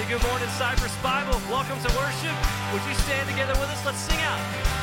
Hey, 0.00 0.08
good 0.08 0.22
morning, 0.28 0.48
Cypress 0.56 0.96
Bible. 1.02 1.38
Welcome 1.50 1.76
to 1.76 1.94
worship. 1.94 2.32
Would 2.72 2.82
you 2.88 2.94
stand 3.04 3.28
together 3.28 3.52
with 3.60 3.68
us? 3.68 3.84
Let's 3.84 3.98
sing 3.98 4.18
out. 4.22 4.79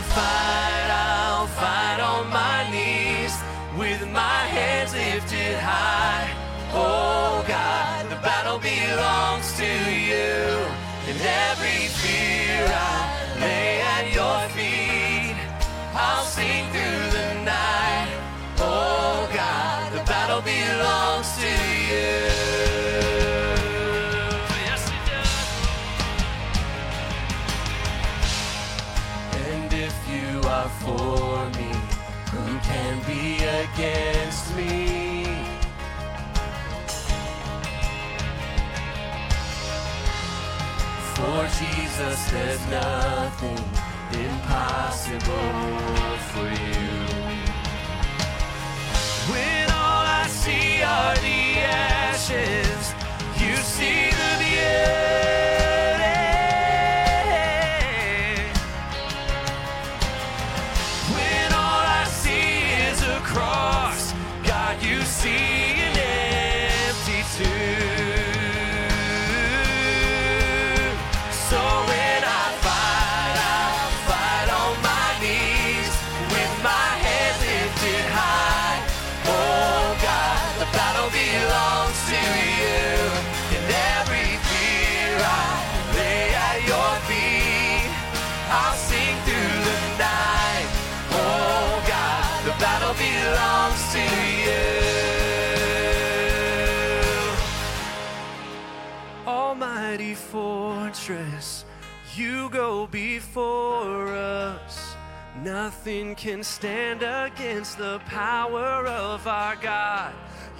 I 0.00 0.02
fight, 0.02 0.90
I'll 0.90 1.46
fight 1.46 2.00
on 2.00 2.30
my 2.30 2.70
knees 2.72 3.36
with 3.78 4.10
my 4.10 4.46
hands 4.48 4.94
lifted 4.94 5.58
high. 5.58 5.99
Jesus, 42.00 42.30
there's 42.30 42.66
nothing 42.68 43.58
impossible 44.12 45.52
for 46.30 46.48
you. 46.48 46.88
When 49.30 49.70
all 49.70 50.06
I 50.06 50.26
see 50.28 50.82
are 50.82 51.14
the 51.16 51.60
ashes, 51.60 52.69
go 102.70 102.86
before 102.86 104.06
us. 104.14 104.94
Nothing 105.42 106.14
can 106.14 106.40
stand 106.44 107.02
against 107.02 107.78
the 107.78 107.98
power 108.06 108.86
of 108.86 109.26
our 109.26 109.56
God. 109.56 110.14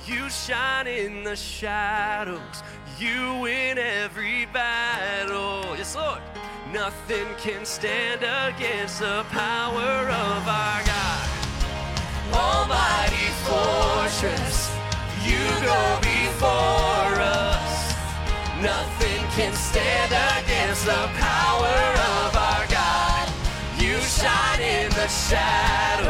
You 0.07 0.29
shine 0.29 0.88
in 0.88 1.23
the 1.23 1.37
shadows, 1.37 2.57
you 2.99 3.38
win 3.45 3.79
every 3.79 4.47
battle. 4.47 5.76
Yes, 5.79 5.95
Lord. 5.95 6.23
Nothing 6.73 7.29
can 7.38 7.64
stand 7.64 8.23
against 8.49 8.99
the 8.99 9.25
power 9.31 9.93
of 10.26 10.43
our 10.62 10.83
God. 10.93 11.29
Almighty 12.47 13.29
fortress, 13.47 14.57
you 15.29 15.45
go 15.73 15.83
before 16.14 17.14
us. 17.47 17.76
Nothing 18.61 19.20
can 19.41 19.55
stand 19.55 20.13
against 20.37 20.85
the 20.85 21.09
power 21.17 21.77
of 22.21 22.37
our 22.37 22.67
God. 22.67 23.27
You 23.79 23.97
shine 24.01 24.61
in 24.61 24.91
the 24.91 25.09
shadows, 25.09 26.10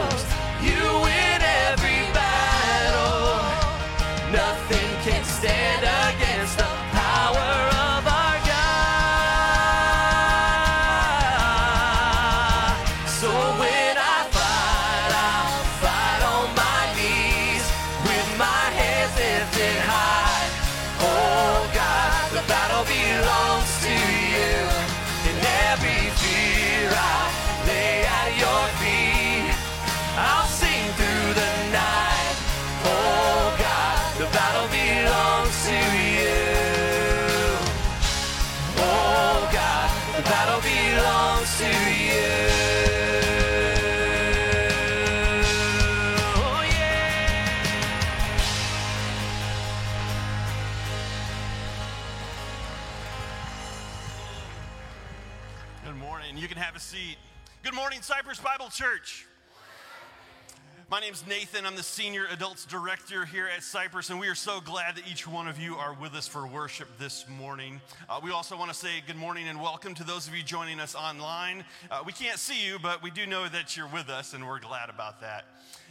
name's 61.10 61.26
Nathan. 61.26 61.66
I'm 61.66 61.74
the 61.74 61.82
Senior 61.82 62.26
Adults 62.30 62.64
Director 62.64 63.24
here 63.24 63.48
at 63.48 63.64
Cypress, 63.64 64.10
and 64.10 64.20
we 64.20 64.28
are 64.28 64.34
so 64.36 64.60
glad 64.60 64.94
that 64.94 65.08
each 65.10 65.26
one 65.26 65.48
of 65.48 65.58
you 65.58 65.74
are 65.74 65.92
with 65.92 66.14
us 66.14 66.28
for 66.28 66.46
worship 66.46 66.86
this 67.00 67.28
morning. 67.28 67.80
Uh, 68.08 68.20
we 68.22 68.30
also 68.30 68.56
want 68.56 68.70
to 68.70 68.76
say 68.76 69.02
good 69.04 69.16
morning 69.16 69.48
and 69.48 69.60
welcome 69.60 69.92
to 69.96 70.04
those 70.04 70.28
of 70.28 70.36
you 70.36 70.44
joining 70.44 70.78
us 70.78 70.94
online. 70.94 71.64
Uh, 71.90 72.00
we 72.06 72.12
can't 72.12 72.38
see 72.38 72.64
you, 72.64 72.78
but 72.78 73.02
we 73.02 73.10
do 73.10 73.26
know 73.26 73.48
that 73.48 73.76
you're 73.76 73.88
with 73.88 74.08
us, 74.08 74.34
and 74.34 74.46
we're 74.46 74.60
glad 74.60 74.88
about 74.88 75.20
that. 75.20 75.46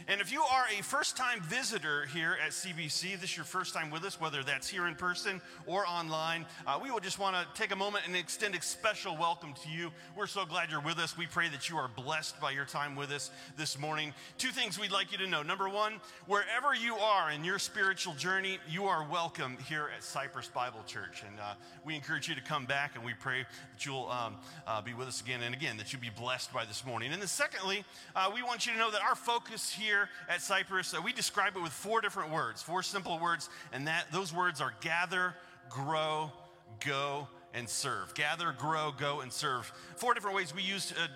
And 0.08 0.20
if 0.20 0.32
you 0.32 0.42
are 0.42 0.64
a 0.78 0.82
first 0.82 1.16
time 1.16 1.42
visitor 1.42 2.06
here 2.06 2.36
at 2.44 2.52
CBC, 2.52 3.20
this 3.20 3.30
is 3.30 3.36
your 3.36 3.44
first 3.44 3.74
time 3.74 3.90
with 3.90 4.04
us, 4.04 4.20
whether 4.20 4.42
that's 4.42 4.68
here 4.68 4.86
in 4.86 4.94
person 4.94 5.40
or 5.66 5.86
online, 5.86 6.46
uh, 6.66 6.80
we 6.82 6.90
would 6.90 7.02
just 7.02 7.18
want 7.18 7.36
to 7.36 7.60
take 7.60 7.70
a 7.70 7.76
moment 7.76 8.06
and 8.06 8.16
extend 8.16 8.54
a 8.54 8.62
special 8.62 9.16
welcome 9.16 9.52
to 9.62 9.68
you. 9.68 9.90
We're 10.16 10.26
so 10.26 10.46
glad 10.46 10.70
you're 10.70 10.80
with 10.80 10.98
us. 10.98 11.18
We 11.18 11.26
pray 11.26 11.48
that 11.48 11.68
you 11.68 11.76
are 11.76 11.88
blessed 11.88 12.40
by 12.40 12.52
your 12.52 12.64
time 12.64 12.96
with 12.96 13.10
us 13.10 13.30
this 13.56 13.78
morning. 13.78 14.14
Two 14.38 14.48
things 14.48 14.80
we'd 14.80 14.90
like 14.90 15.12
you 15.12 15.18
to 15.18 15.26
know. 15.26 15.42
Number 15.42 15.68
one, 15.68 16.00
wherever 16.26 16.74
you 16.74 16.94
are 16.96 17.30
in 17.30 17.44
your 17.44 17.58
spiritual 17.58 18.14
journey, 18.14 18.58
you 18.68 18.84
are 18.84 19.06
welcome 19.10 19.58
here 19.68 19.90
at 19.94 20.02
Cypress 20.02 20.48
Bible 20.48 20.82
Church. 20.86 21.22
And 21.28 21.38
uh, 21.38 21.54
we 21.84 21.94
encourage 21.94 22.28
you 22.28 22.34
to 22.34 22.42
come 22.42 22.64
back 22.64 22.94
and 22.94 23.04
we 23.04 23.12
pray 23.14 23.42
that 23.42 23.84
you'll 23.84 24.08
um, 24.08 24.36
uh, 24.66 24.80
be 24.80 24.94
with 24.94 25.08
us 25.08 25.20
again 25.20 25.42
and 25.42 25.54
again, 25.54 25.76
that 25.76 25.92
you'll 25.92 26.02
be 26.02 26.10
blessed 26.10 26.52
by 26.54 26.64
this 26.64 26.86
morning. 26.86 27.12
And 27.12 27.20
then, 27.20 27.28
secondly, 27.28 27.84
uh, 28.16 28.30
we 28.34 28.42
want 28.42 28.66
you 28.66 28.72
to 28.72 28.78
know 28.78 28.90
that 28.90 29.02
our 29.02 29.14
focus 29.14 29.70
here 29.70 29.89
at 30.28 30.40
Cypress, 30.40 30.94
uh, 30.94 31.00
we 31.02 31.12
describe 31.12 31.56
it 31.56 31.62
with 31.62 31.72
four 31.72 32.00
different 32.00 32.30
words, 32.30 32.62
four 32.62 32.82
simple 32.82 33.18
words, 33.18 33.48
and 33.72 33.86
that 33.86 34.06
those 34.12 34.32
words 34.32 34.60
are 34.60 34.74
gather, 34.80 35.34
grow, 35.68 36.32
go, 36.84 37.28
and 37.54 37.68
serve. 37.68 38.14
Gather, 38.14 38.52
grow, 38.52 38.92
go, 38.96 39.20
and 39.20 39.32
serve. 39.32 39.72
Four 39.96 40.14
different 40.14 40.36
ways 40.36 40.54
we 40.54 40.62
use 40.62 40.92
uh, 40.92 41.06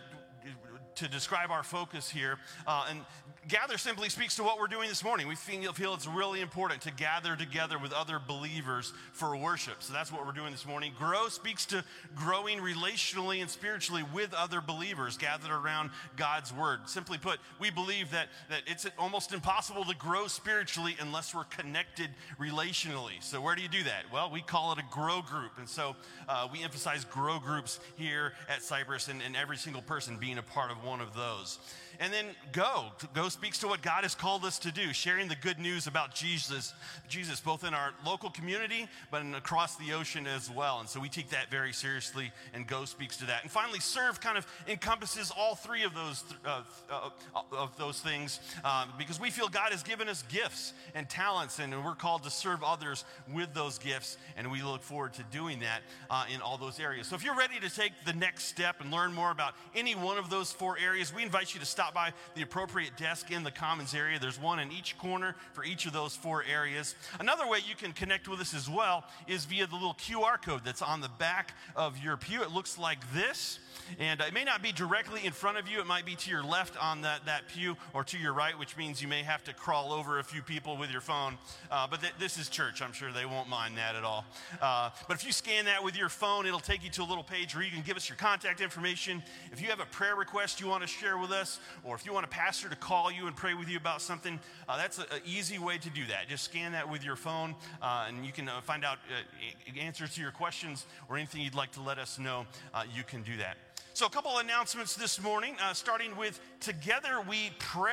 to 0.97 1.09
describe 1.09 1.51
our 1.51 1.63
focus 1.63 2.09
here. 2.09 2.39
Uh, 2.67 2.87
and 2.91 3.01
gather 3.49 3.79
simply 3.79 4.09
speaks 4.09 4.37
to 4.37 4.43
what 4.43 4.59
we're 4.59 4.67
doing 4.67 4.89
this 4.89 5.05
morning. 5.05 5.29
We 5.29 5.35
feel, 5.35 5.73
feel 5.73 5.95
it's 5.95 6.07
really 6.07 6.41
important 6.41 6.81
to 6.83 6.93
gather 6.93 7.37
together 7.37 7.79
with 7.79 7.93
other 7.93 8.21
believers 8.25 8.93
for 9.13 9.37
worship. 9.37 9.77
So 9.83 9.93
that's 9.93 10.13
what 10.13 10.27
we're 10.27 10.33
doing 10.33 10.53
this 10.53 10.67
morning. 10.67 10.93
Grow 10.99 11.29
speaks 11.29 11.67
to 11.67 11.85
growing 12.15 12.59
relationally 12.59 13.41
and 13.41 13.51
spiritually 13.51 14.05
with 14.15 14.33
other 14.35 14.61
believers 14.61 15.17
gathered 15.17 15.51
around 15.51 15.91
God's 16.17 16.53
word. 16.53 16.81
Simply 16.87 17.19
put, 17.19 17.39
we 17.61 17.71
believe 17.71 18.11
that, 18.11 18.29
that 18.51 18.63
it's 18.67 18.87
almost 18.99 19.33
impossible 19.33 19.85
to 19.85 19.97
grow 19.97 20.27
spiritually 20.27 20.97
unless 21.01 21.35
we're 21.35 21.45
connected 21.45 22.11
relationally. 22.41 23.23
So, 23.23 23.41
where 23.41 23.55
do 23.55 23.63
you 23.63 23.69
do 23.69 23.83
that? 23.85 24.05
Well, 24.13 24.31
we 24.31 24.43
call 24.43 24.73
it 24.73 24.79
a 24.79 24.85
grow 24.91 25.23
group. 25.23 25.53
And 25.59 25.69
so 25.69 25.97
uh, 26.29 26.49
we 26.53 26.63
emphasize 26.63 27.05
grow 27.05 27.39
groups 27.39 27.81
here 27.97 28.33
at 28.49 28.63
Cypress 28.63 29.09
and, 29.09 29.21
and 29.23 29.37
every 29.37 29.57
single 29.57 29.83
person 29.83 30.17
being 30.19 30.39
a 30.39 30.43
part 30.43 30.71
of 30.71 30.83
one 30.85 31.01
of 31.01 31.15
those. 31.15 31.59
And 32.01 32.13
then 32.13 32.27
go. 32.53 32.87
Go 33.15 33.29
speaks 33.29 33.59
to 33.61 33.69
what 33.69 33.83
God 33.83 34.03
has 34.03 34.15
called 34.15 34.45
us 34.45 34.59
to 34.61 34.73
do, 34.73 34.93
sharing 34.93 35.29
the 35.29 35.37
good 35.37 35.59
news 35.59 35.87
about 35.87 36.15
Jesus, 36.15 36.75
Jesus, 37.09 37.41
both 37.41 37.65
in 37.65 37.75
our 37.75 37.93
local 38.05 38.31
community, 38.31 38.89
but 39.11 39.23
in, 39.23 39.35
across 39.35 39.77
the 39.77 39.93
ocean 39.93 40.27
as 40.27 40.51
well. 40.51 40.81
And 40.81 40.89
so 40.89 41.01
we 41.01 41.09
take 41.09 41.31
that 41.31 41.51
very 41.51 41.73
seriously, 41.73 42.33
and 42.53 42.67
go 42.67 42.85
speaks 42.85 43.17
to 43.19 43.27
that. 43.27 43.43
And 43.43 43.51
finally, 43.51 43.81
serve 43.81 44.21
kind 44.21 44.39
of 44.39 44.47
encompasses 44.69 45.33
all 45.37 45.55
three 45.55 45.85
of 45.85 45.95
those 45.95 46.25
uh, 46.45 46.63
uh, 46.91 47.11
of 47.53 47.77
those 47.77 48.01
things 48.01 48.41
uh, 48.65 48.87
because 48.99 49.21
we 49.21 49.31
feel 49.31 49.49
God 49.49 49.73
has 49.73 49.83
given 49.83 50.09
us 50.09 50.23
gifts 50.29 50.73
and 50.95 51.09
talents, 51.09 51.59
and 51.59 51.85
we're 51.85 51.95
called 51.95 52.23
to 52.25 52.31
serve 52.31 52.63
others 52.63 53.05
with 53.33 53.53
those 53.55 53.79
gifts, 53.79 54.17
and 54.37 54.51
we 54.51 54.63
look 54.63 54.83
forward 54.83 55.15
to 55.15 55.23
doing 55.25 55.61
that 55.61 55.83
uh, 56.11 56.25
in 56.33 56.41
all 56.41 56.57
those 56.57 56.81
areas. 56.81 57.07
So 57.07 57.17
if 57.17 57.25
you're 57.25 57.37
ready 57.37 57.61
to 57.61 57.71
take 57.71 57.93
the 58.05 58.13
next 58.13 58.45
step 58.45 58.81
and 58.81 58.91
learn 58.91 59.13
more 59.13 59.31
about 59.31 59.55
any 59.75 59.95
one 59.95 60.19
of 60.19 60.31
those 60.31 60.53
four 60.53 60.79
areas, 60.79 61.15
we 61.15 61.23
invite 61.23 61.55
you 61.55 61.61
to 61.61 61.67
stop 61.67 61.84
stop 61.85 61.95
by 61.95 62.13
the 62.35 62.43
appropriate 62.43 62.97
desk 62.97 63.31
in 63.31 63.43
the 63.43 63.51
commons 63.51 63.95
area. 63.95 64.19
There's 64.19 64.41
one 64.41 64.59
in 64.59 64.73
each 64.73 64.97
corner 64.97 65.35
for 65.53 65.65
each 65.65 65.85
of 65.85 65.93
those 65.93 66.17
four 66.17 66.43
areas. 66.51 66.95
Another 67.21 67.47
way 67.47 67.59
you 67.69 67.75
can 67.75 67.93
connect 67.93 68.27
with 68.27 68.41
us 68.41 68.55
as 68.55 68.71
well 68.71 69.05
is 69.27 69.45
via 69.45 69.67
the 69.67 69.75
little 69.75 69.95
QR 69.95 70.41
code 70.41 70.63
that's 70.65 70.81
on 70.81 71.03
the 71.03 71.11
back 71.19 71.53
of 71.77 71.99
your 71.99 72.17
pew. 72.17 72.43
It 72.43 72.53
looks 72.53 72.79
like 72.79 73.01
this. 73.13 73.59
And 73.99 74.21
it 74.21 74.33
may 74.33 74.45
not 74.45 74.63
be 74.63 74.73
directly 74.73 75.27
in 75.27 75.33
front 75.33 75.59
of 75.59 75.69
you, 75.69 75.81
it 75.81 75.87
might 75.87 76.07
be 76.07 76.15
to 76.15 76.31
your 76.31 76.43
left 76.43 76.83
on 76.83 77.03
that, 77.03 77.27
that 77.27 77.49
pew 77.49 77.77
or 77.93 78.03
to 78.05 78.19
your 78.19 78.33
right, 78.33 78.59
which 78.59 78.77
means 78.77 79.03
you 79.03 79.09
may 79.09 79.23
have 79.23 79.45
to 79.45 79.53
crawl 79.53 79.93
over 79.93 80.19
a 80.19 80.25
few 80.25 80.43
people 80.43 80.77
with 80.77 80.91
your 80.91 81.01
phone. 81.01 81.37
Uh, 81.71 81.87
but 81.87 82.01
th- 82.01 82.15
this 82.19 82.39
is 82.39 82.49
church, 82.49 82.81
I'm 82.81 82.93
sure 82.93 83.13
they 83.13 83.27
won't 83.27 83.49
mind 83.49 83.77
that 83.77 83.95
at 83.95 84.05
all. 84.05 84.25
Uh, 84.63 84.91
but 85.07 85.17
if 85.17 85.27
you 85.27 85.33
scan 85.33 85.67
that 85.67 85.85
with 85.85 85.99
your 85.99 86.09
phone, 86.09 86.47
it'll 86.47 86.61
take 86.61 86.83
you 86.83 86.91
to 86.91 87.03
a 87.03 87.05
little 87.05 87.25
page 87.25 87.55
where 87.55 87.65
you 87.65 87.71
can 87.71 87.83
give 87.83 87.97
us 87.97 88.09
your 88.09 88.17
contact 88.17 88.61
information. 88.61 89.23
If 89.53 89.61
you 89.61 89.69
have 89.69 89.81
a 89.81 89.87
prayer 89.87 90.17
request 90.17 90.61
you 90.61 90.67
want 90.67 90.83
to 90.83 90.89
share 90.89 91.19
with 91.19 91.31
us, 91.31 91.61
or 91.83 91.95
if 91.95 92.07
you 92.07 92.13
want 92.13 92.25
a 92.25 92.29
pastor 92.29 92.69
to 92.69 92.77
call 92.77 93.11
you 93.11 93.27
and 93.27 93.37
pray 93.37 93.55
with 93.55 93.69
you 93.69 93.77
about 93.77 94.01
something, 94.01 94.39
uh, 94.69 94.77
that's 94.77 94.99
an 94.99 95.07
easy 95.25 95.59
way 95.59 95.79
to 95.79 95.91
do 95.91 96.05
that. 96.07 96.29
Just 96.29 96.45
scan 96.45 96.73
that 96.73 96.89
with 96.89 97.05
your 97.05 97.17
phone, 97.17 97.55
uh, 97.83 98.07
and 98.09 98.25
you 98.25 98.33
can 98.33 98.49
uh, 98.49 98.61
find 98.61 98.85
out 98.85 98.99
uh, 99.09 99.79
answers 99.79 100.15
to 100.15 100.21
your 100.21 100.31
questions 100.31 100.87
or 101.09 101.17
anything 101.17 101.41
you'd 101.41 101.55
like 101.55 101.73
to 101.73 101.83
let 101.83 101.99
us 101.99 102.19
know. 102.19 102.47
you 102.95 103.03
can 103.03 103.23
do 103.23 103.37
that. 103.39 103.57
So, 103.95 104.07
a 104.07 104.11
couple 104.11 104.39
announcements 104.39 104.97
this 104.97 105.23
morning, 105.23 105.55
uh, 105.63 105.73
starting 105.73 106.17
with 106.17 106.41
Together 106.59 107.25
We 107.29 107.53
Pray. 107.61 107.93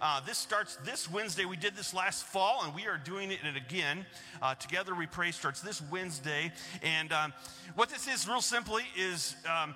Uh, 0.00 0.20
this 0.20 0.38
starts 0.38 0.76
this 0.84 1.10
Wednesday. 1.10 1.46
We 1.46 1.56
did 1.56 1.74
this 1.74 1.92
last 1.92 2.22
fall, 2.22 2.62
and 2.62 2.72
we 2.72 2.86
are 2.86 2.96
doing 2.96 3.32
it 3.32 3.40
again. 3.56 4.06
Uh, 4.40 4.54
Together 4.54 4.94
We 4.94 5.06
Pray 5.06 5.32
starts 5.32 5.60
this 5.60 5.82
Wednesday. 5.90 6.52
And 6.84 7.12
um, 7.12 7.32
what 7.74 7.88
this 7.88 8.06
is, 8.06 8.28
real 8.28 8.40
simply, 8.40 8.84
is 8.96 9.34
um, 9.52 9.74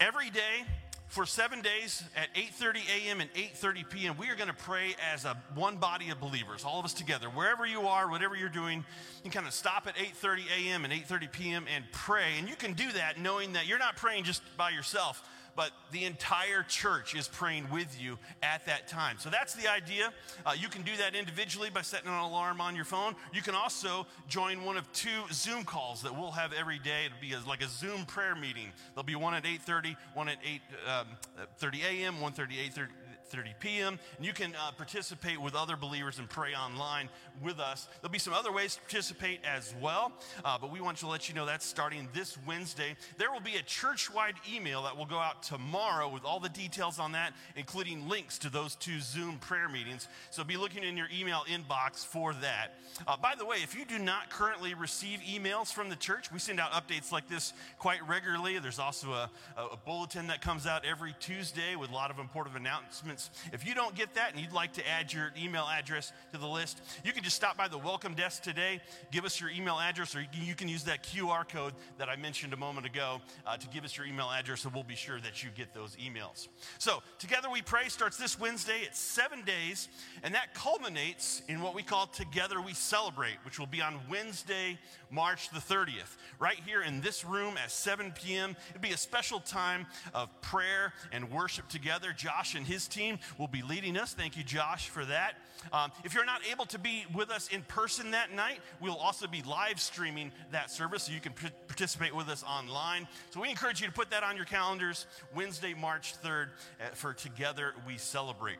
every 0.00 0.28
day 0.28 0.66
for 1.10 1.26
seven 1.26 1.60
days 1.60 2.04
at 2.14 2.32
8.30 2.36 2.76
a.m. 3.04 3.20
and 3.20 3.28
8.30 3.34 3.90
p.m 3.90 4.16
we 4.16 4.28
are 4.28 4.36
going 4.36 4.48
to 4.48 4.54
pray 4.54 4.94
as 5.12 5.24
a 5.24 5.36
one 5.56 5.76
body 5.76 6.10
of 6.10 6.20
believers 6.20 6.64
all 6.64 6.78
of 6.78 6.84
us 6.84 6.94
together 6.94 7.26
wherever 7.26 7.66
you 7.66 7.82
are 7.82 8.08
whatever 8.08 8.36
you're 8.36 8.48
doing 8.48 8.78
you 8.78 9.22
can 9.22 9.32
kind 9.32 9.46
of 9.46 9.52
stop 9.52 9.88
at 9.88 9.96
8.30 9.96 10.42
a.m 10.56 10.84
and 10.84 10.92
8.30 10.92 11.32
p.m 11.32 11.64
and 11.74 11.84
pray 11.90 12.38
and 12.38 12.48
you 12.48 12.54
can 12.54 12.74
do 12.74 12.92
that 12.92 13.18
knowing 13.18 13.54
that 13.54 13.66
you're 13.66 13.78
not 13.78 13.96
praying 13.96 14.22
just 14.22 14.40
by 14.56 14.70
yourself 14.70 15.28
but 15.60 15.72
the 15.92 16.04
entire 16.04 16.62
church 16.62 17.14
is 17.14 17.28
praying 17.28 17.68
with 17.70 18.00
you 18.00 18.16
at 18.42 18.64
that 18.64 18.88
time. 18.88 19.16
So 19.18 19.28
that's 19.28 19.52
the 19.52 19.70
idea. 19.70 20.10
Uh, 20.46 20.54
you 20.58 20.68
can 20.68 20.80
do 20.80 20.96
that 20.96 21.14
individually 21.14 21.68
by 21.68 21.82
setting 21.82 22.08
an 22.08 22.14
alarm 22.14 22.62
on 22.62 22.74
your 22.74 22.86
phone. 22.86 23.14
You 23.34 23.42
can 23.42 23.54
also 23.54 24.06
join 24.26 24.64
one 24.64 24.78
of 24.78 24.90
two 24.94 25.20
Zoom 25.30 25.64
calls 25.64 26.00
that 26.00 26.16
we'll 26.16 26.30
have 26.30 26.54
every 26.54 26.78
day. 26.78 27.04
It'll 27.04 27.20
be 27.20 27.34
a, 27.34 27.46
like 27.46 27.62
a 27.62 27.68
Zoom 27.68 28.06
prayer 28.06 28.34
meeting. 28.34 28.72
There'll 28.94 29.04
be 29.04 29.16
one 29.16 29.34
at 29.34 29.44
8:30, 29.44 29.96
one 30.14 30.30
at 30.30 30.38
8:30 30.42 31.74
um, 31.74 31.80
a.m., 31.90 32.14
1:30, 32.14 32.52
8:30. 32.72 32.86
30 33.30 33.54
p.m. 33.60 33.98
And 34.16 34.26
you 34.26 34.32
can 34.32 34.54
uh, 34.54 34.72
participate 34.72 35.40
with 35.40 35.54
other 35.54 35.76
believers 35.76 36.18
and 36.18 36.28
pray 36.28 36.54
online 36.54 37.08
with 37.42 37.60
us. 37.60 37.88
There'll 38.00 38.12
be 38.12 38.18
some 38.18 38.32
other 38.32 38.52
ways 38.52 38.74
to 38.74 38.80
participate 38.80 39.40
as 39.44 39.72
well, 39.80 40.12
uh, 40.44 40.58
but 40.58 40.72
we 40.72 40.80
want 40.80 40.98
to 40.98 41.06
let 41.06 41.28
you 41.28 41.34
know 41.34 41.46
that's 41.46 41.64
starting 41.64 42.08
this 42.12 42.36
Wednesday. 42.46 42.96
There 43.18 43.30
will 43.30 43.40
be 43.40 43.56
a 43.56 43.62
church 43.62 44.12
wide 44.12 44.34
email 44.52 44.82
that 44.82 44.96
will 44.96 45.06
go 45.06 45.18
out 45.18 45.42
tomorrow 45.42 46.08
with 46.08 46.24
all 46.24 46.40
the 46.40 46.48
details 46.48 46.98
on 46.98 47.12
that, 47.12 47.32
including 47.56 48.08
links 48.08 48.38
to 48.38 48.50
those 48.50 48.74
two 48.74 49.00
Zoom 49.00 49.38
prayer 49.38 49.68
meetings. 49.68 50.08
So 50.30 50.42
be 50.42 50.56
looking 50.56 50.82
in 50.82 50.96
your 50.96 51.08
email 51.16 51.44
inbox 51.48 52.04
for 52.04 52.34
that. 52.34 52.74
Uh, 53.06 53.16
by 53.16 53.34
the 53.38 53.44
way, 53.44 53.58
if 53.62 53.76
you 53.76 53.84
do 53.84 53.98
not 53.98 54.30
currently 54.30 54.74
receive 54.74 55.20
emails 55.20 55.72
from 55.72 55.88
the 55.88 55.96
church, 55.96 56.32
we 56.32 56.40
send 56.40 56.58
out 56.58 56.72
updates 56.72 57.12
like 57.12 57.28
this 57.28 57.52
quite 57.78 58.06
regularly. 58.08 58.58
There's 58.58 58.80
also 58.80 59.12
a, 59.12 59.30
a 59.56 59.76
bulletin 59.84 60.26
that 60.26 60.42
comes 60.42 60.66
out 60.66 60.84
every 60.84 61.14
Tuesday 61.20 61.76
with 61.76 61.90
a 61.90 61.94
lot 61.94 62.10
of 62.10 62.18
important 62.18 62.56
announcements 62.56 63.19
if 63.52 63.66
you 63.66 63.74
don't 63.74 63.94
get 63.94 64.14
that 64.14 64.32
and 64.32 64.40
you'd 64.40 64.52
like 64.52 64.72
to 64.74 64.88
add 64.88 65.12
your 65.12 65.32
email 65.36 65.66
address 65.66 66.12
to 66.32 66.38
the 66.38 66.46
list, 66.46 66.80
you 67.04 67.12
can 67.12 67.22
just 67.24 67.36
stop 67.36 67.56
by 67.56 67.68
the 67.68 67.76
welcome 67.76 68.14
desk 68.14 68.42
today, 68.42 68.80
give 69.10 69.24
us 69.24 69.40
your 69.40 69.50
email 69.50 69.78
address, 69.78 70.14
or 70.14 70.24
you 70.32 70.54
can 70.54 70.68
use 70.68 70.84
that 70.84 71.02
QR 71.02 71.48
code 71.48 71.74
that 71.98 72.08
I 72.08 72.16
mentioned 72.16 72.52
a 72.52 72.56
moment 72.56 72.86
ago 72.86 73.20
uh, 73.46 73.56
to 73.56 73.68
give 73.68 73.84
us 73.84 73.96
your 73.96 74.06
email 74.06 74.30
address, 74.30 74.64
and 74.64 74.72
we'll 74.72 74.82
be 74.82 74.94
sure 74.94 75.20
that 75.20 75.42
you 75.42 75.50
get 75.54 75.74
those 75.74 75.96
emails. 75.96 76.48
So, 76.78 77.02
Together 77.18 77.48
We 77.50 77.62
Pray 77.62 77.88
starts 77.88 78.16
this 78.16 78.38
Wednesday. 78.38 78.80
It's 78.82 78.98
seven 78.98 79.42
days, 79.42 79.88
and 80.22 80.34
that 80.34 80.54
culminates 80.54 81.42
in 81.48 81.60
what 81.60 81.74
we 81.74 81.82
call 81.82 82.06
Together 82.06 82.60
We 82.60 82.74
Celebrate, 82.74 83.36
which 83.44 83.58
will 83.58 83.66
be 83.66 83.82
on 83.82 83.98
Wednesday, 84.08 84.78
March 85.10 85.50
the 85.50 85.58
30th, 85.58 86.16
right 86.38 86.58
here 86.64 86.82
in 86.82 87.00
this 87.00 87.24
room 87.24 87.56
at 87.62 87.70
7 87.70 88.12
p.m. 88.12 88.56
It'll 88.70 88.80
be 88.80 88.92
a 88.92 88.96
special 88.96 89.40
time 89.40 89.86
of 90.14 90.28
prayer 90.40 90.92
and 91.12 91.30
worship 91.30 91.68
together. 91.68 92.12
Josh 92.12 92.54
and 92.54 92.66
his 92.66 92.86
team 92.86 93.09
team 93.10 93.18
will 93.38 93.48
be 93.48 93.62
leading 93.62 93.96
us. 93.96 94.12
Thank 94.12 94.36
you, 94.36 94.44
Josh, 94.44 94.88
for 94.88 95.04
that. 95.04 95.34
Um, 95.72 95.92
if 96.04 96.14
you're 96.14 96.24
not 96.24 96.40
able 96.50 96.64
to 96.66 96.78
be 96.78 97.04
with 97.14 97.30
us 97.30 97.48
in 97.48 97.62
person 97.62 98.12
that 98.12 98.32
night, 98.32 98.60
we'll 98.80 98.96
also 98.96 99.26
be 99.26 99.42
live 99.42 99.80
streaming 99.80 100.32
that 100.52 100.70
service 100.70 101.04
so 101.04 101.12
you 101.12 101.20
can 101.20 101.32
p- 101.32 101.48
participate 101.66 102.14
with 102.14 102.28
us 102.28 102.42
online. 102.44 103.06
So 103.30 103.40
we 103.40 103.50
encourage 103.50 103.80
you 103.80 103.86
to 103.86 103.92
put 103.92 104.10
that 104.10 104.22
on 104.22 104.36
your 104.36 104.46
calendars 104.46 105.06
Wednesday, 105.34 105.74
March 105.74 106.14
3rd, 106.22 106.48
uh, 106.80 106.94
for 106.94 107.12
Together 107.12 107.74
We 107.86 107.98
Celebrate. 107.98 108.58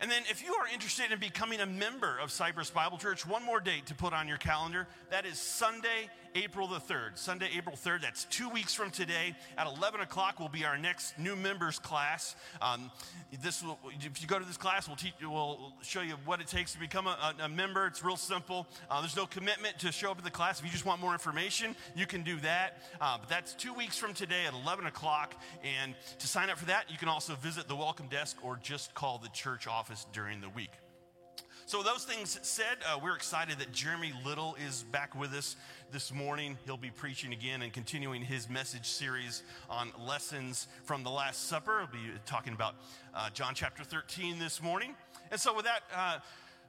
And 0.00 0.10
then, 0.10 0.22
if 0.28 0.44
you 0.44 0.52
are 0.54 0.66
interested 0.72 1.12
in 1.12 1.18
becoming 1.20 1.60
a 1.60 1.66
member 1.66 2.18
of 2.18 2.30
Cypress 2.30 2.68
Bible 2.68 2.98
Church, 2.98 3.26
one 3.26 3.44
more 3.44 3.60
date 3.60 3.86
to 3.86 3.94
put 3.94 4.12
on 4.12 4.26
your 4.26 4.38
calendar. 4.38 4.88
That 5.10 5.24
is 5.24 5.38
Sunday, 5.38 6.10
April 6.34 6.66
the 6.66 6.80
3rd. 6.80 7.16
Sunday, 7.16 7.48
April 7.56 7.76
3rd. 7.76 8.02
That's 8.02 8.24
two 8.24 8.48
weeks 8.48 8.74
from 8.74 8.90
today. 8.90 9.36
At 9.56 9.68
11 9.68 10.00
o'clock 10.00 10.40
will 10.40 10.48
be 10.48 10.64
our 10.64 10.76
next 10.76 11.16
new 11.18 11.36
members 11.36 11.78
class. 11.78 12.34
Um, 12.60 12.90
this 13.40 13.62
will, 13.62 13.78
if 14.00 14.20
you 14.20 14.26
go 14.26 14.38
to 14.38 14.44
this 14.44 14.56
class, 14.56 14.88
we'll, 14.88 14.96
teach, 14.96 15.12
we'll 15.22 15.72
show 15.82 16.00
you 16.00 16.14
what 16.24 16.40
it 16.40 16.48
takes 16.48 16.72
to 16.72 16.80
become 16.80 17.06
a, 17.06 17.34
a 17.40 17.48
member. 17.48 17.86
It's 17.86 18.02
real 18.02 18.16
simple. 18.16 18.66
Uh, 18.90 19.00
there's 19.00 19.16
no 19.16 19.26
commitment 19.26 19.78
to 19.78 19.92
show 19.92 20.10
up 20.10 20.18
at 20.18 20.24
the 20.24 20.30
class. 20.30 20.58
If 20.58 20.64
you 20.64 20.72
just 20.72 20.84
want 20.84 21.00
more 21.00 21.12
information, 21.12 21.76
you 21.94 22.06
can 22.06 22.22
do 22.22 22.36
that. 22.40 22.82
Uh, 23.00 23.18
but 23.18 23.28
that's 23.28 23.54
two 23.54 23.72
weeks 23.72 23.96
from 23.96 24.12
today 24.12 24.46
at 24.46 24.54
11 24.54 24.86
o'clock. 24.86 25.40
And 25.62 25.94
to 26.18 26.26
sign 26.26 26.50
up 26.50 26.58
for 26.58 26.66
that, 26.66 26.90
you 26.90 26.98
can 26.98 27.08
also 27.08 27.34
visit 27.36 27.68
the 27.68 27.76
welcome 27.76 28.08
desk 28.08 28.38
or 28.42 28.58
just 28.60 28.92
call 28.94 29.18
the 29.18 29.28
church 29.28 29.68
office 29.68 30.06
during 30.12 30.40
the 30.40 30.48
week. 30.48 30.70
So, 31.66 31.82
those 31.82 32.04
things 32.04 32.38
said, 32.42 32.76
uh, 32.86 32.98
we're 33.02 33.16
excited 33.16 33.58
that 33.58 33.72
Jeremy 33.72 34.12
Little 34.22 34.54
is 34.66 34.82
back 34.92 35.18
with 35.18 35.32
us 35.32 35.56
this 35.94 36.12
morning. 36.12 36.58
He'll 36.66 36.76
be 36.76 36.90
preaching 36.90 37.32
again 37.32 37.62
and 37.62 37.72
continuing 37.72 38.20
his 38.20 38.50
message 38.50 38.84
series 38.84 39.44
on 39.70 39.92
lessons 40.04 40.66
from 40.82 41.04
the 41.04 41.08
Last 41.08 41.46
Supper. 41.46 41.86
He'll 41.88 42.02
be 42.02 42.08
talking 42.26 42.52
about 42.52 42.74
uh, 43.14 43.30
John 43.30 43.54
chapter 43.54 43.84
13 43.84 44.40
this 44.40 44.60
morning. 44.60 44.96
And 45.30 45.40
so, 45.40 45.54
with 45.54 45.66
that, 45.66 45.82
uh, 45.94 46.18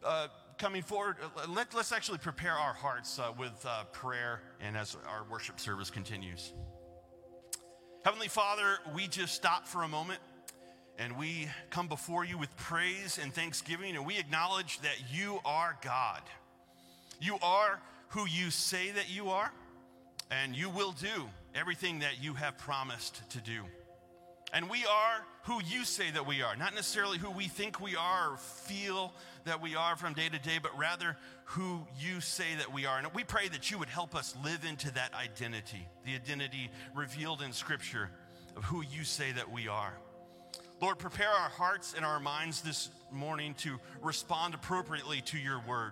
uh 0.06 0.28
coming 0.60 0.84
forward, 0.84 1.16
uh, 1.24 1.48
let, 1.50 1.74
us 1.74 1.92
actually 1.92 2.20
prepare 2.20 2.52
our 2.52 2.74
hearts 2.74 3.18
uh, 3.18 3.32
with 3.36 3.66
prayer 3.94 4.42
and 4.62 4.78
as 4.78 4.96
our 5.10 5.24
worship 5.24 5.60
service 5.60 5.90
continues. 5.90 6.54
Heavenly 8.04 8.28
Father, 8.28 8.78
we 8.94 9.08
just 9.08 9.34
stop 9.34 9.68
for 9.68 9.82
a 9.82 9.88
moment 9.88 10.20
and 11.00 11.18
we 11.18 11.48
come 11.72 11.88
before 11.88 12.26
you 12.26 12.38
with 12.38 12.56
praise 12.58 13.20
and 13.22 13.34
thanksgiving, 13.34 13.96
and 13.96 14.06
we 14.06 14.20
acknowledge 14.20 14.80
that 14.82 14.98
you 15.12 15.40
are 15.44 15.78
God. 15.82 16.22
You 17.20 17.38
are 17.42 17.82
who 18.10 18.28
you 18.28 18.52
say 18.52 18.92
that 18.92 19.10
you 19.10 19.30
are, 19.30 19.52
and 20.32 20.56
you 20.56 20.70
will 20.70 20.92
do 20.92 21.30
everything 21.54 22.00
that 22.00 22.22
you 22.22 22.34
have 22.34 22.58
promised 22.58 23.22
to 23.32 23.42
do. 23.42 23.64
And 24.54 24.70
we 24.70 24.86
are 24.86 25.26
who 25.44 25.60
you 25.70 25.84
say 25.84 26.12
that 26.12 26.26
we 26.26 26.42
are, 26.42 26.56
not 26.56 26.74
necessarily 26.74 27.18
who 27.18 27.30
we 27.30 27.48
think 27.48 27.80
we 27.80 27.96
are 27.96 28.32
or 28.32 28.38
feel 28.38 29.14
that 29.44 29.62
we 29.62 29.76
are 29.76 29.96
from 29.96 30.14
day 30.14 30.30
to 30.30 30.40
day, 30.40 30.60
but 30.62 30.78
rather 30.78 31.18
who 31.46 31.86
you 32.00 32.22
say 32.22 32.56
that 32.58 32.74
we 32.74 32.86
are. 32.86 32.98
And 32.98 33.08
we 33.14 33.24
pray 33.24 33.48
that 33.50 33.70
you 33.70 33.78
would 33.78 33.90
help 33.90 34.16
us 34.16 34.36
live 34.44 34.64
into 34.64 34.92
that 34.94 35.14
identity, 35.14 35.88
the 36.06 36.16
identity 36.16 36.70
revealed 36.94 37.42
in 37.42 37.52
Scripture 37.52 38.10
of 38.56 38.64
who 38.64 38.82
you 38.82 39.04
say 39.04 39.32
that 39.34 39.52
we 39.52 39.68
are. 39.68 39.94
Lord, 40.82 41.00
prepare 41.00 41.30
our 41.30 41.50
hearts 41.50 41.94
and 41.96 42.06
our 42.06 42.20
minds 42.20 42.62
this 42.62 42.90
morning 43.12 43.54
to 43.60 43.80
respond 44.02 44.54
appropriately 44.54 45.22
to 45.22 45.38
your 45.38 45.62
word. 45.68 45.92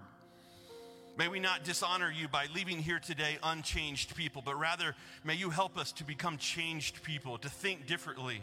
May 1.16 1.28
we 1.28 1.40
not 1.40 1.64
dishonor 1.64 2.12
you 2.12 2.28
by 2.28 2.48
leaving 2.56 2.80
here 2.80 3.00
today 3.00 3.38
unchanged 3.44 4.16
people, 4.16 4.42
but 4.44 4.58
rather 4.58 4.96
may 5.24 5.36
you 5.36 5.52
help 5.52 5.78
us 5.78 5.92
to 5.94 6.04
become 6.04 6.38
changed 6.38 7.04
people, 7.04 7.38
to 7.38 7.50
think 7.50 7.86
differently, 7.86 8.42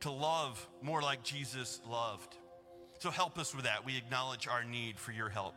to 0.00 0.10
love 0.10 0.68
more 0.82 1.00
like 1.00 1.22
Jesus 1.22 1.80
loved. 1.88 2.36
So 2.98 3.10
help 3.10 3.38
us 3.38 3.54
with 3.54 3.64
that. 3.64 3.86
We 3.86 3.96
acknowledge 3.96 4.46
our 4.46 4.62
need 4.62 4.98
for 4.98 5.12
your 5.12 5.30
help. 5.30 5.54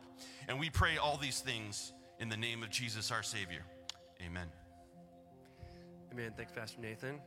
And 0.48 0.60
we 0.60 0.70
pray 0.70 0.98
all 0.98 1.18
these 1.18 1.42
things 1.42 1.92
in 2.20 2.30
the 2.30 2.38
name 2.38 2.64
of 2.64 2.70
Jesus 2.70 3.12
our 3.12 3.22
Savior. 3.22 3.62
Amen. 4.26 4.48
Amen. 6.12 6.32
Thanks, 6.38 6.54
Pastor 6.54 6.80
Nathan. 6.80 7.20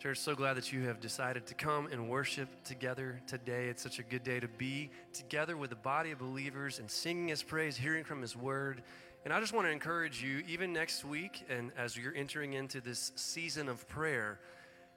Church, 0.00 0.18
so 0.18 0.36
glad 0.36 0.56
that 0.56 0.72
you 0.72 0.82
have 0.82 1.00
decided 1.00 1.44
to 1.46 1.54
come 1.54 1.88
and 1.88 2.08
worship 2.08 2.48
together 2.62 3.20
today. 3.26 3.66
It's 3.66 3.82
such 3.82 3.98
a 3.98 4.04
good 4.04 4.22
day 4.22 4.38
to 4.38 4.46
be 4.46 4.90
together 5.12 5.56
with 5.56 5.72
a 5.72 5.76
body 5.76 6.12
of 6.12 6.20
believers 6.20 6.78
and 6.78 6.88
singing 6.88 7.26
His 7.26 7.42
praise, 7.42 7.76
hearing 7.76 8.04
from 8.04 8.22
His 8.22 8.36
word. 8.36 8.82
And 9.24 9.34
I 9.34 9.40
just 9.40 9.52
want 9.52 9.66
to 9.66 9.72
encourage 9.72 10.22
you, 10.22 10.44
even 10.46 10.72
next 10.72 11.04
week, 11.04 11.44
and 11.50 11.72
as 11.76 11.96
you're 11.96 12.14
entering 12.14 12.52
into 12.52 12.80
this 12.80 13.10
season 13.16 13.68
of 13.68 13.88
prayer, 13.88 14.38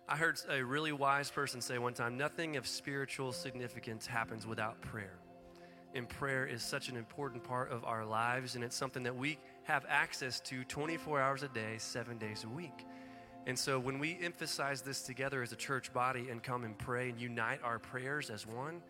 I 0.08 0.18
heard 0.18 0.40
a 0.48 0.62
really 0.62 0.92
wise 0.92 1.32
person 1.32 1.62
say 1.62 1.80
one 1.80 1.96
time 1.96 2.16
nothing 2.16 2.56
of 2.56 2.68
spiritual 2.68 3.34
significance 3.34 4.06
happens 4.06 4.46
without 4.46 4.80
prayer. 4.82 5.18
And 5.96 6.08
prayer 6.08 6.46
is 6.46 6.62
such 6.62 6.90
an 6.90 6.96
important 6.96 7.44
part 7.44 7.72
of 7.72 7.84
our 7.86 8.06
lives, 8.06 8.54
and 8.54 8.64
it's 8.64 8.76
something 8.76 9.02
that 9.02 9.16
we 9.16 9.40
have 9.64 9.84
access 9.90 10.40
to 10.42 10.64
24 10.66 11.20
hours 11.20 11.42
a 11.42 11.48
day, 11.48 11.78
seven 11.80 12.20
days 12.20 12.44
a 12.44 12.50
week. 12.50 12.86
And 13.48 13.58
so 13.58 13.80
when 13.80 13.98
we 13.98 14.18
emphasize 14.22 14.82
this 14.82 15.02
together 15.02 15.42
as 15.42 15.52
a 15.52 15.56
church 15.56 15.92
body 15.94 16.30
and 16.30 16.44
come 16.44 16.64
and 16.64 16.78
pray 16.78 17.10
and 17.10 17.20
unite 17.20 17.60
our 17.64 17.80
prayers 17.80 18.30
as 18.30 18.46
one, 18.46 18.82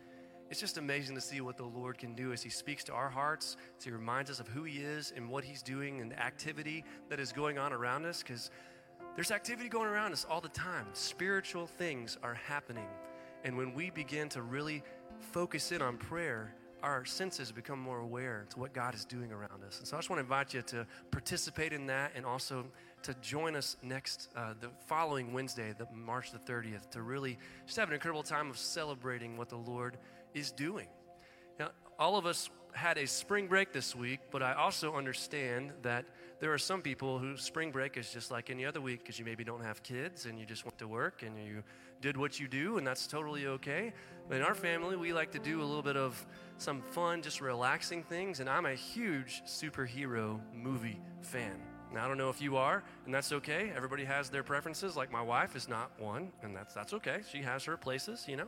it's 0.49 0.59
just 0.59 0.77
amazing 0.77 1.15
to 1.15 1.21
see 1.21 1.39
what 1.39 1.55
the 1.55 1.63
Lord 1.63 1.97
can 1.97 2.13
do 2.13 2.33
as 2.33 2.43
He 2.43 2.49
speaks 2.49 2.83
to 2.85 2.93
our 2.93 3.09
hearts, 3.09 3.55
as 3.77 3.85
He 3.85 3.91
reminds 3.91 4.29
us 4.29 4.41
of 4.41 4.49
who 4.49 4.63
He 4.65 4.79
is 4.79 5.13
and 5.15 5.29
what 5.29 5.45
He's 5.45 5.61
doing 5.61 6.01
and 6.01 6.11
the 6.11 6.21
activity 6.21 6.83
that 7.09 7.21
is 7.21 7.31
going 7.31 7.57
on 7.57 7.71
around 7.71 8.05
us. 8.05 8.21
Because 8.21 8.51
there's 9.15 9.31
activity 9.31 9.69
going 9.69 9.87
around 9.87 10.11
us 10.11 10.25
all 10.29 10.41
the 10.41 10.49
time. 10.49 10.87
Spiritual 10.91 11.67
things 11.67 12.17
are 12.21 12.33
happening. 12.33 12.87
And 13.45 13.57
when 13.57 13.73
we 13.73 13.91
begin 13.91 14.27
to 14.29 14.41
really 14.41 14.83
focus 15.19 15.71
in 15.71 15.81
on 15.81 15.95
prayer, 15.95 16.53
our 16.83 17.05
senses 17.05 17.51
become 17.51 17.79
more 17.79 17.99
aware 17.99 18.45
to 18.49 18.59
what 18.59 18.73
God 18.73 18.93
is 18.93 19.05
doing 19.05 19.31
around 19.31 19.63
us. 19.65 19.79
And 19.79 19.87
so 19.87 19.95
I 19.95 19.99
just 19.99 20.09
want 20.09 20.17
to 20.17 20.23
invite 20.23 20.53
you 20.53 20.61
to 20.63 20.85
participate 21.11 21.71
in 21.71 21.85
that 21.87 22.11
and 22.15 22.25
also 22.25 22.65
to 23.03 23.13
join 23.15 23.55
us 23.55 23.77
next, 23.81 24.29
uh, 24.35 24.53
the 24.59 24.69
following 24.87 25.33
Wednesday, 25.33 25.73
the 25.77 25.87
March 25.93 26.31
the 26.31 26.39
30th, 26.39 26.89
to 26.91 27.01
really 27.01 27.37
just 27.65 27.77
have 27.77 27.87
an 27.89 27.93
incredible 27.93 28.23
time 28.23 28.49
of 28.49 28.57
celebrating 28.57 29.37
what 29.37 29.49
the 29.49 29.57
Lord 29.57 29.97
is 30.33 30.51
doing. 30.51 30.87
Now, 31.59 31.69
all 31.99 32.17
of 32.17 32.25
us 32.25 32.49
had 32.73 32.97
a 32.97 33.05
spring 33.05 33.47
break 33.47 33.73
this 33.73 33.95
week, 33.95 34.19
but 34.31 34.41
I 34.41 34.53
also 34.53 34.95
understand 34.95 35.73
that 35.81 36.05
there 36.39 36.53
are 36.53 36.57
some 36.57 36.81
people 36.81 37.19
who 37.19 37.37
spring 37.37 37.71
break 37.71 37.97
is 37.97 38.11
just 38.11 38.31
like 38.31 38.49
any 38.49 38.65
other 38.65 38.81
week 38.81 38.99
because 38.99 39.19
you 39.19 39.25
maybe 39.25 39.43
don't 39.43 39.63
have 39.63 39.83
kids 39.83 40.25
and 40.25 40.39
you 40.39 40.45
just 40.45 40.65
went 40.65 40.77
to 40.79 40.87
work 40.87 41.21
and 41.23 41.37
you 41.43 41.63
did 42.01 42.17
what 42.17 42.39
you 42.39 42.47
do, 42.47 42.77
and 42.77 42.87
that's 42.87 43.05
totally 43.05 43.45
okay. 43.45 43.93
But 44.27 44.37
in 44.37 44.43
our 44.43 44.55
family, 44.55 44.95
we 44.95 45.13
like 45.13 45.31
to 45.31 45.39
do 45.39 45.61
a 45.61 45.65
little 45.65 45.83
bit 45.83 45.97
of 45.97 46.25
some 46.57 46.81
fun, 46.81 47.21
just 47.21 47.41
relaxing 47.41 48.03
things, 48.03 48.39
and 48.39 48.49
I'm 48.49 48.65
a 48.65 48.73
huge 48.73 49.43
superhero 49.45 50.39
movie 50.53 50.99
fan. 51.21 51.70
Now, 51.93 52.05
I 52.05 52.07
don't 52.07 52.17
know 52.17 52.29
if 52.29 52.41
you 52.41 52.55
are, 52.55 52.83
and 53.05 53.13
that's 53.13 53.31
okay. 53.33 53.71
Everybody 53.75 54.05
has 54.05 54.29
their 54.29 54.43
preferences. 54.43 54.95
Like 54.95 55.11
my 55.11 55.21
wife 55.21 55.55
is 55.55 55.67
not 55.67 55.91
one, 55.99 56.31
and 56.41 56.55
that's, 56.55 56.73
that's 56.73 56.93
okay. 56.93 57.19
She 57.29 57.41
has 57.41 57.65
her 57.65 57.75
places, 57.75 58.25
you 58.27 58.37
know. 58.37 58.47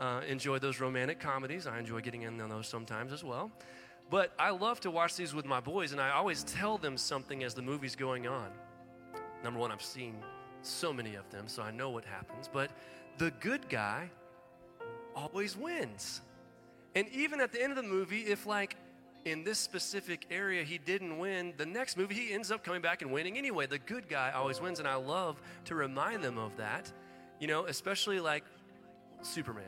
Uh, 0.00 0.20
enjoy 0.26 0.58
those 0.58 0.80
romantic 0.80 1.20
comedies. 1.20 1.66
I 1.66 1.78
enjoy 1.78 2.00
getting 2.00 2.22
in 2.22 2.40
on 2.40 2.48
those 2.48 2.66
sometimes 2.66 3.12
as 3.12 3.22
well. 3.22 3.52
But 4.10 4.32
I 4.38 4.50
love 4.50 4.80
to 4.80 4.90
watch 4.90 5.16
these 5.16 5.32
with 5.32 5.46
my 5.46 5.60
boys, 5.60 5.92
and 5.92 6.00
I 6.00 6.10
always 6.10 6.42
tell 6.44 6.76
them 6.76 6.96
something 6.98 7.44
as 7.44 7.54
the 7.54 7.62
movie's 7.62 7.94
going 7.94 8.26
on. 8.26 8.50
Number 9.44 9.60
one, 9.60 9.70
I've 9.70 9.82
seen 9.82 10.16
so 10.62 10.92
many 10.92 11.14
of 11.14 11.28
them, 11.30 11.46
so 11.46 11.62
I 11.62 11.70
know 11.70 11.90
what 11.90 12.04
happens. 12.04 12.48
But 12.52 12.70
the 13.18 13.30
good 13.40 13.68
guy 13.68 14.10
always 15.14 15.56
wins. 15.56 16.20
And 16.94 17.08
even 17.08 17.40
at 17.40 17.52
the 17.52 17.62
end 17.62 17.72
of 17.72 17.76
the 17.76 17.82
movie, 17.88 18.22
if 18.22 18.44
like 18.44 18.76
in 19.24 19.44
this 19.44 19.58
specific 19.58 20.26
area 20.30 20.64
he 20.64 20.78
didn't 20.78 21.18
win, 21.18 21.54
the 21.56 21.66
next 21.66 21.96
movie 21.96 22.14
he 22.14 22.32
ends 22.32 22.50
up 22.50 22.64
coming 22.64 22.82
back 22.82 23.02
and 23.02 23.12
winning 23.12 23.38
anyway. 23.38 23.66
The 23.66 23.78
good 23.78 24.08
guy 24.08 24.32
always 24.34 24.60
wins, 24.60 24.78
and 24.78 24.88
I 24.88 24.96
love 24.96 25.40
to 25.66 25.74
remind 25.74 26.24
them 26.24 26.38
of 26.38 26.56
that. 26.56 26.92
You 27.38 27.46
know, 27.46 27.66
especially 27.66 28.20
like 28.20 28.44
Superman. 29.22 29.64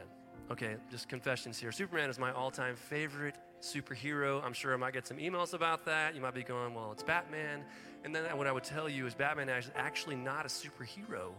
Okay, 0.51 0.77
just 0.91 1.09
confessions 1.09 1.59
here. 1.59 1.73
Superman 1.73 2.11
is 2.11 2.19
my 2.19 2.33
all 2.33 2.51
time 2.51 2.77
favorite 2.77 3.37
superhero. 3.61 4.45
I'm 4.45 4.53
sure 4.53 4.75
I 4.75 4.77
might 4.77 4.93
get 4.93 5.07
some 5.07 5.17
emails 5.17 5.55
about 5.55 5.85
that. 5.87 6.15
You 6.15 6.21
might 6.21 6.35
be 6.35 6.43
going, 6.43 6.75
well, 6.75 6.93
it's 6.93 7.03
Batman. 7.03 7.65
And 8.05 8.15
then 8.15 8.25
what 8.37 8.47
I 8.47 8.53
would 8.53 8.65
tell 8.65 8.89
you 8.89 9.07
is 9.07 9.15
Batman 9.15 9.49
is 9.49 9.71
actually 9.75 10.17
not 10.17 10.45
a 10.45 10.49
superhero. 10.49 11.33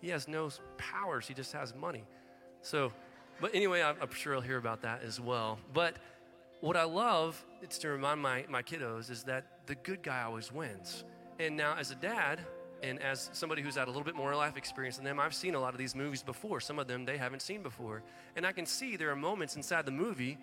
He 0.00 0.08
has 0.08 0.28
no 0.28 0.50
powers, 0.78 1.28
he 1.28 1.34
just 1.34 1.52
has 1.52 1.74
money. 1.74 2.04
So, 2.62 2.92
but 3.40 3.54
anyway, 3.54 3.82
I'm 3.82 4.10
sure 4.12 4.34
I'll 4.34 4.40
hear 4.40 4.56
about 4.56 4.82
that 4.82 5.02
as 5.02 5.20
well. 5.20 5.58
But 5.74 5.96
what 6.60 6.76
I 6.76 6.84
love, 6.84 7.44
it's 7.62 7.78
to 7.78 7.88
remind 7.88 8.20
my, 8.20 8.44
my 8.48 8.62
kiddos, 8.62 9.10
is 9.10 9.24
that 9.24 9.66
the 9.66 9.74
good 9.76 10.02
guy 10.02 10.22
always 10.22 10.52
wins. 10.52 11.04
And 11.38 11.56
now, 11.56 11.76
as 11.78 11.90
a 11.90 11.94
dad, 11.94 12.40
and 12.82 13.00
as 13.02 13.30
somebody 13.32 13.62
who's 13.62 13.76
had 13.76 13.88
a 13.88 13.90
little 13.90 14.04
bit 14.04 14.14
more 14.14 14.34
life 14.34 14.56
experience 14.56 14.96
than 14.96 15.04
them, 15.04 15.18
I've 15.20 15.34
seen 15.34 15.54
a 15.54 15.60
lot 15.60 15.74
of 15.74 15.78
these 15.78 15.94
movies 15.94 16.22
before. 16.22 16.60
Some 16.60 16.78
of 16.78 16.86
them 16.86 17.04
they 17.04 17.16
haven't 17.16 17.42
seen 17.42 17.62
before. 17.62 18.02
And 18.36 18.46
I 18.46 18.52
can 18.52 18.66
see 18.66 18.96
there 18.96 19.10
are 19.10 19.16
moments 19.16 19.56
inside 19.56 19.84
the 19.84 19.92
movie 19.92 20.38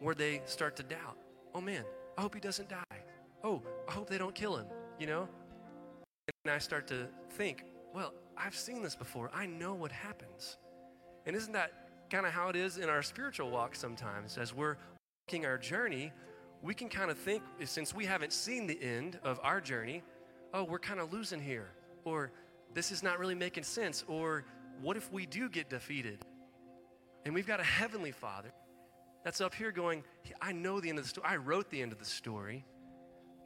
where 0.00 0.14
they 0.14 0.42
start 0.46 0.76
to 0.76 0.82
doubt. 0.82 1.16
Oh 1.54 1.60
man, 1.60 1.84
I 2.16 2.22
hope 2.22 2.34
he 2.34 2.40
doesn't 2.40 2.68
die. 2.68 2.98
Oh, 3.42 3.62
I 3.88 3.92
hope 3.92 4.08
they 4.08 4.18
don't 4.18 4.34
kill 4.34 4.56
him, 4.56 4.66
you 4.98 5.06
know? 5.06 5.28
And 6.44 6.52
I 6.52 6.58
start 6.58 6.86
to 6.88 7.08
think, 7.30 7.64
well, 7.94 8.14
I've 8.36 8.56
seen 8.56 8.82
this 8.82 8.96
before. 8.96 9.30
I 9.34 9.46
know 9.46 9.74
what 9.74 9.92
happens. 9.92 10.58
And 11.26 11.36
isn't 11.36 11.52
that 11.52 11.72
kind 12.10 12.26
of 12.26 12.32
how 12.32 12.48
it 12.48 12.56
is 12.56 12.78
in 12.78 12.88
our 12.88 13.02
spiritual 13.02 13.50
walk 13.50 13.74
sometimes 13.74 14.38
as 14.38 14.54
we're 14.54 14.76
our 15.44 15.58
journey, 15.58 16.12
we 16.62 16.74
can 16.74 16.88
kind 16.88 17.10
of 17.10 17.18
think, 17.18 17.42
since 17.64 17.94
we 17.94 18.04
haven't 18.04 18.32
seen 18.32 18.66
the 18.66 18.80
end 18.80 19.18
of 19.24 19.40
our 19.42 19.60
journey, 19.60 20.02
oh, 20.52 20.64
we're 20.64 20.78
kind 20.78 21.00
of 21.00 21.12
losing 21.12 21.40
here, 21.40 21.70
or 22.04 22.30
this 22.74 22.92
is 22.92 23.02
not 23.02 23.18
really 23.18 23.34
making 23.34 23.64
sense, 23.64 24.04
or 24.06 24.44
what 24.82 24.96
if 24.96 25.10
we 25.12 25.26
do 25.26 25.48
get 25.48 25.70
defeated? 25.70 26.18
And 27.24 27.34
we've 27.34 27.46
got 27.46 27.58
a 27.58 27.64
heavenly 27.64 28.12
Father 28.12 28.52
that's 29.24 29.40
up 29.40 29.54
here 29.54 29.72
going, 29.72 30.04
I 30.42 30.52
know 30.52 30.78
the 30.78 30.90
end 30.90 30.98
of 30.98 31.04
the 31.04 31.08
story. 31.08 31.26
I 31.26 31.36
wrote 31.36 31.70
the 31.70 31.80
end 31.80 31.92
of 31.92 31.98
the 31.98 32.04
story. 32.04 32.64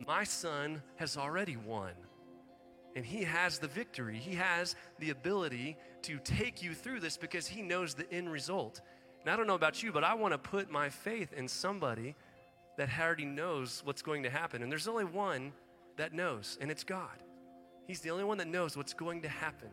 My 0.04 0.24
son 0.24 0.82
has 0.96 1.16
already 1.16 1.56
won. 1.56 1.92
And 2.96 3.06
he 3.06 3.22
has 3.22 3.60
the 3.60 3.68
victory. 3.68 4.18
He 4.18 4.34
has 4.34 4.74
the 4.98 5.10
ability 5.10 5.76
to 6.02 6.18
take 6.18 6.60
you 6.62 6.74
through 6.74 7.00
this 7.00 7.16
because 7.16 7.46
he 7.46 7.62
knows 7.62 7.94
the 7.94 8.12
end 8.12 8.30
result. 8.32 8.80
And 9.22 9.30
I 9.30 9.36
don't 9.36 9.46
know 9.46 9.54
about 9.54 9.82
you, 9.82 9.92
but 9.92 10.04
I 10.04 10.14
want 10.14 10.32
to 10.32 10.38
put 10.38 10.70
my 10.70 10.88
faith 10.88 11.32
in 11.32 11.48
somebody 11.48 12.14
that 12.76 12.88
already 12.98 13.24
knows 13.24 13.82
what's 13.84 14.02
going 14.02 14.22
to 14.22 14.30
happen. 14.30 14.62
And 14.62 14.70
there's 14.70 14.88
only 14.88 15.04
one 15.04 15.52
that 15.96 16.12
knows, 16.12 16.56
and 16.60 16.70
it's 16.70 16.84
God. 16.84 17.22
He's 17.86 18.00
the 18.00 18.10
only 18.10 18.24
one 18.24 18.38
that 18.38 18.46
knows 18.46 18.76
what's 18.76 18.94
going 18.94 19.22
to 19.22 19.28
happen. 19.28 19.70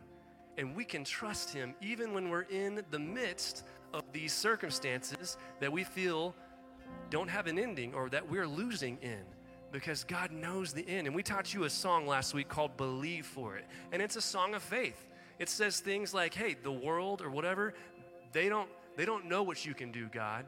And 0.58 0.74
we 0.74 0.84
can 0.84 1.04
trust 1.04 1.52
Him 1.52 1.74
even 1.80 2.12
when 2.12 2.30
we're 2.30 2.42
in 2.42 2.82
the 2.90 2.98
midst 2.98 3.64
of 3.92 4.02
these 4.12 4.32
circumstances 4.32 5.36
that 5.60 5.70
we 5.70 5.84
feel 5.84 6.34
don't 7.10 7.28
have 7.28 7.46
an 7.46 7.58
ending 7.58 7.94
or 7.94 8.08
that 8.10 8.28
we're 8.28 8.46
losing 8.46 8.98
in 9.02 9.22
because 9.70 10.04
God 10.04 10.32
knows 10.32 10.72
the 10.72 10.86
end. 10.88 11.06
And 11.06 11.14
we 11.14 11.22
taught 11.22 11.52
you 11.52 11.64
a 11.64 11.70
song 11.70 12.06
last 12.06 12.34
week 12.34 12.48
called 12.48 12.76
Believe 12.76 13.26
for 13.26 13.56
It. 13.56 13.66
And 13.92 14.00
it's 14.00 14.16
a 14.16 14.20
song 14.20 14.54
of 14.54 14.62
faith. 14.62 15.06
It 15.38 15.48
says 15.48 15.80
things 15.80 16.14
like, 16.14 16.34
hey, 16.34 16.56
the 16.60 16.72
world 16.72 17.20
or 17.20 17.30
whatever, 17.30 17.74
they 18.32 18.48
don't 18.48 18.70
they 18.96 19.04
don't 19.04 19.26
know 19.26 19.42
what 19.42 19.64
you 19.64 19.74
can 19.74 19.92
do, 19.92 20.08
God. 20.08 20.46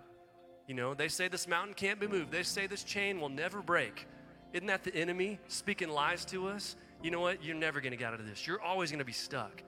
You 0.66 0.74
know, 0.74 0.94
they 0.94 1.08
say 1.08 1.28
this 1.28 1.46
mountain 1.46 1.74
can't 1.74 2.00
be 2.00 2.06
moved. 2.06 2.30
They 2.30 2.42
say 2.42 2.66
this 2.66 2.84
chain 2.84 3.20
will 3.20 3.28
never 3.28 3.62
break. 3.62 4.06
Isn't 4.52 4.66
that 4.66 4.84
the 4.84 4.94
enemy 4.94 5.38
speaking 5.48 5.88
lies 5.88 6.24
to 6.26 6.48
us? 6.48 6.76
You 7.02 7.10
know 7.10 7.20
what? 7.20 7.44
You're 7.44 7.56
never 7.56 7.80
going 7.80 7.92
to 7.92 7.96
get 7.96 8.12
out 8.12 8.20
of 8.20 8.26
this. 8.26 8.46
You're 8.46 8.60
always 8.60 8.90
going 8.90 8.98
to 8.98 9.04
be 9.04 9.12
stuck. 9.12 9.62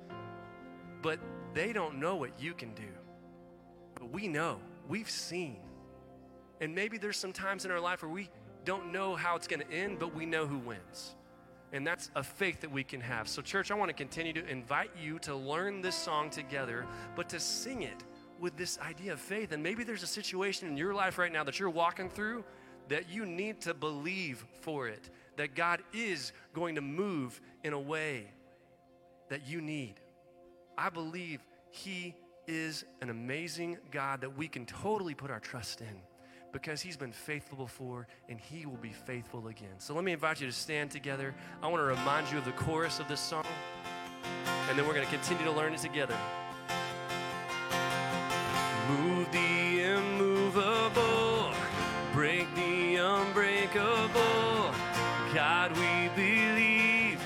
But 1.03 1.19
they 1.55 1.73
don't 1.73 1.99
know 1.99 2.17
what 2.17 2.31
you 2.41 2.55
can 2.55 2.75
do. 2.75 2.89
But 3.95 4.11
we 4.13 4.29
know. 4.29 4.61
We've 4.89 5.11
seen. 5.11 5.59
And 6.61 6.75
maybe 6.75 6.99
there's 6.99 7.17
some 7.17 7.33
times 7.33 7.65
in 7.65 7.71
our 7.71 7.81
life 7.81 8.03
where 8.03 8.11
we 8.11 8.29
don't 8.65 8.93
know 8.93 9.15
how 9.15 9.37
it's 9.37 9.47
going 9.47 9.61
to 9.61 9.73
end, 9.73 9.99
but 9.99 10.15
we 10.15 10.27
know 10.27 10.47
who 10.47 10.59
wins. 10.59 11.15
And 11.73 11.87
that's 11.87 12.11
a 12.17 12.23
faith 12.23 12.61
that 12.61 12.71
we 12.71 12.83
can 12.83 13.01
have. 13.01 13.29
So, 13.29 13.41
church, 13.43 13.71
I 13.71 13.75
want 13.75 13.91
to 13.91 13.95
continue 13.95 14.33
to 14.33 14.47
invite 14.47 14.91
you 15.01 15.19
to 15.21 15.35
learn 15.35 15.81
this 15.81 15.95
song 15.95 16.29
together, 16.29 16.85
but 17.15 17.29
to 17.29 17.41
sing 17.41 17.83
it 17.83 18.05
with 18.41 18.57
this 18.57 18.79
idea 18.79 19.13
of 19.13 19.21
faith. 19.21 19.53
And 19.53 19.63
maybe 19.63 19.85
there's 19.85 20.03
a 20.03 20.09
situation 20.09 20.69
in 20.69 20.77
your 20.77 20.95
life 20.95 21.19
right 21.19 21.33
now 21.33 21.45
that 21.45 21.59
you're 21.61 21.71
walking 21.71 22.09
through 22.09 22.45
that 22.91 23.09
you 23.09 23.25
need 23.25 23.61
to 23.63 23.73
believe 23.73 24.45
for 24.63 24.89
it, 24.89 25.11
that 25.37 25.55
God 25.55 25.81
is 25.95 26.33
going 26.53 26.75
to 26.75 26.81
move 26.81 27.41
in 27.63 27.73
a 27.73 27.81
way 27.81 28.27
that 29.29 29.47
you 29.47 29.61
need. 29.61 29.95
I 30.77 30.91
believe 30.91 31.41
He 31.71 32.17
is 32.49 32.85
an 33.01 33.09
amazing 33.09 33.79
God 33.93 34.21
that 34.23 34.37
we 34.37 34.49
can 34.49 34.67
totally 34.67 35.15
put 35.15 35.31
our 35.31 35.39
trust 35.39 35.81
in 35.81 36.01
because 36.53 36.83
He's 36.83 36.97
been 36.97 37.13
faithful 37.13 37.59
before 37.59 38.09
and 38.29 38.41
He 38.41 38.67
will 38.67 38.77
be 38.77 38.93
faithful 38.93 39.47
again. 39.47 39.79
So 39.79 39.95
let 39.95 40.03
me 40.03 40.13
invite 40.13 40.41
you 40.41 40.49
to 40.49 40.53
stand 40.53 40.91
together. 40.91 41.33
I 41.63 41.69
want 41.69 41.81
to 41.81 41.85
remind 41.85 42.29
you 42.33 42.39
of 42.39 42.45
the 42.45 42.53
chorus 42.53 42.99
of 42.99 43.07
this 43.07 43.21
song, 43.21 43.47
and 44.69 44.77
then 44.77 44.85
we're 44.85 44.95
going 44.95 45.07
to 45.07 45.13
continue 45.13 45.45
to 45.45 45.53
learn 45.53 45.75
it 45.75 45.81
together. 45.81 46.17
Move 48.91 49.31
the 49.31 49.83
immovable, 49.95 51.53
break 52.13 52.53
the 52.57 52.97
unbreakable. 52.97 54.75
God, 55.33 55.71
we 55.77 56.09
believe. 56.17 57.21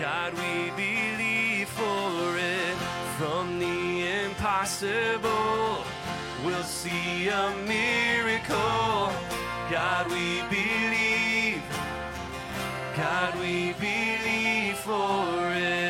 God, 0.00 0.32
we 0.34 0.70
believe 0.70 1.68
for 1.68 2.36
it. 2.38 2.76
From 3.18 3.60
the 3.60 4.24
impossible, 4.24 5.84
we'll 6.44 6.64
see 6.64 7.28
a 7.28 7.54
miracle. 7.64 9.12
God, 9.70 10.10
we 10.10 10.42
believe. 10.50 11.62
God, 12.96 13.38
we 13.38 13.74
believe 13.74 14.76
for 14.78 15.52
it. 15.54 15.85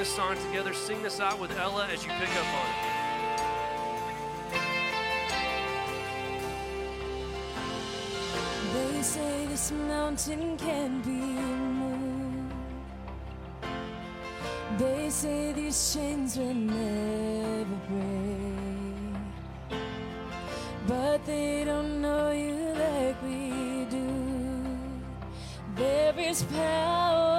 This 0.00 0.16
song 0.16 0.34
together. 0.46 0.72
Sing 0.72 1.02
this 1.02 1.20
out 1.20 1.38
with 1.38 1.52
Ella 1.58 1.86
as 1.92 2.02
you 2.06 2.10
pick 2.12 2.30
up 2.30 2.46
on 2.60 2.66
it. 2.70 2.76
They 8.72 9.02
say 9.02 9.46
this 9.46 9.70
mountain 9.70 10.56
can 10.56 11.02
be 11.02 11.20
moved. 11.80 12.54
They 14.78 15.10
say 15.10 15.52
these 15.52 15.92
chains 15.92 16.38
will 16.38 16.54
never 16.54 17.76
break. 17.90 19.20
But 20.86 21.26
they 21.26 21.64
don't 21.64 22.00
know 22.00 22.30
you 22.30 22.72
like 22.84 23.22
we 23.22 23.84
do. 23.90 24.08
There 25.76 26.18
is 26.18 26.42
power 26.44 27.29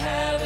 They 0.00 0.39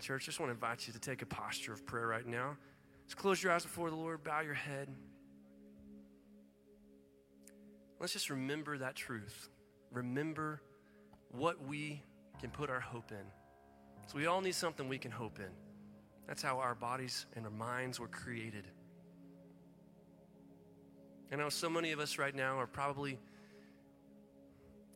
Church, 0.00 0.24
just 0.24 0.40
want 0.40 0.50
to 0.50 0.54
invite 0.54 0.86
you 0.86 0.92
to 0.92 0.98
take 0.98 1.22
a 1.22 1.26
posture 1.26 1.72
of 1.72 1.86
prayer 1.86 2.06
right 2.06 2.26
now. 2.26 2.56
Just 3.06 3.16
close 3.16 3.42
your 3.42 3.52
eyes 3.52 3.62
before 3.62 3.90
the 3.90 3.96
Lord, 3.96 4.22
bow 4.24 4.40
your 4.40 4.54
head. 4.54 4.88
Let's 7.98 8.12
just 8.12 8.30
remember 8.30 8.78
that 8.78 8.94
truth. 8.94 9.48
Remember 9.90 10.62
what 11.30 11.64
we 11.66 12.02
can 12.40 12.50
put 12.50 12.70
our 12.70 12.80
hope 12.80 13.10
in. 13.10 13.26
So, 14.06 14.16
we 14.16 14.26
all 14.26 14.40
need 14.40 14.54
something 14.54 14.88
we 14.88 14.98
can 14.98 15.10
hope 15.10 15.38
in. 15.38 15.50
That's 16.26 16.42
how 16.42 16.58
our 16.58 16.74
bodies 16.74 17.26
and 17.36 17.44
our 17.44 17.50
minds 17.50 18.00
were 18.00 18.08
created. 18.08 18.66
I 21.32 21.36
know 21.36 21.48
so 21.48 21.70
many 21.70 21.92
of 21.92 22.00
us 22.00 22.18
right 22.18 22.34
now 22.34 22.58
are 22.58 22.66
probably 22.66 23.18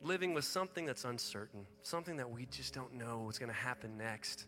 living 0.02 0.34
with 0.34 0.44
something 0.44 0.84
that's 0.84 1.04
uncertain, 1.04 1.66
something 1.82 2.16
that 2.16 2.30
we 2.30 2.46
just 2.46 2.74
don't 2.74 2.94
know 2.94 3.22
what's 3.24 3.38
going 3.38 3.50
to 3.50 3.56
happen 3.56 3.96
next. 3.96 4.46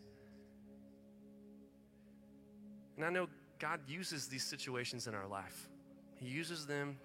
And 2.96 3.04
I 3.04 3.10
know 3.10 3.28
God 3.58 3.80
uses 3.86 4.26
these 4.26 4.44
situations 4.44 5.06
in 5.06 5.14
our 5.14 5.26
life, 5.26 5.68
He 6.16 6.26
uses 6.26 6.66
them 6.66 6.98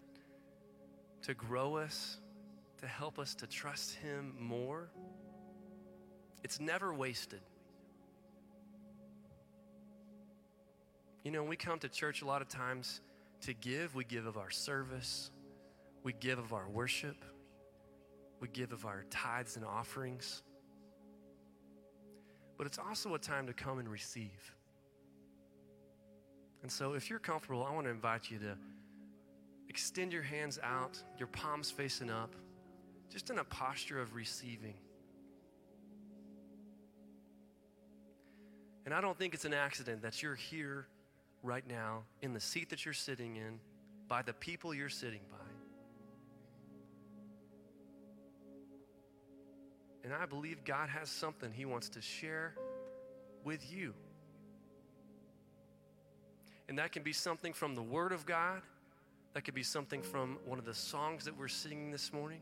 to 1.23 1.33
grow 1.33 1.75
us, 1.75 2.17
to 2.79 2.87
help 2.87 3.19
us 3.19 3.35
to 3.35 3.47
trust 3.47 3.93
Him 3.95 4.33
more. 4.39 4.89
It's 6.43 6.59
never 6.59 6.93
wasted. 6.93 7.41
You 11.23 11.29
know, 11.29 11.43
we 11.43 11.55
come 11.55 11.77
to 11.79 11.89
church 11.89 12.23
a 12.23 12.25
lot 12.25 12.41
of 12.41 12.47
times 12.47 13.01
to 13.41 13.53
give. 13.53 13.93
We 13.93 14.03
give 14.03 14.25
of 14.25 14.37
our 14.37 14.49
service, 14.49 15.29
we 16.03 16.13
give 16.13 16.39
of 16.39 16.53
our 16.53 16.67
worship, 16.67 17.23
we 18.39 18.47
give 18.47 18.71
of 18.71 18.85
our 18.85 19.05
tithes 19.11 19.55
and 19.55 19.65
offerings. 19.65 20.41
But 22.57 22.65
it's 22.65 22.79
also 22.79 23.13
a 23.13 23.19
time 23.19 23.47
to 23.47 23.53
come 23.53 23.79
and 23.79 23.87
receive. 23.87 24.55
And 26.61 26.71
so, 26.71 26.93
if 26.93 27.09
you're 27.09 27.19
comfortable, 27.19 27.63
I 27.63 27.71
want 27.73 27.87
to 27.87 27.91
invite 27.91 28.29
you 28.29 28.37
to 28.39 28.55
extend 29.67 30.13
your 30.13 30.21
hands 30.21 30.59
out, 30.63 31.01
your 31.17 31.27
palms 31.27 31.71
facing 31.71 32.09
up, 32.09 32.35
just 33.09 33.29
in 33.29 33.39
a 33.39 33.43
posture 33.43 33.99
of 33.99 34.13
receiving. 34.15 34.75
And 38.85 38.93
I 38.93 39.01
don't 39.01 39.17
think 39.17 39.33
it's 39.33 39.45
an 39.45 39.53
accident 39.53 40.01
that 40.01 40.21
you're 40.21 40.35
here 40.35 40.87
right 41.43 41.67
now 41.67 42.03
in 42.21 42.33
the 42.33 42.39
seat 42.39 42.69
that 42.69 42.85
you're 42.85 42.93
sitting 42.93 43.35
in 43.35 43.59
by 44.07 44.21
the 44.21 44.33
people 44.33 44.73
you're 44.73 44.89
sitting 44.89 45.21
by. 45.31 45.37
And 50.03 50.13
I 50.13 50.25
believe 50.25 50.63
God 50.65 50.89
has 50.89 51.09
something 51.09 51.51
He 51.53 51.65
wants 51.65 51.89
to 51.89 52.01
share 52.01 52.55
with 53.43 53.71
you. 53.71 53.93
And 56.71 56.79
that 56.79 56.93
can 56.93 57.03
be 57.03 57.11
something 57.11 57.51
from 57.51 57.75
the 57.75 57.81
Word 57.83 58.13
of 58.13 58.25
God, 58.25 58.61
that 59.33 59.43
could 59.43 59.53
be 59.53 59.61
something 59.61 60.01
from 60.01 60.37
one 60.45 60.57
of 60.57 60.63
the 60.63 60.73
songs 60.73 61.25
that 61.25 61.37
we're 61.37 61.49
singing 61.49 61.91
this 61.91 62.13
morning. 62.13 62.39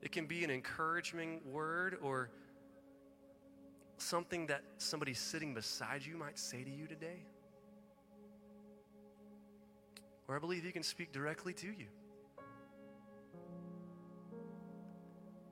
It 0.00 0.12
can 0.12 0.26
be 0.26 0.44
an 0.44 0.50
encouraging 0.50 1.40
word 1.50 1.98
or 2.00 2.30
something 3.96 4.46
that 4.46 4.62
somebody 4.78 5.12
sitting 5.12 5.54
beside 5.54 6.06
you 6.06 6.16
might 6.16 6.38
say 6.38 6.62
to 6.62 6.70
you 6.70 6.86
today. 6.86 7.24
Or 10.28 10.36
I 10.36 10.38
believe 10.38 10.62
He 10.62 10.70
can 10.70 10.84
speak 10.84 11.10
directly 11.10 11.52
to 11.52 11.66
you. 11.66 11.88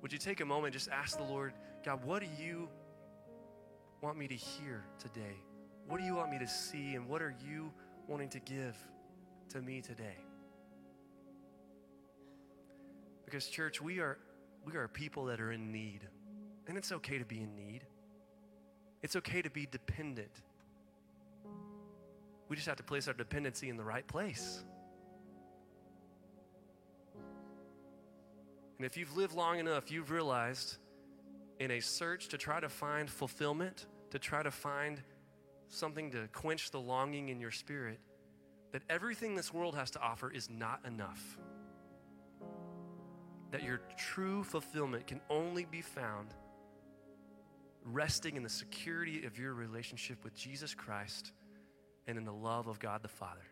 Would 0.01 0.13
you 0.13 0.19
take 0.21 0.41
a 0.41 0.47
moment 0.47 0.67
and 0.67 0.75
just 0.75 0.91
ask 0.91 1.17
the 1.17 1.25
Lord, 1.25 1.55
God, 1.85 2.05
what 2.05 2.23
do 2.23 2.29
you 2.41 2.69
want 4.01 4.17
me 4.17 4.29
to 4.29 4.37
hear 4.37 4.85
today? 5.01 5.35
What 5.91 5.99
do 5.99 6.07
you 6.07 6.15
want 6.15 6.31
me 6.31 6.39
to 6.39 6.47
see? 6.47 6.95
And 6.95 7.09
what 7.09 7.21
are 7.21 7.35
you 7.45 7.73
wanting 8.07 8.29
to 8.29 8.39
give 8.39 8.77
to 9.49 9.61
me 9.61 9.81
today? 9.81 10.19
Because, 13.25 13.49
church, 13.49 13.83
we 13.83 13.99
are, 13.99 14.17
we 14.65 14.77
are 14.77 14.87
people 14.87 15.25
that 15.25 15.41
are 15.41 15.51
in 15.51 15.73
need. 15.73 16.07
And 16.69 16.79
it's 16.79 16.93
okay 16.93 17.19
to 17.19 17.25
be 17.25 17.41
in 17.43 17.57
need, 17.57 17.81
it's 19.03 19.17
okay 19.17 19.43
to 19.43 19.51
be 19.51 19.67
dependent. 19.67 20.31
We 22.49 22.55
just 22.55 22.69
have 22.69 22.77
to 22.77 22.85
place 22.85 23.09
our 23.09 23.15
dependency 23.15 23.69
in 23.69 23.77
the 23.77 23.83
right 23.83 24.07
place. 24.07 24.63
And 28.77 28.87
if 28.87 28.97
you've 28.97 29.17
lived 29.17 29.35
long 29.35 29.59
enough, 29.59 29.91
you've 29.91 30.13
realized 30.13 30.79
in 31.59 31.73
a 31.73 31.81
search 31.81 32.29
to 32.29 32.39
try 32.39 32.61
to 32.61 32.69
find 32.69 33.11
fulfillment, 33.11 33.87
to 34.11 34.21
try 34.21 34.45
to 34.45 34.53
find 34.53 35.03
something 35.71 36.11
to 36.11 36.29
quench 36.33 36.71
the 36.71 36.81
longing 36.81 37.29
in 37.31 37.41
your 37.41 37.51
spirit, 37.51 37.99
that 38.73 38.83
everything 38.89 39.35
this 39.35 39.53
world 39.53 39.75
has 39.75 39.91
to 39.93 40.01
offer 40.01 40.31
is 40.31 40.49
not 40.51 40.81
enough. 40.87 41.39
That 43.51 43.63
your 43.63 43.81
true 43.97 44.45
fulfillment 44.45 45.07
can 45.07 45.21
only 45.29 45.65
be 45.65 45.81
found 45.81 46.35
resting 47.85 48.37
in 48.37 48.43
the 48.43 48.51
security 48.51 49.25
of 49.25 49.39
your 49.39 49.55
relationship 49.55 50.23
with 50.23 50.35
Jesus 50.35 50.75
Christ 50.75 51.33
and 52.07 52.19
in 52.19 52.25
the 52.25 52.33
love 52.33 52.67
of 52.67 52.79
God 52.79 53.03
the 53.03 53.09
Father. 53.09 53.47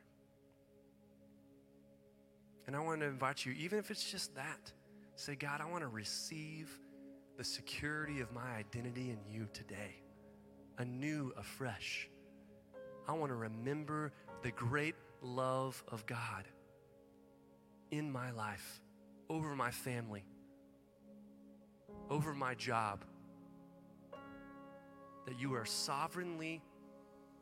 And 2.66 2.76
I 2.76 2.80
want 2.80 3.00
to 3.00 3.06
invite 3.06 3.46
you, 3.46 3.52
even 3.52 3.78
if 3.78 3.90
it's 3.90 4.10
just 4.10 4.34
that, 4.34 4.72
Say, 5.18 5.34
God, 5.34 5.60
I 5.60 5.64
want 5.64 5.82
to 5.82 5.88
receive 5.88 6.70
the 7.36 7.42
security 7.42 8.20
of 8.20 8.32
my 8.32 8.54
identity 8.56 9.10
in 9.10 9.18
you 9.28 9.48
today, 9.52 10.00
anew, 10.78 11.32
afresh. 11.36 12.08
I 13.06 13.12
want 13.12 13.30
to 13.30 13.36
remember 13.36 14.12
the 14.42 14.50
great 14.52 14.94
love 15.22 15.82
of 15.88 16.06
God 16.06 16.44
in 17.90 18.10
my 18.10 18.30
life, 18.30 18.80
over 19.28 19.54
my 19.54 19.70
family, 19.70 20.24
over 22.10 22.34
my 22.34 22.54
job. 22.54 23.04
That 25.26 25.38
you 25.38 25.54
are 25.54 25.66
sovereignly 25.66 26.62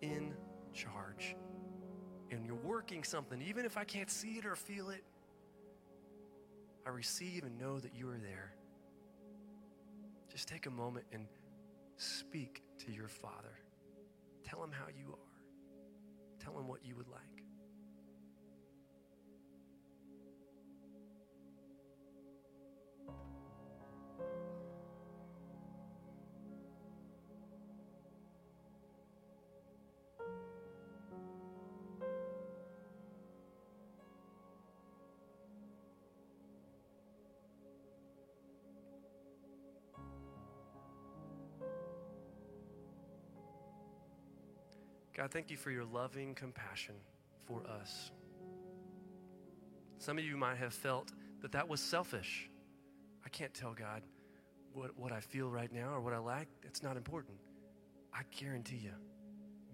in 0.01 0.35
charge. 0.73 1.37
And 2.31 2.45
you're 2.45 2.57
working 2.57 3.05
something, 3.05 3.41
even 3.43 3.65
if 3.65 3.77
I 3.77 3.85
can't 3.85 4.11
see 4.11 4.39
it 4.39 4.47
or 4.47 4.57
feel 4.57 4.91
it. 4.91 5.05
I 6.85 6.91
receive 6.91 7.45
and 7.45 7.59
know 7.59 7.79
that 7.79 7.95
you 7.95 8.09
are 8.09 8.19
there. 8.19 8.53
Just 10.31 10.49
take 10.49 10.67
a 10.67 10.71
moment 10.71 11.07
and 11.13 11.27
speak 11.97 12.63
to 12.79 12.93
your 12.93 13.09
Father. 13.09 13.59
Tell 14.45 14.63
him 14.63 14.71
how 14.73 14.87
you 14.89 15.13
are. 15.13 16.39
Tell 16.39 16.59
him 16.59 16.69
what 16.69 16.85
you 16.85 16.97
would 16.97 17.09
like. 17.09 17.37
God, 45.17 45.31
thank 45.31 45.51
you 45.51 45.57
for 45.57 45.71
your 45.71 45.85
loving 45.87 46.35
compassion 46.35 46.95
for 47.47 47.63
us. 47.81 48.11
Some 49.97 50.19
of 50.19 50.25
you 50.25 50.37
might 50.37 50.59
have 50.59 50.75
felt 50.75 51.11
that 51.41 51.53
that 51.53 51.67
was 51.67 51.81
selfish. 51.81 52.51
I 53.25 53.31
can't 53.31 53.55
tell 53.55 53.73
God 53.73 54.03
what, 54.75 54.91
what 54.95 55.13
I 55.13 55.21
feel 55.21 55.49
right 55.49 55.73
now 55.73 55.95
or 55.95 56.03
what 56.03 56.13
I 56.13 56.19
like. 56.19 56.49
It's 56.65 56.83
not 56.83 56.99
important. 56.99 57.39
I 58.13 58.25
guarantee 58.39 58.77
you, 58.77 58.93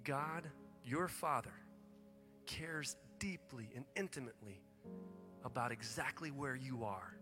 God, 0.04 0.48
your 0.84 1.08
Father, 1.08 1.54
cares 2.46 2.94
deeply 3.18 3.68
and 3.74 3.84
intimately 3.96 4.62
about 5.44 5.72
exactly 5.72 6.30
where 6.30 6.54
you 6.54 6.84
are. 6.84 7.16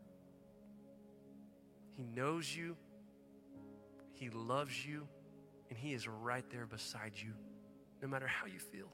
He 1.96 2.02
knows 2.02 2.54
you, 2.54 2.76
He 4.12 4.28
loves 4.28 4.84
you, 4.84 5.08
and 5.70 5.78
He 5.78 5.94
is 5.94 6.06
right 6.06 6.44
there 6.50 6.66
beside 6.66 7.12
you 7.14 7.32
no 8.02 8.08
matter 8.08 8.26
how 8.26 8.46
you 8.46 8.58
feel. 8.58 8.88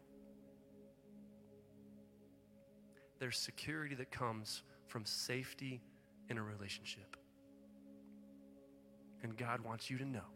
There's 3.19 3.39
security 3.39 3.95
that 3.95 4.11
comes 4.11 4.63
from 4.89 5.05
safety 5.05 5.81
in 6.29 6.39
a 6.39 6.43
relationship. 6.43 7.17
And 9.23 9.37
God 9.37 9.61
wants 9.61 9.91
you 9.91 9.99
to 9.99 10.05
know 10.05 10.27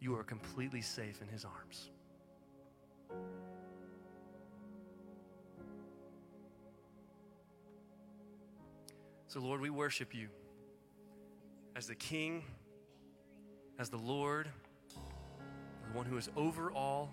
you 0.00 0.14
are 0.14 0.22
completely 0.22 0.82
safe 0.82 1.20
in 1.20 1.28
His 1.28 1.44
arms. 1.44 1.90
So, 9.26 9.40
Lord, 9.40 9.60
we 9.60 9.70
worship 9.70 10.14
you 10.14 10.28
as 11.74 11.86
the 11.86 11.94
King, 11.94 12.44
as 13.78 13.88
the 13.88 13.98
Lord 13.98 14.48
the 14.88 15.96
one 15.96 16.06
who 16.06 16.16
is 16.16 16.30
over 16.36 16.70
all 16.72 17.12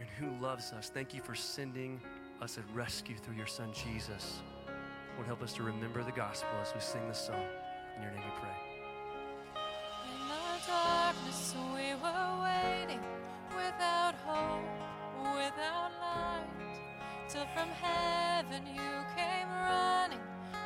and 0.00 0.08
who 0.18 0.44
loves 0.44 0.72
us. 0.72 0.90
Thank 0.92 1.14
you 1.14 1.20
for 1.22 1.34
sending 1.34 2.00
us 2.40 2.58
a 2.58 2.74
rescue 2.74 3.16
through 3.16 3.36
your 3.36 3.46
son 3.46 3.72
Jesus. 3.72 4.40
Lord, 5.16 5.26
help 5.26 5.42
us 5.42 5.54
to 5.54 5.62
remember 5.62 6.02
the 6.02 6.12
gospel 6.12 6.50
as 6.60 6.74
we 6.74 6.80
sing 6.80 7.06
this 7.08 7.18
song. 7.18 7.42
In 7.96 8.02
your 8.02 8.12
name 8.12 8.22
we 8.24 8.30
pray. 8.40 8.56
In 10.04 10.28
the 10.28 10.66
darkness 10.66 11.54
we 11.74 11.94
were 12.02 12.42
waiting 12.42 13.00
without 13.56 14.14
hope, 14.26 14.64
without 15.34 15.90
light. 16.00 16.44
Till 17.28 17.46
from 17.54 17.68
heaven 17.70 18.66
you 18.66 18.92
came 19.16 19.48
running. 19.48 20.20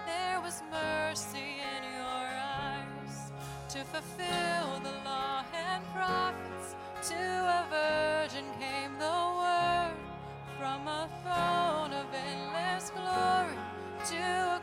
There 0.06 0.40
was 0.40 0.62
mercy 0.70 1.38
in 1.38 1.84
your 1.94 2.26
eyes 2.34 3.32
to 3.68 3.84
fulfill 3.84 4.80
the 4.82 4.92
law 5.04 5.44
and 5.54 5.84
prophets. 5.94 6.74
To 7.08 7.14
a 7.14 7.66
from 10.70 10.86
a 10.86 11.08
throne 11.22 11.92
of 11.92 12.06
endless 12.14 12.90
glory 12.90 13.56
to 14.06 14.59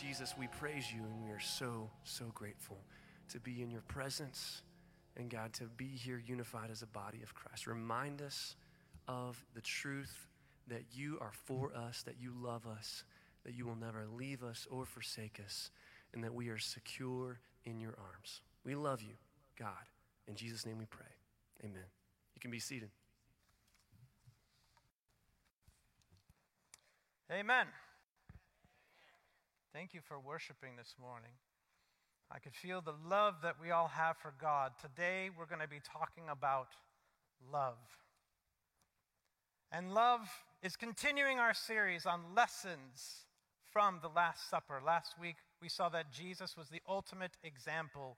Jesus, 0.00 0.34
we 0.38 0.46
praise 0.46 0.90
you 0.92 1.02
and 1.02 1.22
we 1.22 1.30
are 1.30 1.40
so, 1.40 1.90
so 2.04 2.24
grateful 2.34 2.78
to 3.28 3.38
be 3.38 3.62
in 3.62 3.70
your 3.70 3.82
presence 3.82 4.62
and 5.16 5.28
God, 5.28 5.52
to 5.54 5.64
be 5.76 5.88
here 5.88 6.22
unified 6.24 6.70
as 6.70 6.82
a 6.82 6.86
body 6.86 7.22
of 7.22 7.34
Christ. 7.34 7.66
Remind 7.66 8.22
us 8.22 8.56
of 9.08 9.44
the 9.54 9.60
truth 9.60 10.28
that 10.68 10.82
you 10.92 11.18
are 11.20 11.32
for 11.44 11.72
us, 11.74 12.02
that 12.04 12.16
you 12.18 12.32
love 12.34 12.66
us, 12.66 13.04
that 13.44 13.54
you 13.54 13.66
will 13.66 13.76
never 13.76 14.06
leave 14.06 14.42
us 14.42 14.66
or 14.70 14.86
forsake 14.86 15.40
us. 15.44 15.70
and 16.12 16.24
that 16.24 16.34
we 16.34 16.48
are 16.48 16.58
secure 16.58 17.38
in 17.64 17.78
your 17.78 17.94
arms. 17.98 18.40
We 18.64 18.74
love 18.74 19.02
you, 19.02 19.14
God. 19.58 19.86
In 20.26 20.34
Jesus' 20.34 20.66
name 20.66 20.78
we 20.78 20.86
pray. 20.86 21.06
Amen. 21.62 21.84
You 22.34 22.40
can 22.40 22.50
be 22.50 22.58
seated. 22.58 22.90
Amen. 27.30 27.66
Thank 29.72 29.94
you 29.94 30.00
for 30.00 30.18
worshiping 30.18 30.72
this 30.76 30.96
morning. 31.00 31.30
I 32.28 32.40
could 32.40 32.56
feel 32.56 32.80
the 32.80 32.94
love 33.08 33.34
that 33.44 33.54
we 33.62 33.70
all 33.70 33.86
have 33.86 34.16
for 34.16 34.34
God. 34.40 34.72
Today, 34.80 35.30
we're 35.38 35.46
going 35.46 35.60
to 35.60 35.68
be 35.68 35.80
talking 35.80 36.24
about 36.28 36.70
love. 37.52 37.78
And 39.70 39.94
love 39.94 40.28
is 40.60 40.74
continuing 40.74 41.38
our 41.38 41.54
series 41.54 42.04
on 42.04 42.34
lessons 42.34 43.26
from 43.72 44.00
the 44.02 44.08
Last 44.08 44.50
Supper. 44.50 44.80
Last 44.84 45.14
week, 45.20 45.36
we 45.62 45.68
saw 45.68 45.88
that 45.90 46.12
Jesus 46.12 46.56
was 46.56 46.68
the 46.68 46.82
ultimate 46.88 47.36
example 47.44 48.16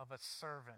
of 0.00 0.10
a 0.10 0.18
servant. 0.18 0.76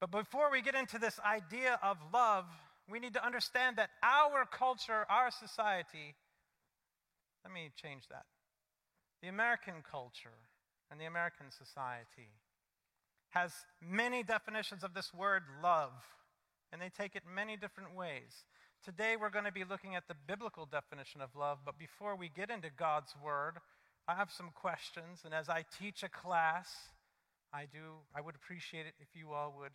But 0.00 0.10
before 0.10 0.50
we 0.50 0.62
get 0.62 0.74
into 0.74 0.98
this 0.98 1.20
idea 1.20 1.78
of 1.80 1.98
love, 2.12 2.46
we 2.90 2.98
need 2.98 3.14
to 3.14 3.24
understand 3.24 3.76
that 3.76 3.90
our 4.02 4.44
culture, 4.50 5.06
our 5.08 5.30
society, 5.30 6.16
let 7.46 7.54
me 7.54 7.70
change 7.80 8.08
that. 8.10 8.26
The 9.22 9.28
American 9.28 9.74
culture 9.88 10.50
and 10.90 11.00
the 11.00 11.04
American 11.04 11.46
society 11.50 12.34
has 13.30 13.52
many 13.80 14.24
definitions 14.24 14.82
of 14.82 14.94
this 14.94 15.14
word 15.14 15.42
love, 15.62 15.92
and 16.72 16.82
they 16.82 16.88
take 16.88 17.14
it 17.14 17.22
many 17.24 17.56
different 17.56 17.94
ways. 17.94 18.46
Today 18.84 19.14
we're 19.14 19.30
going 19.30 19.44
to 19.44 19.52
be 19.52 19.62
looking 19.62 19.94
at 19.94 20.08
the 20.08 20.16
biblical 20.26 20.66
definition 20.66 21.20
of 21.20 21.36
love, 21.38 21.58
but 21.64 21.78
before 21.78 22.16
we 22.16 22.28
get 22.28 22.50
into 22.50 22.68
God's 22.76 23.14
word, 23.24 23.58
I 24.08 24.14
have 24.16 24.32
some 24.32 24.50
questions, 24.52 25.22
and 25.24 25.32
as 25.32 25.48
I 25.48 25.64
teach 25.78 26.02
a 26.02 26.08
class, 26.08 26.68
I 27.52 27.66
do 27.70 28.02
I 28.12 28.20
would 28.22 28.34
appreciate 28.34 28.86
it 28.86 28.94
if 28.98 29.14
you 29.14 29.30
all 29.30 29.54
would 29.60 29.72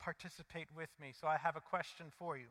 participate 0.00 0.68
with 0.74 0.90
me. 0.98 1.12
So 1.18 1.28
I 1.28 1.36
have 1.36 1.56
a 1.56 1.60
question 1.60 2.06
for 2.18 2.38
you. 2.38 2.48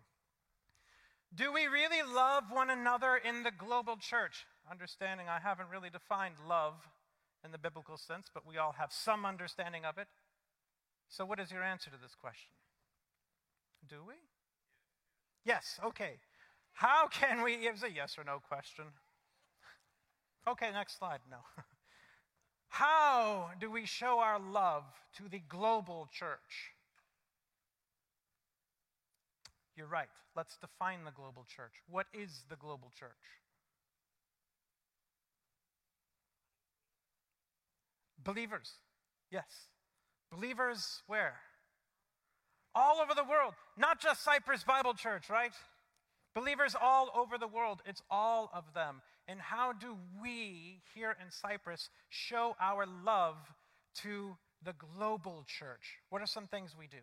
Do 1.33 1.53
we 1.53 1.67
really 1.67 2.01
love 2.03 2.45
one 2.51 2.69
another 2.69 3.15
in 3.15 3.43
the 3.43 3.51
global 3.51 3.95
church? 3.95 4.45
Understanding 4.69 5.27
I 5.29 5.39
haven't 5.39 5.69
really 5.69 5.89
defined 5.89 6.35
love 6.47 6.73
in 7.43 7.51
the 7.51 7.57
biblical 7.57 7.97
sense, 7.97 8.27
but 8.33 8.45
we 8.45 8.57
all 8.57 8.73
have 8.73 8.91
some 8.91 9.25
understanding 9.25 9.85
of 9.85 9.97
it. 9.97 10.07
So, 11.07 11.25
what 11.25 11.39
is 11.39 11.51
your 11.51 11.63
answer 11.63 11.89
to 11.89 11.97
this 11.97 12.15
question? 12.15 12.51
Do 13.89 13.97
we? 14.07 14.15
Yes, 15.45 15.79
okay. 15.83 16.19
How 16.73 17.07
can 17.07 17.43
we? 17.43 17.53
It 17.53 17.71
was 17.73 17.83
a 17.83 17.91
yes 17.91 18.17
or 18.17 18.23
no 18.23 18.39
question. 18.39 18.85
Okay, 20.47 20.71
next 20.71 20.97
slide. 20.97 21.19
No. 21.29 21.37
How 22.67 23.51
do 23.59 23.69
we 23.69 23.85
show 23.85 24.19
our 24.19 24.39
love 24.39 24.83
to 25.17 25.29
the 25.29 25.41
global 25.49 26.07
church? 26.11 26.73
You're 29.75 29.87
right. 29.87 30.07
Let's 30.35 30.57
define 30.57 31.03
the 31.05 31.11
global 31.11 31.45
church. 31.47 31.73
What 31.89 32.07
is 32.13 32.43
the 32.49 32.55
global 32.55 32.91
church? 32.97 33.09
Believers. 38.23 38.73
Yes. 39.31 39.69
Believers 40.31 41.01
where? 41.07 41.35
All 42.75 42.99
over 43.01 43.13
the 43.15 43.23
world. 43.23 43.53
Not 43.77 43.99
just 43.99 44.23
Cypress 44.23 44.63
Bible 44.63 44.93
Church, 44.93 45.29
right? 45.29 45.51
Believers 46.33 46.75
all 46.79 47.09
over 47.15 47.37
the 47.37 47.47
world. 47.47 47.81
It's 47.85 48.01
all 48.09 48.49
of 48.53 48.73
them. 48.73 49.01
And 49.27 49.39
how 49.39 49.73
do 49.73 49.97
we 50.21 50.81
here 50.93 51.15
in 51.21 51.29
Cypress 51.31 51.89
show 52.09 52.55
our 52.61 52.85
love 52.85 53.35
to 54.03 54.37
the 54.63 54.73
global 54.73 55.43
church? 55.47 55.97
What 56.09 56.21
are 56.21 56.27
some 56.27 56.47
things 56.47 56.75
we 56.77 56.87
do? 56.87 56.97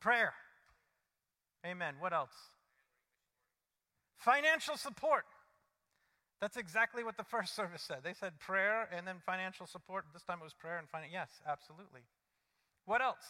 Prayer. 0.00 0.32
Amen. 1.64 1.94
What 1.98 2.12
else? 2.12 2.34
Financial 4.16 4.76
support. 4.76 5.24
That's 6.40 6.56
exactly 6.56 7.04
what 7.04 7.16
the 7.16 7.24
first 7.34 7.54
service 7.54 7.82
said. 7.82 7.98
They 8.04 8.14
said 8.14 8.38
prayer 8.38 8.88
and 8.94 9.06
then 9.06 9.16
financial 9.24 9.66
support. 9.66 10.04
This 10.12 10.22
time 10.22 10.38
it 10.40 10.44
was 10.44 10.54
prayer 10.54 10.78
and 10.78 10.88
finance. 10.88 11.12
Yes, 11.12 11.28
absolutely. 11.46 12.02
What 12.84 13.00
else? 13.00 13.24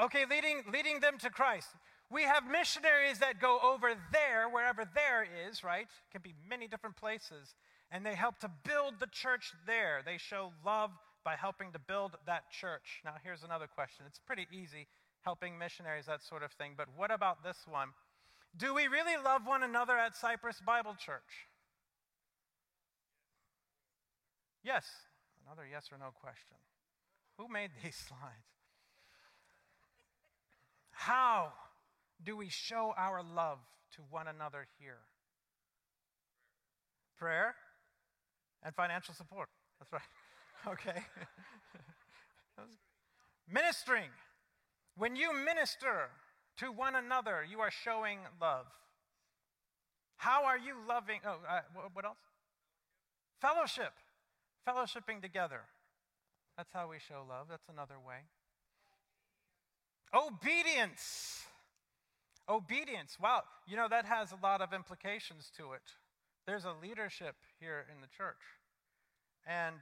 Okay, 0.00 0.24
leading, 0.28 0.62
leading 0.72 1.00
them 1.00 1.16
to 1.18 1.30
Christ. 1.30 1.68
We 2.10 2.22
have 2.22 2.44
missionaries 2.50 3.18
that 3.18 3.40
go 3.40 3.58
over 3.62 3.94
there, 4.12 4.48
wherever 4.48 4.84
there 4.94 5.26
is, 5.48 5.64
right? 5.64 5.86
It 5.86 6.12
can 6.12 6.22
be 6.22 6.34
many 6.48 6.68
different 6.68 6.96
places. 6.96 7.54
And 7.90 8.04
they 8.04 8.14
help 8.14 8.38
to 8.40 8.50
build 8.64 8.94
the 9.00 9.06
church 9.06 9.52
there. 9.66 10.02
They 10.04 10.18
show 10.18 10.52
love 10.64 10.90
by 11.26 11.34
helping 11.34 11.72
to 11.72 11.78
build 11.80 12.12
that 12.24 12.48
church. 12.52 13.02
Now, 13.04 13.14
here's 13.24 13.42
another 13.42 13.66
question. 13.66 14.04
It's 14.06 14.20
pretty 14.20 14.46
easy 14.52 14.86
helping 15.22 15.58
missionaries, 15.58 16.06
that 16.06 16.22
sort 16.22 16.44
of 16.44 16.52
thing. 16.52 16.74
But 16.76 16.86
what 16.96 17.10
about 17.10 17.42
this 17.42 17.66
one? 17.68 17.88
Do 18.56 18.72
we 18.72 18.86
really 18.86 19.20
love 19.22 19.42
one 19.44 19.64
another 19.64 19.98
at 19.98 20.16
Cypress 20.16 20.62
Bible 20.64 20.94
Church? 20.94 21.50
Yes. 24.62 24.86
Another 25.44 25.66
yes 25.68 25.88
or 25.90 25.98
no 25.98 26.12
question. 26.14 26.58
Who 27.38 27.48
made 27.48 27.70
these 27.82 27.96
slides? 27.96 28.46
How 30.92 31.52
do 32.24 32.36
we 32.36 32.48
show 32.48 32.94
our 32.96 33.20
love 33.24 33.58
to 33.96 34.02
one 34.10 34.28
another 34.28 34.68
here? 34.78 35.00
Prayer 37.18 37.56
and 38.62 38.72
financial 38.76 39.12
support. 39.12 39.48
That's 39.80 39.92
right. 39.92 40.02
Okay. 40.66 41.00
Ministering. 43.52 44.10
When 44.96 45.14
you 45.14 45.32
minister 45.32 46.08
to 46.56 46.72
one 46.72 46.96
another, 46.96 47.44
you 47.48 47.60
are 47.60 47.70
showing 47.70 48.18
love. 48.40 48.66
How 50.16 50.44
are 50.44 50.58
you 50.58 50.74
loving? 50.88 51.20
Oh, 51.24 51.36
uh, 51.48 51.60
what 51.92 52.04
else? 52.04 52.16
Fellowship. 53.40 53.92
Fellowshipping 54.66 55.20
together. 55.20 55.60
That's 56.56 56.72
how 56.72 56.88
we 56.88 56.96
show 56.98 57.24
love. 57.28 57.46
That's 57.50 57.68
another 57.68 57.96
way. 58.04 58.24
Obedience. 60.14 61.44
Obedience. 62.48 63.18
Wow. 63.20 63.42
You 63.66 63.76
know, 63.76 63.88
that 63.88 64.06
has 64.06 64.32
a 64.32 64.38
lot 64.42 64.62
of 64.62 64.72
implications 64.72 65.52
to 65.58 65.72
it. 65.72 65.82
There's 66.46 66.64
a 66.64 66.72
leadership 66.82 67.34
here 67.60 67.84
in 67.92 68.00
the 68.00 68.08
church. 68.16 68.40
And 69.46 69.76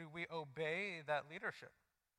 do 0.00 0.08
we 0.12 0.24
obey 0.32 1.02
that 1.06 1.24
leadership? 1.30 1.72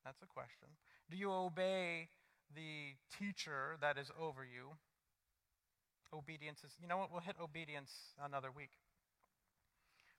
That's 0.06 0.22
a 0.22 0.28
question. 0.28 0.70
Do 1.10 1.18
you 1.18 1.32
obey 1.32 2.10
the 2.54 2.94
teacher 3.18 3.78
that 3.82 3.98
is 3.98 4.12
over 4.22 4.46
you? 4.46 4.78
Obedience 6.14 6.60
is, 6.64 6.74
you 6.80 6.88
know 6.88 6.98
what? 6.98 7.12
We'll 7.12 7.22
hit 7.22 7.38
obedience 7.42 7.92
another 8.24 8.50
week. 8.56 8.70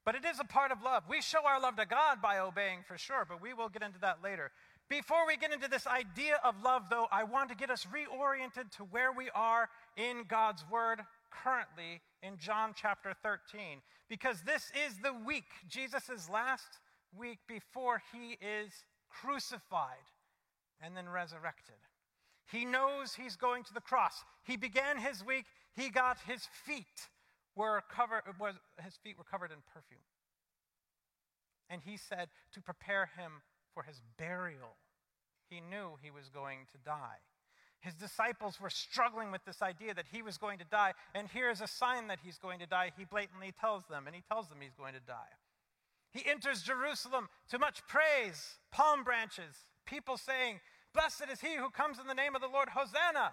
But 0.05 0.17
it 0.17 0.25
is 0.25 0.41
a 0.41 0.45
part 0.45 0.73
of 0.73 0.83
love. 0.83 1.05
We 1.09 1.21
show 1.21 1.47
our 1.47 1.61
love 1.61 1.77
to 1.77 1.87
God 1.87 2.21
by 2.21 2.41
obeying 2.41 2.81
for 2.89 2.99
sure, 2.99 3.25
but 3.29 3.41
we 3.41 3.55
will 3.55 3.69
get 3.69 3.83
into 3.83 4.01
that 4.01 4.19
later. 4.25 4.51
Before 4.89 5.25
we 5.25 5.37
get 5.37 5.53
into 5.53 5.69
this 5.69 5.87
idea 5.87 6.41
of 6.43 6.61
love, 6.65 6.85
though, 6.91 7.07
I 7.13 7.23
want 7.23 7.51
to 7.51 7.55
get 7.55 7.71
us 7.71 7.87
reoriented 7.87 8.75
to 8.79 8.85
where 8.85 9.13
we 9.13 9.31
are 9.37 9.69
in 9.97 10.25
God's 10.27 10.65
Word 10.69 11.01
currently 11.31 12.01
in 12.23 12.39
John 12.39 12.73
chapter 12.75 13.15
13, 13.23 13.83
because 14.09 14.43
this 14.43 14.73
is 14.87 14.97
the 14.99 15.15
week, 15.25 15.45
Jesus' 15.69 16.29
last 16.29 16.81
week 17.19 17.39
before 17.47 18.03
he 18.13 18.39
is 18.41 18.73
crucified 19.09 20.09
and 20.81 20.97
then 20.97 21.09
resurrected. 21.09 21.77
He 22.51 22.65
knows 22.65 23.15
he's 23.15 23.37
going 23.37 23.65
to 23.65 23.75
the 23.75 23.81
cross. 23.81 24.25
He 24.45 24.57
began 24.57 24.99
his 24.99 25.25
week, 25.25 25.45
he 25.75 25.89
got 25.89 26.19
his 26.27 26.47
feet 26.65 27.09
were 27.55 27.83
covered 27.91 28.23
was 28.41 28.55
his 28.83 28.97
feet 28.97 29.17
were 29.19 29.25
covered 29.25 29.51
in 29.51 29.59
perfume. 29.73 30.01
And 31.69 31.81
he 31.85 31.97
said 31.97 32.29
to 32.53 32.61
prepare 32.61 33.11
him 33.17 33.43
for 33.75 33.83
his 33.83 34.03
burial. 34.19 34.77
He 35.49 35.61
knew 35.61 35.99
he 36.03 36.11
was 36.11 36.29
going 36.29 36.67
to 36.73 36.79
die. 36.85 37.21
His 37.81 37.95
disciples 37.95 38.61
were 38.61 38.71
struggling 38.71 39.33
with 39.33 39.45
this 39.45 39.61
idea 39.61 39.93
that 39.95 40.07
he 40.13 40.23
was 40.23 40.39
going 40.39 40.59
to 40.59 40.65
die, 40.65 40.93
and 41.15 41.27
here's 41.29 41.61
a 41.61 41.67
sign 41.67 42.07
that 42.07 42.21
he's 42.23 42.39
going 42.39 42.61
to 42.61 42.67
die. 42.67 42.93
He 42.97 43.05
blatantly 43.05 43.53
tells 43.59 43.85
them, 43.87 44.07
and 44.07 44.15
he 44.15 44.23
tells 44.31 44.49
them 44.49 44.59
he's 44.61 44.75
going 44.75 44.95
to 44.95 45.01
die. 45.01 45.33
He 46.13 46.29
enters 46.29 46.63
Jerusalem 46.63 47.29
to 47.49 47.59
much 47.59 47.87
praise, 47.87 48.59
palm 48.71 49.03
branches, 49.03 49.67
people 49.87 50.17
saying, 50.17 50.61
Blessed 50.93 51.25
is 51.33 51.41
he 51.41 51.57
who 51.57 51.71
comes 51.71 51.99
in 51.99 52.07
the 52.07 52.15
name 52.15 52.35
of 52.35 52.43
the 52.43 52.49
Lord, 52.49 52.69
Hosanna. 52.69 53.33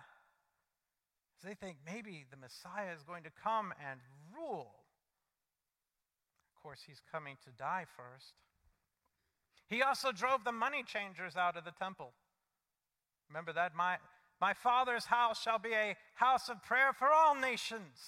So 1.42 1.48
they 1.48 1.56
think 1.56 1.78
maybe 1.86 2.26
the 2.32 2.38
Messiah 2.38 2.94
is 2.96 3.04
going 3.04 3.24
to 3.24 3.30
come 3.44 3.74
and 3.90 4.00
rule. 4.36 4.76
Of 6.56 6.64
course, 6.64 6.80
he's 6.88 7.02
coming 7.12 7.36
to 7.44 7.52
die 7.58 7.86
first. 7.96 8.34
He 9.68 9.82
also 9.82 10.12
drove 10.12 10.44
the 10.44 10.52
money 10.52 10.84
changers 10.84 11.36
out 11.36 11.58
of 11.58 11.64
the 11.64 11.72
temple. 11.72 12.12
Remember 13.30 13.54
that? 13.54 13.76
My, 13.76 13.98
my 14.42 14.54
father's 14.54 15.06
house 15.06 15.42
shall 15.42 15.60
be 15.60 15.74
a 15.74 15.96
house 16.16 16.50
of 16.50 16.64
prayer 16.64 16.92
for 16.92 17.08
all 17.08 17.36
nations. 17.36 18.00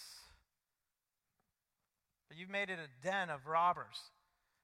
But 2.28 2.38
you've 2.38 2.50
made 2.50 2.70
it 2.70 2.80
a 2.80 3.06
den 3.06 3.30
of 3.30 3.48
robbers. 3.48 4.12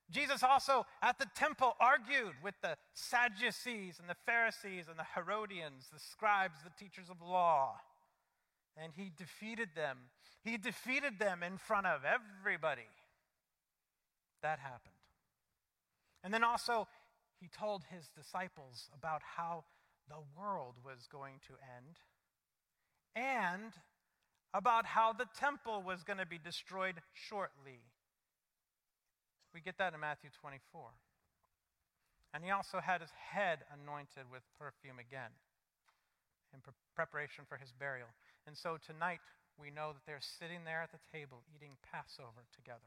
Jesus 0.09 0.41
also 0.41 0.85
at 1.01 1.19
the 1.19 1.27
temple 1.35 1.73
argued 1.79 2.35
with 2.41 2.55
the 2.61 2.77
Sadducees 2.93 3.99
and 3.99 4.09
the 4.09 4.15
Pharisees 4.25 4.85
and 4.89 4.97
the 4.97 5.05
Herodians, 5.15 5.89
the 5.91 5.99
scribes, 5.99 6.59
the 6.63 6.71
teachers 6.83 7.09
of 7.09 7.21
law. 7.21 7.75
And 8.81 8.93
he 8.95 9.11
defeated 9.17 9.69
them. 9.75 9.97
He 10.43 10.57
defeated 10.57 11.19
them 11.19 11.43
in 11.43 11.57
front 11.57 11.87
of 11.87 12.01
everybody. 12.05 12.87
That 14.43 14.59
happened. 14.59 14.93
And 16.23 16.33
then 16.33 16.43
also, 16.43 16.87
he 17.39 17.47
told 17.47 17.83
his 17.91 18.07
disciples 18.15 18.89
about 18.95 19.21
how 19.35 19.65
the 20.07 20.23
world 20.37 20.75
was 20.85 21.07
going 21.11 21.35
to 21.47 21.53
end 21.77 21.97
and 23.15 23.73
about 24.53 24.85
how 24.85 25.11
the 25.11 25.27
temple 25.37 25.83
was 25.85 26.03
going 26.03 26.19
to 26.19 26.25
be 26.25 26.37
destroyed 26.37 26.95
shortly. 27.13 27.81
We 29.57 29.65
get 29.65 29.81
that 29.81 29.97
in 29.97 29.99
Matthew 30.05 30.29
24. 30.37 30.93
And 32.29 32.45
he 32.45 32.53
also 32.53 32.77
had 32.77 33.01
his 33.01 33.09
head 33.17 33.65
anointed 33.73 34.29
with 34.29 34.45
perfume 34.61 35.01
again 35.01 35.33
in 36.53 36.61
pre- 36.61 36.77
preparation 36.93 37.41
for 37.49 37.57
his 37.57 37.73
burial. 37.73 38.05
And 38.45 38.53
so 38.53 38.77
tonight, 38.77 39.17
we 39.57 39.73
know 39.73 39.97
that 39.97 40.05
they're 40.05 40.21
sitting 40.21 40.61
there 40.61 40.85
at 40.85 40.93
the 40.93 41.01
table 41.09 41.41
eating 41.49 41.73
Passover 41.81 42.45
together. 42.53 42.85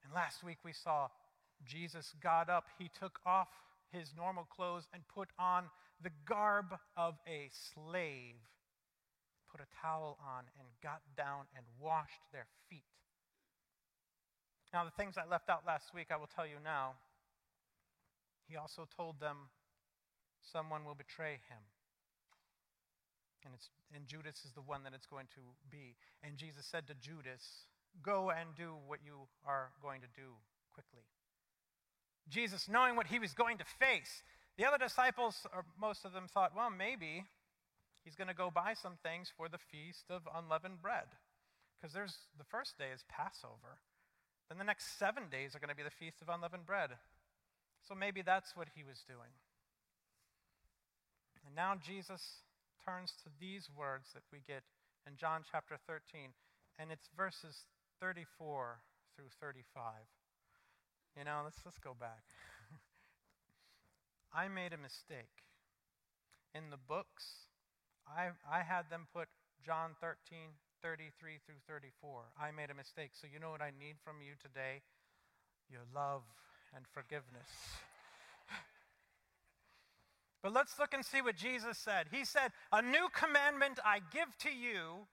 And 0.00 0.16
last 0.16 0.40
week, 0.40 0.64
we 0.64 0.72
saw 0.72 1.12
Jesus 1.68 2.16
got 2.22 2.48
up, 2.48 2.72
he 2.78 2.88
took 2.88 3.20
off 3.26 3.52
his 3.92 4.16
normal 4.16 4.48
clothes 4.48 4.88
and 4.94 5.04
put 5.12 5.28
on 5.38 5.68
the 6.00 6.16
garb 6.24 6.80
of 6.96 7.20
a 7.28 7.52
slave, 7.52 8.40
put 9.52 9.60
a 9.60 9.68
towel 9.84 10.16
on, 10.24 10.48
and 10.56 10.64
got 10.82 11.02
down 11.14 11.44
and 11.54 11.66
washed 11.78 12.24
their 12.32 12.46
feet. 12.70 12.88
Now, 14.72 14.84
the 14.84 14.90
things 14.90 15.16
I 15.18 15.28
left 15.28 15.50
out 15.50 15.64
last 15.66 15.92
week, 15.94 16.08
I 16.10 16.16
will 16.16 16.30
tell 16.34 16.46
you 16.46 16.56
now. 16.64 16.94
He 18.48 18.56
also 18.56 18.88
told 18.96 19.20
them 19.20 19.48
someone 20.40 20.84
will 20.84 20.94
betray 20.94 21.40
him. 21.48 21.62
And, 23.44 23.54
it's, 23.54 23.68
and 23.94 24.06
Judas 24.06 24.44
is 24.44 24.52
the 24.52 24.62
one 24.62 24.82
that 24.84 24.94
it's 24.94 25.06
going 25.06 25.26
to 25.34 25.42
be. 25.70 25.96
And 26.22 26.36
Jesus 26.36 26.64
said 26.64 26.86
to 26.86 26.94
Judas, 26.94 27.66
Go 28.02 28.30
and 28.30 28.54
do 28.56 28.74
what 28.86 29.00
you 29.04 29.28
are 29.44 29.70
going 29.82 30.00
to 30.00 30.06
do 30.16 30.32
quickly. 30.72 31.04
Jesus, 32.28 32.68
knowing 32.68 32.96
what 32.96 33.08
he 33.08 33.18
was 33.18 33.34
going 33.34 33.58
to 33.58 33.64
face, 33.64 34.22
the 34.56 34.64
other 34.64 34.78
disciples, 34.78 35.46
or 35.52 35.64
most 35.78 36.04
of 36.04 36.12
them, 36.12 36.26
thought, 36.32 36.56
well, 36.56 36.70
maybe 36.70 37.24
he's 38.04 38.14
going 38.14 38.28
to 38.28 38.34
go 38.34 38.50
buy 38.50 38.72
some 38.74 38.96
things 39.02 39.30
for 39.36 39.48
the 39.48 39.58
feast 39.58 40.04
of 40.08 40.22
unleavened 40.34 40.80
bread. 40.80 41.18
Because 41.76 41.92
there's 41.92 42.16
the 42.38 42.44
first 42.44 42.78
day 42.78 42.94
is 42.94 43.04
Passover. 43.08 43.82
Then 44.48 44.58
the 44.58 44.64
next 44.64 44.98
seven 44.98 45.24
days 45.30 45.54
are 45.54 45.58
going 45.58 45.70
to 45.70 45.76
be 45.76 45.82
the 45.82 45.90
feast 45.90 46.20
of 46.20 46.28
unleavened 46.28 46.66
bread. 46.66 46.90
So 47.86 47.94
maybe 47.94 48.22
that's 48.22 48.54
what 48.54 48.68
he 48.76 48.82
was 48.84 49.02
doing. 49.06 49.32
And 51.46 51.54
now 51.54 51.74
Jesus 51.74 52.44
turns 52.84 53.12
to 53.24 53.30
these 53.40 53.68
words 53.74 54.10
that 54.14 54.22
we 54.32 54.40
get 54.46 54.62
in 55.06 55.16
John 55.16 55.42
chapter 55.50 55.76
13, 55.86 56.30
and 56.78 56.90
it's 56.92 57.08
verses 57.16 57.66
34 58.00 58.78
through 59.16 59.30
35. 59.40 59.92
You 61.18 61.24
know, 61.24 61.42
let's, 61.44 61.58
let's 61.64 61.78
go 61.78 61.94
back. 61.98 62.22
I 64.34 64.48
made 64.48 64.72
a 64.72 64.78
mistake. 64.78 65.44
In 66.54 66.70
the 66.70 66.80
books, 66.80 67.48
I, 68.06 68.30
I 68.48 68.62
had 68.62 68.90
them 68.90 69.06
put 69.12 69.28
John 69.64 69.92
13, 70.00 70.56
33 70.82 71.38
through 71.46 71.62
34. 71.68 72.22
I 72.40 72.50
made 72.50 72.70
a 72.70 72.74
mistake. 72.74 73.10
So, 73.14 73.26
you 73.32 73.38
know 73.38 73.50
what 73.50 73.62
I 73.62 73.70
need 73.70 73.96
from 74.04 74.16
you 74.20 74.34
today? 74.42 74.82
Your 75.70 75.86
love 75.94 76.22
and 76.74 76.84
forgiveness. 76.92 77.48
but 80.42 80.52
let's 80.52 80.78
look 80.78 80.92
and 80.92 81.04
see 81.04 81.22
what 81.22 81.36
Jesus 81.36 81.78
said. 81.78 82.06
He 82.10 82.24
said, 82.24 82.50
A 82.72 82.82
new 82.82 83.08
commandment 83.14 83.78
I 83.84 84.00
give 84.12 84.36
to 84.40 84.50
you 84.50 85.06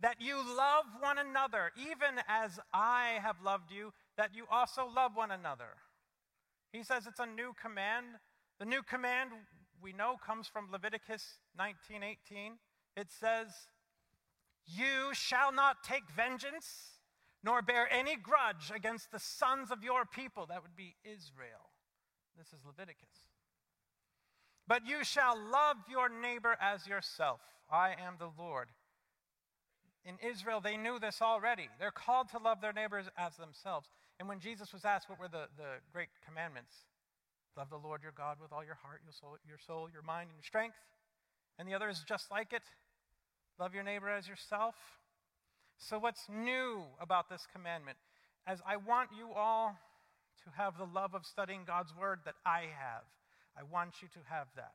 that 0.00 0.20
you 0.20 0.36
love 0.36 0.84
one 1.00 1.18
another, 1.18 1.72
even 1.76 2.20
as 2.28 2.60
I 2.72 3.18
have 3.22 3.36
loved 3.42 3.70
you, 3.70 3.92
that 4.18 4.34
you 4.34 4.44
also 4.50 4.88
love 4.94 5.12
one 5.14 5.30
another. 5.30 5.80
He 6.72 6.82
says 6.82 7.06
it's 7.06 7.20
a 7.20 7.26
new 7.26 7.54
command. 7.60 8.06
The 8.58 8.66
new 8.66 8.82
command 8.82 9.30
we 9.80 9.92
know 9.92 10.16
comes 10.24 10.48
from 10.48 10.70
Leviticus 10.70 11.38
19:18. 11.58 12.58
It 12.96 13.10
says, 13.10 13.48
"You 14.66 15.14
shall 15.14 15.52
not 15.52 15.82
take 15.82 16.08
vengeance, 16.08 17.00
nor 17.42 17.62
bear 17.62 17.90
any 17.92 18.16
grudge 18.16 18.70
against 18.70 19.10
the 19.10 19.18
sons 19.18 19.70
of 19.70 19.84
your 19.84 20.04
people." 20.04 20.46
That 20.46 20.62
would 20.62 20.76
be 20.76 20.96
Israel. 21.04 21.70
This 22.36 22.52
is 22.52 22.64
Leviticus. 22.64 23.28
But 24.66 24.86
you 24.86 25.04
shall 25.04 25.38
love 25.38 25.76
your 25.88 26.08
neighbor 26.08 26.56
as 26.60 26.86
yourself. 26.86 27.40
I 27.70 27.94
am 27.94 28.16
the 28.18 28.30
Lord 28.38 28.70
in 30.04 30.18
Israel, 30.20 30.60
they 30.60 30.76
knew 30.76 30.98
this 30.98 31.22
already. 31.22 31.68
They're 31.78 31.90
called 31.90 32.28
to 32.30 32.38
love 32.38 32.60
their 32.60 32.72
neighbors 32.72 33.06
as 33.16 33.36
themselves. 33.36 33.88
And 34.20 34.28
when 34.28 34.38
Jesus 34.38 34.72
was 34.72 34.84
asked 34.84 35.08
what 35.08 35.18
were 35.18 35.28
the, 35.28 35.48
the 35.56 35.80
great 35.92 36.08
commandments, 36.24 36.74
love 37.56 37.70
the 37.70 37.78
Lord 37.78 38.02
your 38.02 38.12
God 38.12 38.36
with 38.40 38.52
all 38.52 38.64
your 38.64 38.74
heart, 38.74 39.00
your 39.02 39.12
soul, 39.12 39.38
your 39.48 39.58
soul, 39.58 39.88
your 39.90 40.02
mind, 40.02 40.28
and 40.28 40.36
your 40.36 40.44
strength. 40.44 40.76
And 41.58 41.66
the 41.66 41.74
other 41.74 41.88
is 41.88 42.04
just 42.06 42.30
like 42.30 42.52
it 42.52 42.62
love 43.58 43.74
your 43.74 43.82
neighbor 43.82 44.08
as 44.08 44.28
yourself. 44.28 44.74
So, 45.78 45.98
what's 45.98 46.28
new 46.28 46.82
about 47.00 47.28
this 47.28 47.46
commandment? 47.52 47.98
As 48.46 48.60
I 48.66 48.76
want 48.76 49.10
you 49.16 49.32
all 49.34 49.76
to 50.44 50.50
have 50.56 50.78
the 50.78 50.84
love 50.84 51.14
of 51.14 51.24
studying 51.24 51.62
God's 51.66 51.94
word 51.96 52.20
that 52.24 52.34
I 52.44 52.60
have, 52.60 53.04
I 53.58 53.62
want 53.62 54.02
you 54.02 54.08
to 54.08 54.18
have 54.28 54.48
that. 54.56 54.72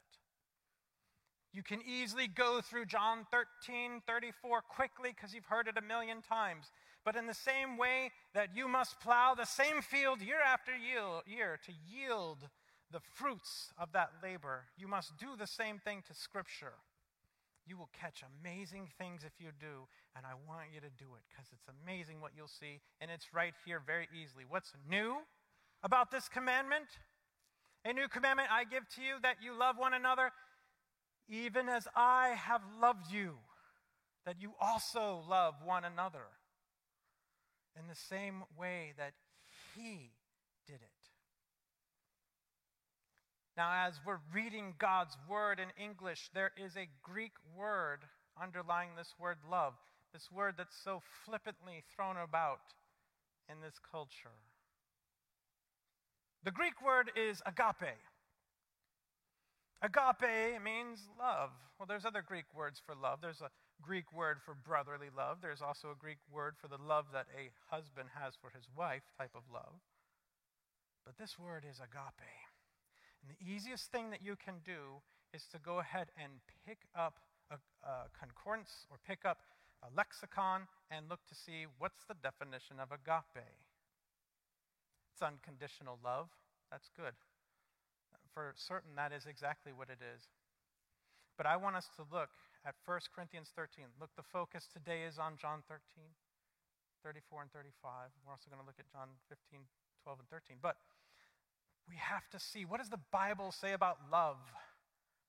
You 1.52 1.64
can 1.64 1.82
easily 1.82 2.28
go 2.28 2.62
through 2.62 2.86
John 2.86 3.26
13, 3.32 4.02
34 4.06 4.62
quickly 4.62 5.12
because 5.16 5.34
you've 5.34 5.46
heard 5.46 5.68
it 5.68 5.78
a 5.78 5.82
million 5.82 6.22
times. 6.22 6.72
But 7.04 7.16
in 7.16 7.26
the 7.26 7.34
same 7.34 7.78
way 7.78 8.12
that 8.34 8.56
you 8.56 8.68
must 8.68 9.00
plow 9.00 9.34
the 9.34 9.46
same 9.46 9.82
field 9.82 10.22
year 10.22 10.42
after 10.46 10.72
year 10.76 11.60
to 11.66 11.72
yield 11.92 12.38
the 12.92 13.00
fruits 13.00 13.72
of 13.80 13.92
that 13.94 14.12
labor, 14.22 14.66
you 14.78 14.88
must 14.88 15.18
do 15.18 15.36
the 15.38 15.48
same 15.48 15.80
thing 15.80 16.04
to 16.08 16.14
Scripture. 16.14 16.74
You 17.70 17.78
will 17.78 17.89
catch 17.93 18.24
amazing 18.26 18.89
things 18.97 19.22
if 19.24 19.34
you 19.38 19.51
do, 19.59 19.86
and 20.15 20.26
I 20.26 20.34
want 20.49 20.74
you 20.74 20.82
to 20.82 20.89
do 20.97 21.13
it 21.13 21.22
because 21.30 21.45
it's 21.53 21.70
amazing 21.86 22.20
what 22.20 22.32
you'll 22.36 22.49
see, 22.49 22.82
and 22.99 23.11
it's 23.11 23.32
right 23.32 23.53
here 23.63 23.80
very 23.86 24.09
easily. 24.09 24.43
What's 24.49 24.74
new 24.89 25.17
about 25.84 26.09
this 26.09 26.28
commandment? 26.28 26.89
A 27.86 27.93
new 27.93 28.07
commandment 28.07 28.49
I 28.51 28.63
give 28.63 28.89
to 28.95 29.01
you 29.01 29.22
that 29.22 29.38
you 29.41 29.57
love 29.57 29.78
one 29.78 29.93
another 29.93 30.32
even 31.30 31.70
as 31.70 31.88
I 31.95 32.30
have 32.30 32.61
loved 32.82 33.11
you, 33.11 33.36
that 34.26 34.41
you 34.41 34.53
also 34.59 35.24
love 35.30 35.53
one 35.63 35.86
another 35.86 36.26
in 37.78 37.88
the 37.88 37.95
same 37.95 38.43
way 38.57 38.93
that 38.97 39.13
He 39.76 40.11
did 40.65 40.82
it. 40.82 40.99
Now, 43.60 43.89
as 43.89 43.99
we're 44.05 44.24
reading 44.32 44.74
God's 44.80 45.18
word 45.28 45.60
in 45.60 45.68
English, 45.76 46.30
there 46.34 46.51
is 46.55 46.78
a 46.78 46.88
Greek 47.03 47.34
word 47.57 47.99
underlying 48.41 48.95
this 48.95 49.14
word 49.20 49.36
love, 49.51 49.74
this 50.14 50.32
word 50.32 50.55
that's 50.57 50.78
so 50.82 51.01
flippantly 51.26 51.84
thrown 51.93 52.16
about 52.16 52.64
in 53.51 53.60
this 53.60 53.76
culture. 53.91 54.39
The 56.45 56.51
Greek 56.55 56.82
word 56.82 57.12
is 57.20 57.41
agape. 57.45 57.99
Agape 59.84 60.64
means 60.64 61.03
love. 61.20 61.49
Well, 61.78 61.86
there's 61.86 62.05
other 62.05 62.24
Greek 62.26 62.47
words 62.55 62.82
for 62.86 62.95
love. 62.95 63.20
There's 63.22 63.41
a 63.41 63.51
Greek 63.82 64.07
word 64.16 64.38
for 64.45 64.55
brotherly 64.55 65.12
love. 65.12 65.39
There's 65.41 65.62
also 65.62 65.91
a 65.91 65.99
Greek 65.99 66.24
word 66.32 66.55
for 66.62 66.70
the 66.70 66.82
love 66.82 67.07
that 67.12 67.28
a 67.36 67.51
husband 67.76 68.07
has 68.16 68.36
for 68.39 68.55
his 68.55 68.64
wife, 68.78 69.03
type 69.20 69.36
of 69.36 69.43
love. 69.53 69.84
But 71.05 71.18
this 71.18 71.38
word 71.38 71.66
is 71.70 71.80
agape. 71.80 72.49
And 73.22 73.30
the 73.30 73.39
easiest 73.43 73.91
thing 73.91 74.09
that 74.11 74.22
you 74.24 74.36
can 74.36 74.61
do 74.65 75.01
is 75.34 75.45
to 75.51 75.59
go 75.59 75.80
ahead 75.80 76.07
and 76.17 76.41
pick 76.65 76.88
up 76.95 77.20
a, 77.51 77.55
a 77.86 78.09
concordance 78.17 78.88
or 78.89 78.97
pick 79.05 79.26
up 79.26 79.39
a 79.84 79.88
lexicon 79.95 80.67
and 80.91 81.07
look 81.09 81.20
to 81.28 81.36
see 81.36 81.65
what's 81.78 82.03
the 82.05 82.15
definition 82.22 82.80
of 82.80 82.91
agape. 82.91 83.45
It's 85.13 85.22
unconditional 85.22 85.99
love. 86.03 86.30
That's 86.72 86.89
good 86.95 87.13
for 88.34 88.53
certain 88.55 88.95
that 88.95 89.11
is 89.11 89.26
exactly 89.26 89.74
what 89.74 89.89
it 89.89 89.99
is. 89.99 90.30
But 91.36 91.43
I 91.43 91.55
want 91.59 91.76
us 91.76 91.91
to 91.99 92.03
look 92.07 92.32
at 92.63 92.76
1 92.86 93.11
Corinthians 93.15 93.51
13. 93.55 93.99
Look, 93.99 94.11
the 94.15 94.24
focus 94.24 94.67
today 94.72 95.03
is 95.07 95.17
on 95.17 95.39
John 95.39 95.63
13, 95.67 95.80
34 97.03 97.47
and 97.47 97.51
35. 97.51 98.11
We're 98.24 98.32
also 98.32 98.51
going 98.51 98.59
to 98.59 98.67
look 98.67 98.80
at 98.80 98.88
John 98.91 99.15
15, 99.32 99.63
12, 100.03 100.20
and 100.20 100.30
13. 100.32 100.59
But 100.59 100.76
we 101.90 101.96
have 101.98 102.30
to 102.30 102.40
see 102.40 102.66
what 102.66 102.80
does 102.80 102.90
the 102.90 103.00
Bible 103.12 103.52
say 103.52 103.74
about 103.74 103.98
love? 104.12 104.38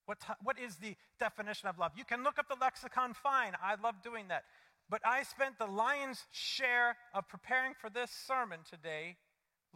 What, 0.07 0.21
t- 0.21 0.33
what 0.43 0.59
is 0.59 0.77
the 0.77 0.97
definition 1.19 1.69
of 1.69 1.79
love? 1.79 1.93
You 1.97 2.05
can 2.05 2.23
look 2.23 2.39
up 2.39 2.49
the 2.49 2.57
lexicon, 2.61 3.15
fine. 3.15 3.53
I 3.63 3.77
love 3.83 4.03
doing 4.03 4.29
that. 4.29 4.45
But 4.89 5.01
I 5.05 5.23
spent 5.23 5.59
the 5.59 5.67
lion's 5.67 6.27
share 6.33 6.97
of 7.15 7.29
preparing 7.29 7.75
for 7.81 7.89
this 7.89 8.11
sermon 8.11 8.61
today, 8.69 9.17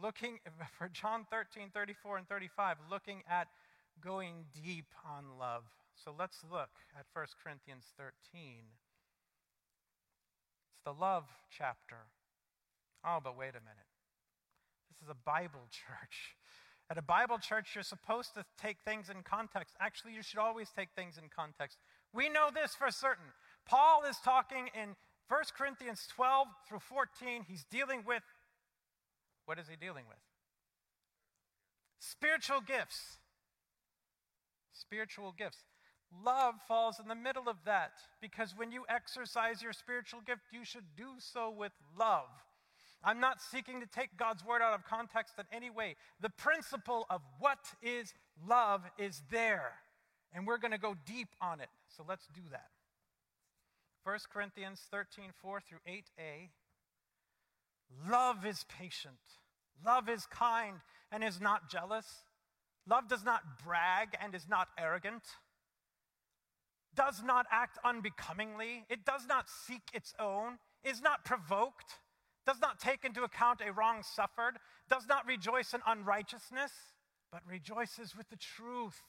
looking 0.01 0.39
for 0.77 0.89
John 0.89 1.25
13, 1.31 1.69
34, 1.73 2.17
and 2.17 2.27
35, 2.27 2.77
looking 2.91 3.23
at 3.29 3.47
going 4.03 4.45
deep 4.53 4.93
on 5.07 5.39
love. 5.39 5.63
So 6.03 6.13
let's 6.17 6.43
look 6.51 6.71
at 6.99 7.05
1 7.13 7.25
Corinthians 7.41 7.85
13. 7.97 8.11
It's 10.73 10.83
the 10.83 10.91
love 10.91 11.23
chapter. 11.49 12.11
Oh, 13.05 13.19
but 13.23 13.37
wait 13.37 13.55
a 13.55 13.63
minute. 13.63 13.87
This 14.89 15.01
is 15.01 15.09
a 15.09 15.15
Bible 15.15 15.67
church. 15.71 16.35
At 16.89 16.97
a 16.97 17.01
Bible 17.01 17.39
church, 17.39 17.71
you're 17.73 17.83
supposed 17.83 18.35
to 18.35 18.45
take 18.61 18.77
things 18.85 19.09
in 19.09 19.23
context. 19.23 19.75
Actually, 19.79 20.13
you 20.13 20.21
should 20.21 20.39
always 20.39 20.69
take 20.69 20.89
things 20.95 21.17
in 21.17 21.29
context. 21.35 21.77
We 22.13 22.29
know 22.29 22.49
this 22.53 22.75
for 22.75 22.91
certain. 22.91 23.25
Paul 23.65 24.03
is 24.07 24.17
talking 24.23 24.69
in 24.79 24.95
1 25.27 25.41
Corinthians 25.57 26.07
12 26.15 26.47
through 26.69 26.79
14. 26.79 27.45
He's 27.47 27.65
dealing 27.65 28.03
with 28.05 28.21
what 29.45 29.59
is 29.59 29.67
he 29.67 29.75
dealing 29.75 30.05
with? 30.07 30.17
Spiritual 31.99 32.61
gifts. 32.61 33.17
Spiritual 34.73 35.33
gifts. 35.37 35.63
Love 36.23 36.55
falls 36.67 36.99
in 36.99 37.07
the 37.07 37.15
middle 37.15 37.47
of 37.49 37.57
that 37.65 37.93
because 38.21 38.53
when 38.55 38.71
you 38.71 38.85
exercise 38.89 39.61
your 39.61 39.73
spiritual 39.73 40.21
gift, 40.21 40.41
you 40.51 40.63
should 40.63 40.95
do 40.95 41.15
so 41.19 41.49
with 41.49 41.71
love. 41.97 42.29
I'm 43.05 43.19
not 43.19 43.39
seeking 43.39 43.79
to 43.81 43.85
take 43.85 44.17
God's 44.17 44.43
word 44.43 44.63
out 44.63 44.73
of 44.73 44.83
context 44.83 45.35
in 45.37 45.45
any 45.55 45.69
way. 45.69 45.95
The 46.21 46.31
principle 46.31 47.05
of 47.09 47.21
what 47.39 47.59
is 47.83 48.13
love 48.49 48.81
is 48.97 49.21
there, 49.29 49.73
and 50.33 50.47
we're 50.47 50.57
going 50.57 50.71
to 50.71 50.79
go 50.79 50.95
deep 51.05 51.29
on 51.39 51.61
it. 51.61 51.69
So 51.95 52.03
let's 52.07 52.27
do 52.33 52.41
that. 52.51 52.69
1 54.03 54.17
Corinthians 54.33 54.81
13, 54.89 55.25
4 55.39 55.61
through 55.61 55.77
8a. 55.87 56.49
Love 58.09 58.43
is 58.45 58.65
patient, 58.67 59.19
love 59.85 60.09
is 60.09 60.25
kind 60.25 60.77
and 61.11 61.23
is 61.23 61.39
not 61.39 61.69
jealous. 61.69 62.05
Love 62.87 63.07
does 63.07 63.23
not 63.23 63.41
brag 63.63 64.09
and 64.21 64.35
is 64.35 64.47
not 64.47 64.67
arrogant, 64.77 65.23
does 66.95 67.23
not 67.23 67.47
act 67.51 67.79
unbecomingly, 67.83 68.85
it 68.89 69.03
does 69.05 69.25
not 69.27 69.49
seek 69.49 69.81
its 69.93 70.13
own, 70.19 70.59
is 70.83 71.01
not 71.01 71.25
provoked, 71.25 71.95
does 72.45 72.59
not 72.61 72.79
take 72.79 73.03
into 73.03 73.23
account 73.23 73.61
a 73.65 73.71
wrong 73.71 74.03
suffered, 74.03 74.57
does 74.89 75.07
not 75.07 75.25
rejoice 75.25 75.73
in 75.73 75.81
unrighteousness, 75.85 76.71
but 77.31 77.41
rejoices 77.49 78.15
with 78.15 78.29
the 78.29 78.37
truth, 78.37 79.01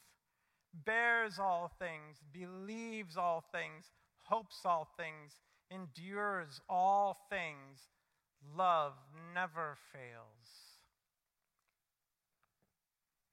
bears 0.73 1.39
all 1.39 1.71
things, 1.79 2.17
believes 2.33 3.17
all 3.17 3.45
things, 3.53 3.93
hopes 4.25 4.61
all 4.65 4.89
things, 4.97 5.33
endures 5.71 6.61
all 6.69 7.17
things. 7.31 7.89
Love 8.57 8.95
never 9.35 9.77
fails. 9.93 10.77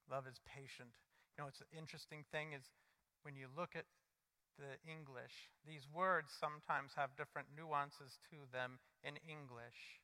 Love 0.10 0.28
is 0.28 0.40
patient. 0.46 0.90
You 1.38 1.44
know, 1.44 1.48
it's 1.48 1.62
an 1.62 1.78
interesting 1.78 2.24
thing 2.32 2.54
is 2.54 2.64
when 3.24 3.36
you 3.36 3.48
look 3.56 3.76
at 3.76 3.86
the 4.60 4.78
English, 4.86 5.50
these 5.66 5.88
words 5.90 6.30
sometimes 6.30 6.94
have 6.96 7.16
different 7.18 7.48
nuances 7.58 8.20
to 8.30 8.38
them 8.52 8.78
in 9.04 9.20
English. 9.28 10.00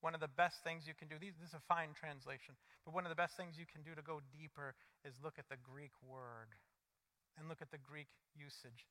One 0.00 0.14
of 0.14 0.20
the 0.20 0.30
best 0.30 0.62
things 0.62 0.86
you 0.86 0.94
can 0.94 1.08
do, 1.08 1.18
this 1.18 1.48
is 1.48 1.54
a 1.54 1.68
fine 1.68 1.90
translation, 1.92 2.54
but 2.84 2.94
one 2.94 3.04
of 3.04 3.10
the 3.10 3.18
best 3.18 3.36
things 3.36 3.58
you 3.58 3.66
can 3.66 3.82
do 3.82 3.94
to 3.94 4.02
go 4.02 4.20
deeper 4.30 4.74
is 5.04 5.18
look 5.22 5.38
at 5.38 5.48
the 5.50 5.58
Greek 5.60 5.92
word 6.06 6.54
and 7.36 7.48
look 7.48 7.60
at 7.60 7.70
the 7.70 7.82
Greek 7.82 8.08
usage. 8.34 8.86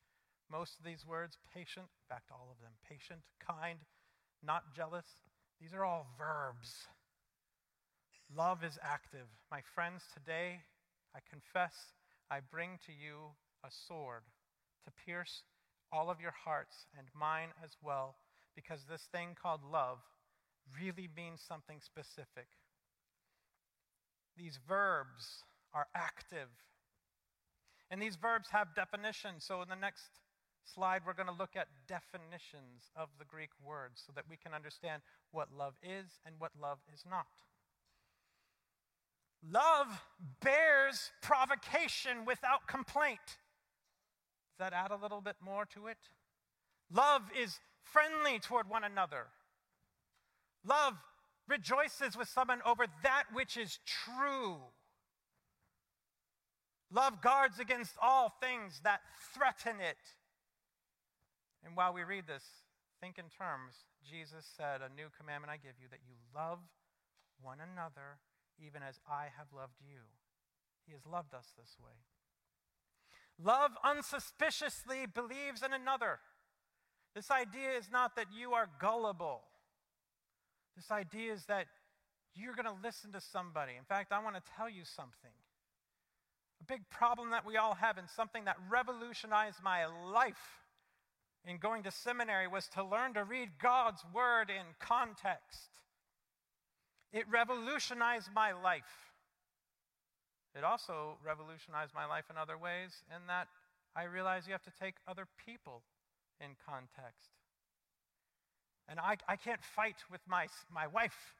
Most 0.51 0.79
of 0.79 0.85
these 0.85 1.07
words, 1.07 1.39
patient, 1.53 1.87
in 1.87 2.05
fact, 2.07 2.31
all 2.31 2.47
of 2.51 2.59
them, 2.59 2.75
patient, 2.87 3.23
kind, 3.39 3.79
not 4.43 4.75
jealous, 4.75 5.05
these 5.59 5.73
are 5.73 5.83
all 5.83 6.07
verbs. 6.17 6.87
Love 8.35 8.63
is 8.63 8.77
active. 8.83 9.27
My 9.49 9.61
friends, 9.73 10.03
today 10.13 10.59
I 11.15 11.19
confess 11.29 11.73
I 12.29 12.39
bring 12.39 12.79
to 12.85 12.91
you 12.91 13.31
a 13.63 13.71
sword 13.87 14.23
to 14.85 14.91
pierce 15.05 15.43
all 15.91 16.09
of 16.09 16.19
your 16.19 16.35
hearts 16.35 16.85
and 16.97 17.07
mine 17.15 17.49
as 17.63 17.71
well, 17.81 18.15
because 18.57 18.81
this 18.89 19.03
thing 19.11 19.37
called 19.39 19.61
love 19.71 19.99
really 20.81 21.07
means 21.15 21.41
something 21.47 21.77
specific. 21.79 22.47
These 24.35 24.57
verbs 24.67 25.43
are 25.73 25.85
active. 25.95 26.49
And 27.91 28.01
these 28.01 28.15
verbs 28.15 28.49
have 28.51 28.75
definitions. 28.75 29.45
So 29.45 29.61
in 29.61 29.69
the 29.69 29.75
next 29.75 30.09
slide, 30.65 31.03
we're 31.05 31.13
going 31.13 31.27
to 31.27 31.33
look 31.33 31.55
at 31.55 31.67
definitions 31.87 32.89
of 32.95 33.09
the 33.19 33.25
Greek 33.25 33.51
words 33.63 34.03
so 34.05 34.11
that 34.15 34.25
we 34.27 34.37
can 34.37 34.53
understand 34.53 35.03
what 35.31 35.49
love 35.55 35.75
is 35.83 36.19
and 36.25 36.35
what 36.39 36.51
love 36.59 36.79
is 36.91 37.03
not. 37.09 37.27
Love 39.47 40.01
bears 40.41 41.11
provocation 41.21 42.25
without 42.25 42.67
complaint. 42.67 43.19
Does 43.27 44.57
that 44.59 44.73
add 44.73 44.89
a 44.89 44.97
little 44.97 45.21
bit 45.21 45.35
more 45.39 45.65
to 45.75 45.85
it? 45.87 45.97
Love 46.91 47.21
is 47.39 47.59
friendly 47.91 48.39
toward 48.39 48.69
one 48.69 48.83
another. 48.83 49.27
Love 50.65 50.93
rejoices 51.47 52.17
with 52.17 52.27
someone 52.27 52.61
over 52.65 52.85
that 53.03 53.23
which 53.33 53.57
is 53.57 53.79
true. 53.85 54.57
Love 56.91 57.21
guards 57.21 57.59
against 57.59 57.95
all 58.01 58.29
things 58.41 58.81
that 58.83 59.01
threaten 59.33 59.79
it. 59.81 59.97
And 61.65 61.75
while 61.75 61.93
we 61.93 62.03
read 62.03 62.27
this, 62.27 62.43
think 63.01 63.17
in 63.17 63.25
terms. 63.25 63.85
Jesus 64.09 64.45
said, 64.55 64.81
A 64.81 64.93
new 64.93 65.07
commandment 65.17 65.51
I 65.51 65.57
give 65.57 65.75
you 65.81 65.87
that 65.91 65.99
you 66.07 66.15
love 66.33 66.59
one 67.41 67.59
another 67.59 68.19
even 68.59 68.81
as 68.81 68.99
I 69.07 69.27
have 69.37 69.47
loved 69.55 69.79
you. 69.81 70.09
He 70.85 70.93
has 70.93 71.05
loved 71.05 71.33
us 71.33 71.53
this 71.57 71.75
way. 71.79 71.93
Love 73.37 73.71
unsuspiciously 73.83 75.05
believes 75.05 75.61
in 75.61 75.73
another. 75.73 76.19
This 77.15 77.31
idea 77.31 77.71
is 77.77 77.89
not 77.91 78.15
that 78.15 78.27
you 78.37 78.53
are 78.53 78.69
gullible. 78.79 79.41
This 80.75 80.91
idea 80.91 81.33
is 81.33 81.45
that 81.45 81.65
you're 82.35 82.53
going 82.53 82.65
to 82.65 82.83
listen 82.83 83.11
to 83.13 83.21
somebody. 83.21 83.73
In 83.77 83.85
fact, 83.85 84.11
I 84.11 84.23
want 84.23 84.35
to 84.35 84.41
tell 84.55 84.69
you 84.69 84.83
something. 84.85 85.31
A 86.61 86.65
big 86.65 86.87
problem 86.89 87.31
that 87.31 87.45
we 87.45 87.57
all 87.57 87.75
have, 87.75 87.97
and 87.97 88.07
something 88.09 88.45
that 88.45 88.57
revolutionized 88.69 89.57
my 89.63 89.85
life 89.85 90.61
in 91.45 91.57
going 91.57 91.83
to 91.83 91.91
seminary, 91.91 92.47
was 92.47 92.67
to 92.75 92.83
learn 92.83 93.13
to 93.15 93.23
read 93.23 93.49
God's 93.61 94.03
word 94.13 94.49
in 94.49 94.65
context. 94.79 95.69
It 97.11 97.25
revolutionized 97.31 98.29
my 98.35 98.51
life. 98.51 98.83
It 100.55 100.63
also 100.63 101.17
revolutionized 101.25 101.93
my 101.93 102.05
life 102.05 102.25
in 102.29 102.37
other 102.37 102.57
ways, 102.57 103.03
in 103.15 103.27
that 103.27 103.47
I 103.95 104.03
realized 104.03 104.47
you 104.47 104.53
have 104.53 104.63
to 104.63 104.79
take 104.79 104.95
other 105.07 105.27
people 105.45 105.83
in 106.41 106.55
context. 106.65 107.31
And 108.89 108.99
I, 108.99 109.17
I 109.27 109.35
can't 109.35 109.63
fight 109.63 109.97
with 110.09 110.21
my, 110.27 110.47
my 110.71 110.87
wife 110.87 111.35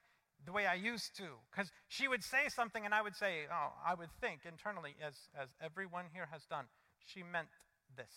the 0.45 0.51
way 0.51 0.65
I 0.67 0.75
used 0.75 1.15
to, 1.17 1.39
because 1.49 1.71
she 1.87 2.07
would 2.07 2.23
say 2.23 2.47
something 2.49 2.85
and 2.85 2.93
I 2.93 3.01
would 3.01 3.15
say, 3.15 3.47
oh, 3.51 3.73
I 3.85 3.95
would 3.95 4.11
think 4.21 4.41
internally, 4.45 4.95
as, 5.05 5.15
as 5.39 5.49
everyone 5.61 6.05
here 6.13 6.27
has 6.31 6.45
done, 6.45 6.65
she 7.05 7.23
meant 7.23 7.49
this. 7.95 8.13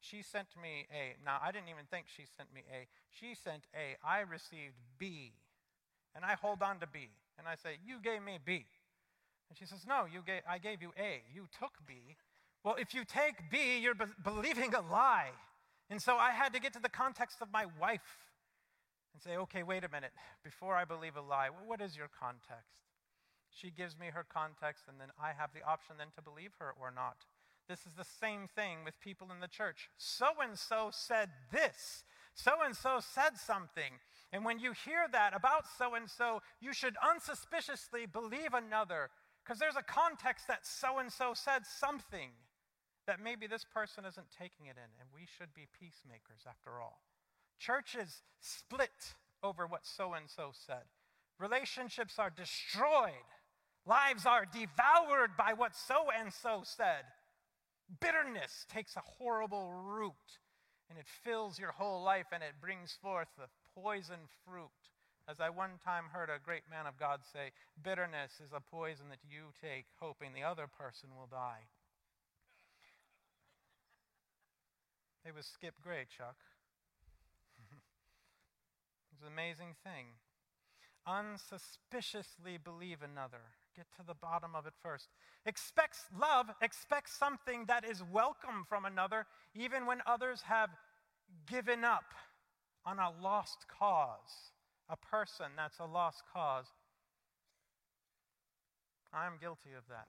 She 0.00 0.22
sent 0.22 0.48
me 0.60 0.86
A. 0.90 1.16
Now, 1.24 1.38
I 1.42 1.52
didn't 1.52 1.68
even 1.68 1.84
think 1.90 2.06
she 2.08 2.24
sent 2.36 2.52
me 2.54 2.62
A. 2.72 2.86
She 3.10 3.34
sent 3.34 3.64
A. 3.74 3.96
I 4.06 4.20
received 4.20 4.74
B. 4.98 5.32
And 6.14 6.24
I 6.24 6.34
hold 6.34 6.62
on 6.62 6.80
to 6.80 6.86
B. 6.86 7.10
And 7.38 7.46
I 7.46 7.54
say, 7.54 7.78
You 7.84 7.98
gave 8.02 8.22
me 8.22 8.38
B. 8.42 8.64
And 9.48 9.58
she 9.58 9.66
says, 9.66 9.84
No, 9.86 10.06
you 10.10 10.22
gave, 10.24 10.42
I 10.48 10.58
gave 10.58 10.82
you 10.82 10.92
A. 10.98 11.22
You 11.32 11.46
took 11.58 11.72
B. 11.86 12.16
Well, 12.64 12.76
if 12.78 12.94
you 12.94 13.04
take 13.04 13.50
B, 13.50 13.78
you're 13.78 13.94
be- 13.94 14.04
believing 14.22 14.74
a 14.74 14.80
lie. 14.80 15.30
And 15.90 16.02
so 16.02 16.16
I 16.16 16.30
had 16.30 16.52
to 16.52 16.60
get 16.60 16.72
to 16.74 16.80
the 16.80 16.88
context 16.88 17.38
of 17.40 17.52
my 17.52 17.66
wife 17.80 18.18
and 19.14 19.22
say, 19.22 19.36
okay, 19.36 19.62
wait 19.62 19.84
a 19.84 19.88
minute. 19.88 20.12
Before 20.44 20.76
I 20.76 20.84
believe 20.84 21.16
a 21.16 21.20
lie, 21.20 21.48
what 21.66 21.80
is 21.80 21.96
your 21.96 22.08
context? 22.08 22.82
She 23.50 23.70
gives 23.70 23.98
me 23.98 24.06
her 24.12 24.24
context, 24.30 24.84
and 24.88 25.00
then 25.00 25.08
I 25.20 25.32
have 25.32 25.50
the 25.54 25.62
option 25.66 25.96
then 25.98 26.08
to 26.16 26.22
believe 26.22 26.52
her 26.58 26.74
or 26.80 26.92
not. 26.94 27.24
This 27.68 27.80
is 27.80 27.92
the 27.96 28.04
same 28.04 28.48
thing 28.54 28.78
with 28.84 29.00
people 29.00 29.28
in 29.32 29.40
the 29.40 29.48
church. 29.48 29.90
So 29.98 30.26
and 30.42 30.58
so 30.58 30.90
said 30.92 31.30
this. 31.50 32.04
So 32.34 32.52
and 32.64 32.74
so 32.76 33.00
said 33.00 33.36
something. 33.36 33.98
And 34.32 34.44
when 34.44 34.58
you 34.58 34.72
hear 34.72 35.06
that 35.12 35.34
about 35.34 35.64
so 35.78 35.94
and 35.94 36.08
so, 36.08 36.40
you 36.60 36.72
should 36.72 36.94
unsuspiciously 37.02 38.06
believe 38.06 38.54
another 38.54 39.10
because 39.42 39.58
there's 39.58 39.76
a 39.76 39.82
context 39.82 40.46
that 40.48 40.66
so 40.66 40.98
and 40.98 41.12
so 41.12 41.32
said 41.34 41.62
something 41.66 42.30
that 43.08 43.24
maybe 43.24 43.48
this 43.48 43.64
person 43.64 44.04
isn't 44.04 44.28
taking 44.38 44.66
it 44.66 44.76
in, 44.76 44.90
and 45.00 45.08
we 45.12 45.26
should 45.26 45.52
be 45.54 45.66
peacemakers 45.80 46.44
after 46.46 46.78
all. 46.78 47.00
Churches 47.58 48.22
split 48.38 49.16
over 49.42 49.66
what 49.66 49.84
so 49.84 50.12
and 50.12 50.28
so 50.28 50.52
said, 50.52 50.84
relationships 51.40 52.18
are 52.18 52.30
destroyed, 52.30 53.26
lives 53.86 54.26
are 54.26 54.44
devoured 54.44 55.36
by 55.36 55.54
what 55.54 55.74
so 55.74 56.06
and 56.16 56.32
so 56.32 56.60
said. 56.62 57.04
Bitterness 57.98 58.66
takes 58.68 58.94
a 58.96 59.00
horrible 59.00 59.72
root. 59.72 60.12
and 60.88 60.98
it 60.98 61.06
fills 61.06 61.58
your 61.58 61.72
whole 61.72 62.02
life 62.02 62.26
and 62.32 62.42
it 62.42 62.60
brings 62.60 62.96
forth 63.00 63.28
the 63.36 63.48
poison 63.74 64.20
fruit. 64.44 64.70
As 65.28 65.40
I 65.40 65.50
one 65.50 65.76
time 65.84 66.04
heard 66.12 66.30
a 66.30 66.40
great 66.42 66.64
man 66.70 66.86
of 66.86 66.98
God 66.98 67.20
say, 67.32 67.52
bitterness 67.82 68.40
is 68.44 68.52
a 68.54 68.60
poison 68.60 69.06
that 69.10 69.20
you 69.28 69.52
take 69.60 69.84
hoping 70.00 70.32
the 70.32 70.42
other 70.42 70.66
person 70.66 71.10
will 71.14 71.28
die. 71.30 71.68
It 75.28 75.34
was 75.34 75.44
Skip 75.44 75.74
Gray, 75.82 76.06
Chuck. 76.08 76.36
it's 79.12 79.20
an 79.20 79.28
amazing 79.30 79.74
thing. 79.84 80.06
Unsuspiciously 81.06 82.56
believe 82.56 83.02
another. 83.02 83.42
Get 83.76 83.84
to 83.98 84.06
the 84.06 84.14
bottom 84.14 84.54
of 84.54 84.64
it 84.64 84.72
first. 84.82 85.08
Expects 85.44 86.06
love, 86.18 86.46
expects 86.62 87.12
something 87.12 87.66
that 87.66 87.84
is 87.84 88.02
welcome 88.10 88.64
from 88.66 88.86
another, 88.86 89.26
even 89.54 89.84
when 89.84 89.98
others 90.06 90.40
have 90.46 90.70
given 91.46 91.84
up 91.84 92.14
on 92.86 92.98
a 92.98 93.12
lost 93.22 93.66
cause, 93.68 94.54
a 94.88 94.96
person 94.96 95.48
that's 95.58 95.78
a 95.78 95.84
lost 95.84 96.22
cause. 96.32 96.68
I'm 99.12 99.32
guilty 99.38 99.74
of 99.76 99.84
that. 99.90 100.08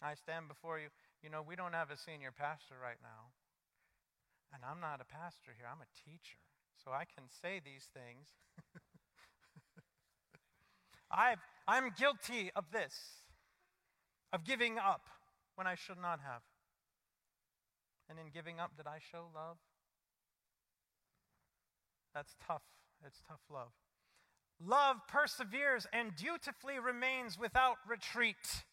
I 0.00 0.14
stand 0.14 0.46
before 0.46 0.78
you. 0.78 0.86
You 1.22 1.30
know, 1.30 1.42
we 1.42 1.56
don't 1.56 1.74
have 1.74 1.90
a 1.90 1.96
senior 1.96 2.30
pastor 2.30 2.76
right 2.80 3.00
now. 3.02 3.32
And 4.52 4.62
I'm 4.64 4.80
not 4.80 5.00
a 5.00 5.04
pastor 5.04 5.52
here, 5.56 5.66
I'm 5.70 5.82
a 5.82 5.92
teacher. 6.08 6.38
So 6.82 6.92
I 6.92 7.04
can 7.04 7.24
say 7.42 7.60
these 7.62 7.90
things. 7.92 8.28
I've, 11.10 11.38
I'm 11.66 11.90
guilty 11.98 12.50
of 12.54 12.70
this, 12.72 12.94
of 14.32 14.44
giving 14.44 14.78
up 14.78 15.08
when 15.56 15.66
I 15.66 15.74
should 15.74 15.98
not 16.00 16.20
have. 16.20 16.42
And 18.08 18.18
in 18.18 18.30
giving 18.32 18.60
up, 18.60 18.76
did 18.76 18.86
I 18.86 18.98
show 19.10 19.26
love? 19.34 19.58
That's 22.14 22.34
tough. 22.46 22.62
It's 23.04 23.20
tough 23.28 23.40
love. 23.52 23.72
Love 24.64 24.96
perseveres 25.08 25.86
and 25.92 26.16
dutifully 26.16 26.78
remains 26.78 27.38
without 27.38 27.76
retreat. 27.86 28.64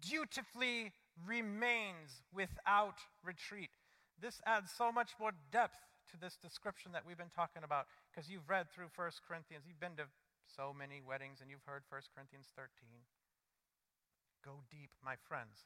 Dutifully 0.00 0.92
remains 1.26 2.22
without 2.32 2.98
retreat. 3.24 3.70
This 4.20 4.40
adds 4.46 4.70
so 4.70 4.92
much 4.92 5.12
more 5.18 5.32
depth 5.50 5.78
to 6.10 6.20
this 6.20 6.36
description 6.36 6.92
that 6.92 7.06
we've 7.06 7.18
been 7.18 7.34
talking 7.34 7.62
about 7.64 7.86
because 8.10 8.28
you've 8.28 8.48
read 8.48 8.70
through 8.70 8.90
1 8.94 9.10
Corinthians, 9.26 9.64
you've 9.66 9.80
been 9.80 9.96
to 9.96 10.08
so 10.56 10.74
many 10.76 11.00
weddings, 11.06 11.38
and 11.40 11.50
you've 11.50 11.64
heard 11.64 11.82
1 11.88 12.00
Corinthians 12.14 12.46
13. 12.56 12.68
Go 14.44 14.62
deep, 14.70 14.90
my 15.04 15.14
friends. 15.28 15.64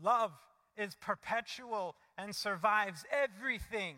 Love 0.00 0.32
is 0.76 0.96
perpetual 1.00 1.94
and 2.18 2.34
survives 2.34 3.04
everything. 3.10 3.96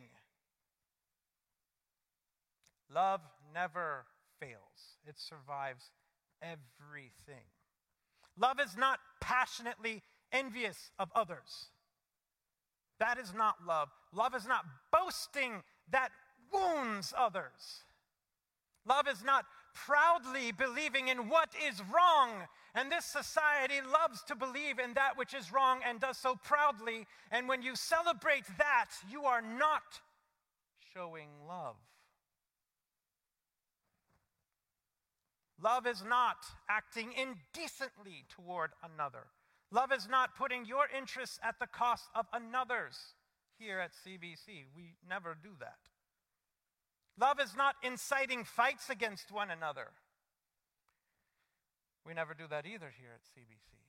Love 2.92 3.20
never 3.52 4.04
fails, 4.38 4.98
it 5.06 5.18
survives 5.18 5.90
everything. 6.42 7.44
Love 8.38 8.60
is 8.60 8.76
not 8.76 9.00
passionately 9.20 10.02
envious 10.32 10.90
of 10.98 11.10
others. 11.14 11.70
That 12.98 13.18
is 13.18 13.34
not 13.34 13.56
love. 13.66 13.88
Love 14.12 14.34
is 14.34 14.46
not 14.46 14.64
boasting 14.92 15.62
that 15.90 16.10
wounds 16.52 17.12
others. 17.16 17.84
Love 18.86 19.06
is 19.08 19.22
not 19.24 19.44
proudly 19.74 20.52
believing 20.52 21.08
in 21.08 21.28
what 21.28 21.50
is 21.68 21.82
wrong. 21.92 22.30
And 22.74 22.90
this 22.90 23.04
society 23.04 23.80
loves 23.80 24.22
to 24.24 24.34
believe 24.34 24.78
in 24.78 24.94
that 24.94 25.16
which 25.16 25.34
is 25.34 25.52
wrong 25.52 25.80
and 25.86 26.00
does 26.00 26.16
so 26.16 26.36
proudly. 26.42 27.06
And 27.30 27.48
when 27.48 27.62
you 27.62 27.74
celebrate 27.74 28.44
that, 28.58 28.90
you 29.10 29.24
are 29.24 29.42
not 29.42 30.00
showing 30.94 31.28
love. 31.46 31.76
Love 35.62 35.86
is 35.86 36.04
not 36.06 36.36
acting 36.68 37.12
indecently 37.12 38.24
toward 38.28 38.70
another. 38.82 39.26
Love 39.70 39.92
is 39.92 40.08
not 40.08 40.36
putting 40.36 40.64
your 40.64 40.86
interests 40.96 41.38
at 41.42 41.58
the 41.58 41.66
cost 41.66 42.04
of 42.14 42.26
another's. 42.32 43.14
Here 43.58 43.80
at 43.80 43.92
CBC, 43.92 44.66
we 44.76 44.94
never 45.08 45.36
do 45.40 45.50
that. 45.60 45.78
Love 47.18 47.40
is 47.40 47.56
not 47.56 47.74
inciting 47.82 48.44
fights 48.44 48.90
against 48.90 49.32
one 49.32 49.50
another. 49.50 49.88
We 52.06 52.12
never 52.12 52.34
do 52.34 52.44
that 52.50 52.66
either 52.66 52.92
here 52.96 53.10
at 53.14 53.22
CBC. 53.24 53.80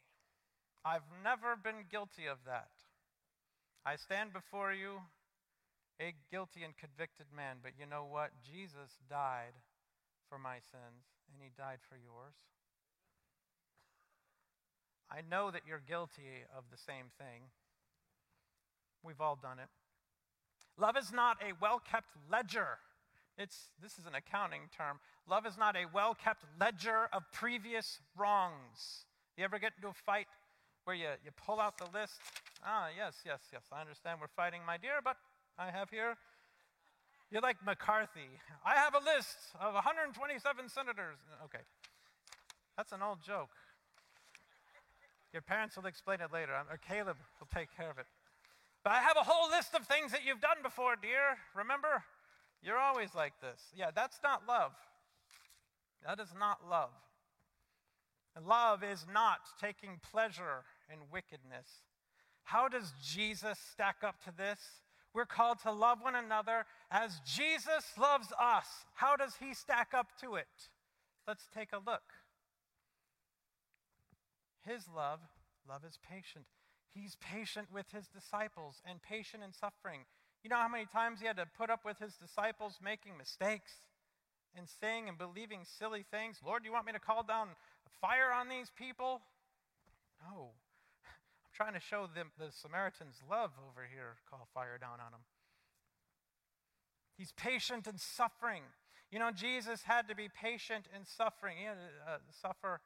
I've 0.85 1.05
never 1.23 1.55
been 1.55 1.85
guilty 1.91 2.25
of 2.25 2.37
that. 2.45 2.71
I 3.85 3.97
stand 3.97 4.31
before 4.31 4.73
you 4.73 5.01
a 5.99 6.13
guilty 6.31 6.63
and 6.63 6.77
convicted 6.77 7.27
man, 7.35 7.57
but 7.61 7.73
you 7.77 7.85
know 7.85 8.07
what? 8.09 8.31
Jesus 8.41 8.97
died 9.09 9.59
for 10.29 10.39
my 10.39 10.57
sins, 10.59 11.03
and 11.31 11.41
he 11.41 11.49
died 11.57 11.79
for 11.87 11.95
yours. 11.95 12.35
I 15.09 15.21
know 15.29 15.51
that 15.51 15.61
you're 15.67 15.81
guilty 15.87 16.45
of 16.55 16.65
the 16.71 16.77
same 16.77 17.05
thing. 17.17 17.49
We've 19.03 19.21
all 19.21 19.37
done 19.41 19.59
it. 19.59 19.69
Love 20.77 20.97
is 20.97 21.11
not 21.11 21.37
a 21.41 21.53
well 21.61 21.79
kept 21.79 22.09
ledger 22.29 22.79
it's, 23.37 23.69
this 23.81 23.99
is 23.99 24.05
an 24.07 24.15
accounting 24.15 24.61
term. 24.75 24.99
Love 25.29 25.45
is 25.45 25.57
not 25.57 25.75
a 25.75 25.85
well 25.93 26.15
kept 26.15 26.43
ledger 26.59 27.07
of 27.13 27.23
previous 27.31 27.99
wrongs. 28.17 29.05
You 29.37 29.43
ever 29.43 29.59
get 29.59 29.73
into 29.77 29.89
a 29.89 29.93
fight 29.93 30.25
where 30.85 30.95
you, 30.95 31.09
you 31.23 31.31
pull 31.45 31.59
out 31.59 31.77
the 31.77 31.85
list? 31.93 32.19
Ah, 32.65 32.87
yes, 32.95 33.21
yes, 33.25 33.39
yes, 33.53 33.61
I 33.71 33.81
understand 33.81 34.19
we're 34.19 34.33
fighting, 34.35 34.61
my 34.65 34.77
dear, 34.77 34.99
but 35.03 35.17
I 35.59 35.69
have 35.69 35.91
here. 35.91 36.17
You're 37.29 37.41
like 37.41 37.57
McCarthy. 37.63 38.29
I 38.65 38.75
have 38.75 38.95
a 38.95 39.03
list 39.03 39.37
of 39.61 39.73
127 39.75 40.69
senators. 40.69 41.17
Okay. 41.45 41.63
That's 42.75 42.91
an 42.91 43.03
old 43.03 43.21
joke. 43.21 43.49
Your 45.33 45.41
parents 45.41 45.75
will 45.75 45.85
explain 45.85 46.21
it 46.21 46.31
later, 46.31 46.53
or 46.53 46.73
uh, 46.73 46.77
Caleb 46.87 47.17
will 47.39 47.49
take 47.53 47.69
care 47.75 47.89
of 47.89 47.97
it. 47.97 48.05
But 48.83 48.93
I 48.93 48.99
have 48.99 49.17
a 49.17 49.23
whole 49.23 49.49
list 49.49 49.75
of 49.75 49.85
things 49.85 50.11
that 50.11 50.21
you've 50.25 50.41
done 50.41 50.57
before, 50.63 50.95
dear. 50.95 51.37
Remember? 51.55 52.03
You're 52.63 52.77
always 52.77 53.13
like 53.13 53.33
this. 53.41 53.61
Yeah, 53.75 53.91
that's 53.93 54.19
not 54.23 54.43
love. 54.47 54.71
That 56.05 56.19
is 56.19 56.29
not 56.39 56.59
love. 56.69 56.91
And 58.35 58.45
love 58.45 58.83
is 58.83 59.05
not 59.11 59.39
taking 59.59 59.99
pleasure 60.11 60.63
in 60.91 60.99
wickedness. 61.11 61.67
How 62.43 62.67
does 62.67 62.93
Jesus 63.03 63.59
stack 63.71 63.97
up 64.03 64.23
to 64.23 64.31
this? 64.35 64.59
We're 65.13 65.25
called 65.25 65.59
to 65.63 65.71
love 65.71 65.99
one 66.01 66.15
another 66.15 66.65
as 66.91 67.19
Jesus 67.25 67.83
loves 67.99 68.27
us. 68.39 68.67
How 68.93 69.15
does 69.15 69.35
he 69.39 69.53
stack 69.53 69.93
up 69.93 70.07
to 70.21 70.35
it? 70.35 70.47
Let's 71.27 71.47
take 71.53 71.73
a 71.73 71.77
look. 71.77 72.03
His 74.67 74.83
love, 74.93 75.19
love 75.67 75.83
is 75.87 75.97
patient. 76.03 76.45
He's 76.93 77.15
patient 77.15 77.67
with 77.71 77.85
his 77.93 78.07
disciples 78.07 78.81
and 78.83 79.01
patient 79.01 79.43
in 79.43 79.53
suffering. 79.53 80.01
You 80.43 80.49
know 80.49 80.57
how 80.57 80.67
many 80.67 80.85
times 80.85 81.19
he 81.21 81.27
had 81.27 81.37
to 81.37 81.45
put 81.57 81.69
up 81.69 81.85
with 81.85 81.99
his 81.99 82.15
disciples 82.15 82.79
making 82.83 83.17
mistakes 83.17 83.71
and 84.55 84.67
saying 84.67 85.07
and 85.07 85.17
believing 85.17 85.61
silly 85.63 86.03
things? 86.09 86.39
Lord, 86.45 86.63
do 86.63 86.67
you 86.67 86.73
want 86.73 86.85
me 86.85 86.93
to 86.93 86.99
call 86.99 87.23
down 87.23 87.49
fire 88.01 88.31
on 88.33 88.49
these 88.49 88.71
people? 88.77 89.21
No. 90.21 90.51
I'm 91.05 91.53
trying 91.53 91.73
to 91.73 91.79
show 91.79 92.07
them 92.13 92.31
the 92.37 92.51
Samaritans 92.51 93.21
love 93.29 93.51
over 93.69 93.87
here, 93.89 94.17
call 94.29 94.47
fire 94.53 94.77
down 94.79 94.99
on 94.99 95.11
them. 95.11 95.21
He's 97.17 97.31
patient 97.31 97.87
in 97.87 97.97
suffering. 97.97 98.63
You 99.11 99.19
know, 99.19 99.31
Jesus 99.31 99.83
had 99.83 100.07
to 100.09 100.15
be 100.15 100.29
patient 100.29 100.85
in 100.95 101.05
suffering. 101.05 101.57
He 101.57 101.65
had 101.65 101.75
to 101.75 102.11
uh, 102.11 102.17
suffer 102.29 102.81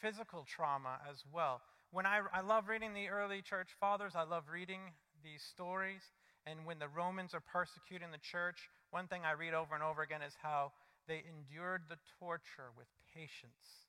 physical 0.00 0.44
trauma 0.44 0.98
as 1.10 1.24
well. 1.32 1.60
When 1.90 2.06
I, 2.06 2.20
I 2.32 2.40
love 2.40 2.68
reading 2.68 2.94
the 2.94 3.08
early 3.08 3.42
church 3.42 3.68
fathers, 3.78 4.12
I 4.16 4.24
love 4.24 4.44
reading 4.52 4.80
these 5.22 5.42
stories. 5.42 6.02
And 6.46 6.66
when 6.66 6.78
the 6.78 6.88
Romans 6.88 7.34
are 7.34 7.40
persecuting 7.40 8.10
the 8.10 8.18
church, 8.18 8.68
one 8.90 9.06
thing 9.06 9.22
I 9.24 9.32
read 9.32 9.54
over 9.54 9.74
and 9.74 9.82
over 9.82 10.02
again 10.02 10.22
is 10.22 10.34
how 10.42 10.72
they 11.08 11.22
endured 11.28 11.82
the 11.88 11.98
torture 12.18 12.72
with 12.76 12.86
patience, 13.14 13.88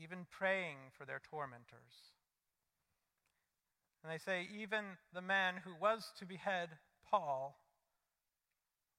even 0.00 0.26
praying 0.30 0.76
for 0.96 1.04
their 1.04 1.20
tormentors. 1.30 2.14
And 4.02 4.12
they 4.12 4.18
say, 4.18 4.48
even 4.60 4.84
the 5.14 5.22
man 5.22 5.54
who 5.64 5.72
was 5.80 6.12
to 6.18 6.26
behead 6.26 6.68
Paul 7.10 7.56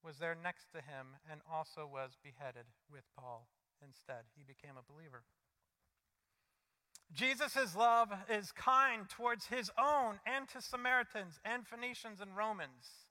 was 0.03 0.17
there 0.17 0.37
next 0.37 0.71
to 0.73 0.77
him 0.77 1.17
and 1.29 1.41
also 1.51 1.89
was 1.89 2.17
beheaded 2.21 2.65
with 2.91 3.03
Paul 3.17 3.47
instead. 3.81 4.25
He 4.37 4.43
became 4.43 4.77
a 4.77 4.91
believer. 4.91 5.23
Jesus' 7.13 7.75
love 7.75 8.11
is 8.29 8.51
kind 8.51 9.07
towards 9.09 9.45
his 9.45 9.71
own 9.77 10.19
and 10.25 10.47
to 10.49 10.61
Samaritans 10.61 11.39
and 11.45 11.65
Phoenicians 11.65 12.19
and 12.19 12.35
Romans. 12.35 13.07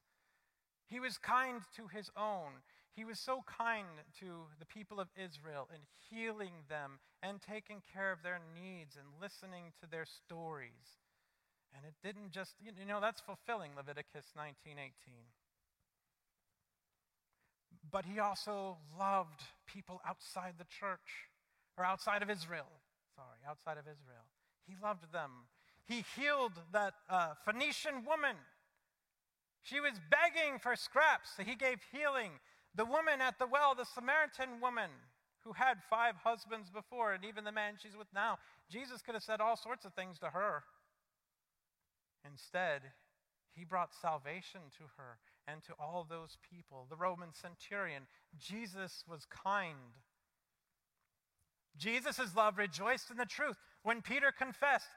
He 0.87 1.01
was 1.01 1.17
kind 1.17 1.63
to 1.77 1.89
his 1.89 2.11
own. 2.17 2.63
He 2.95 3.05
was 3.05 3.19
so 3.19 3.43
kind 3.47 3.87
to 4.21 4.47
the 4.59 4.67
people 4.67 5.01
of 5.01 5.09
Israel 5.17 5.69
in 5.73 5.81
healing 6.11 6.53
them 6.69 7.01
and 7.23 7.41
taking 7.41 7.83
care 7.93 8.13
of 8.13 8.23
their 8.23 8.39
needs 8.55 8.97
and 8.97 9.07
listening 9.21 9.73
to 9.81 9.91
their 9.91 10.05
stories. 10.05 11.01
And 11.75 11.85
it 11.85 11.95
didn't 12.07 12.31
just, 12.31 12.55
you 12.61 12.87
know, 12.87 13.01
that's 13.01 13.21
fulfilling 13.21 13.73
Leviticus 13.77 14.27
19:18. 14.37 15.33
But 17.91 18.05
he 18.05 18.21
also 18.21 18.79
loved 18.99 19.43
people 19.67 20.01
outside 20.07 20.55
the 20.59 20.65
church 20.65 21.29
or 21.77 21.85
outside 21.85 22.23
of 22.23 22.31
Israel. 22.31 22.71
Sorry, 23.15 23.39
outside 23.49 23.79
of 23.79 23.85
Israel. 23.85 24.27
He 24.67 24.75
loved 24.83 25.13
them. 25.13 25.31
He 25.87 26.05
healed 26.17 26.53
that 26.73 26.95
uh, 27.09 27.35
Phoenician 27.45 28.05
woman. 28.07 28.37
She 29.63 29.81
was 29.81 29.93
begging 30.11 30.59
for 30.59 30.77
scraps, 30.77 31.31
so 31.37 31.43
he 31.43 31.55
gave 31.55 31.81
healing. 31.93 32.33
The 32.75 32.85
woman 32.85 33.21
at 33.21 33.39
the 33.39 33.47
well, 33.47 33.75
the 33.75 33.85
Samaritan 33.85 34.61
woman 34.61 34.91
who 35.45 35.53
had 35.53 35.77
five 35.89 36.17
husbands 36.25 36.71
before, 36.71 37.13
and 37.13 37.25
even 37.25 37.45
the 37.45 37.53
man 37.53 37.75
she's 37.81 37.97
with 37.97 38.09
now, 38.15 38.39
Jesus 38.71 39.03
could 39.03 39.15
have 39.15 39.23
said 39.23 39.41
all 39.41 39.57
sorts 39.57 39.85
of 39.85 39.93
things 39.93 40.19
to 40.19 40.27
her. 40.31 40.65
Instead, 42.25 42.81
he 43.53 43.65
brought 43.65 43.95
salvation 43.95 44.63
to 44.79 44.85
her 44.97 45.19
and 45.47 45.63
to 45.65 45.75
all 45.79 46.07
those 46.09 46.39
people. 46.51 46.87
The 46.89 46.97
Roman 46.97 47.33
centurion, 47.33 48.05
Jesus 48.39 49.05
was 49.09 49.27
kind. 49.27 50.01
Jesus' 51.77 52.35
love 52.37 52.59
rejoiced 52.59 53.11
in 53.11 53.17
the 53.17 53.27
truth. 53.27 53.57
When 53.83 54.03
Peter 54.03 54.33
confessed, 54.37 54.89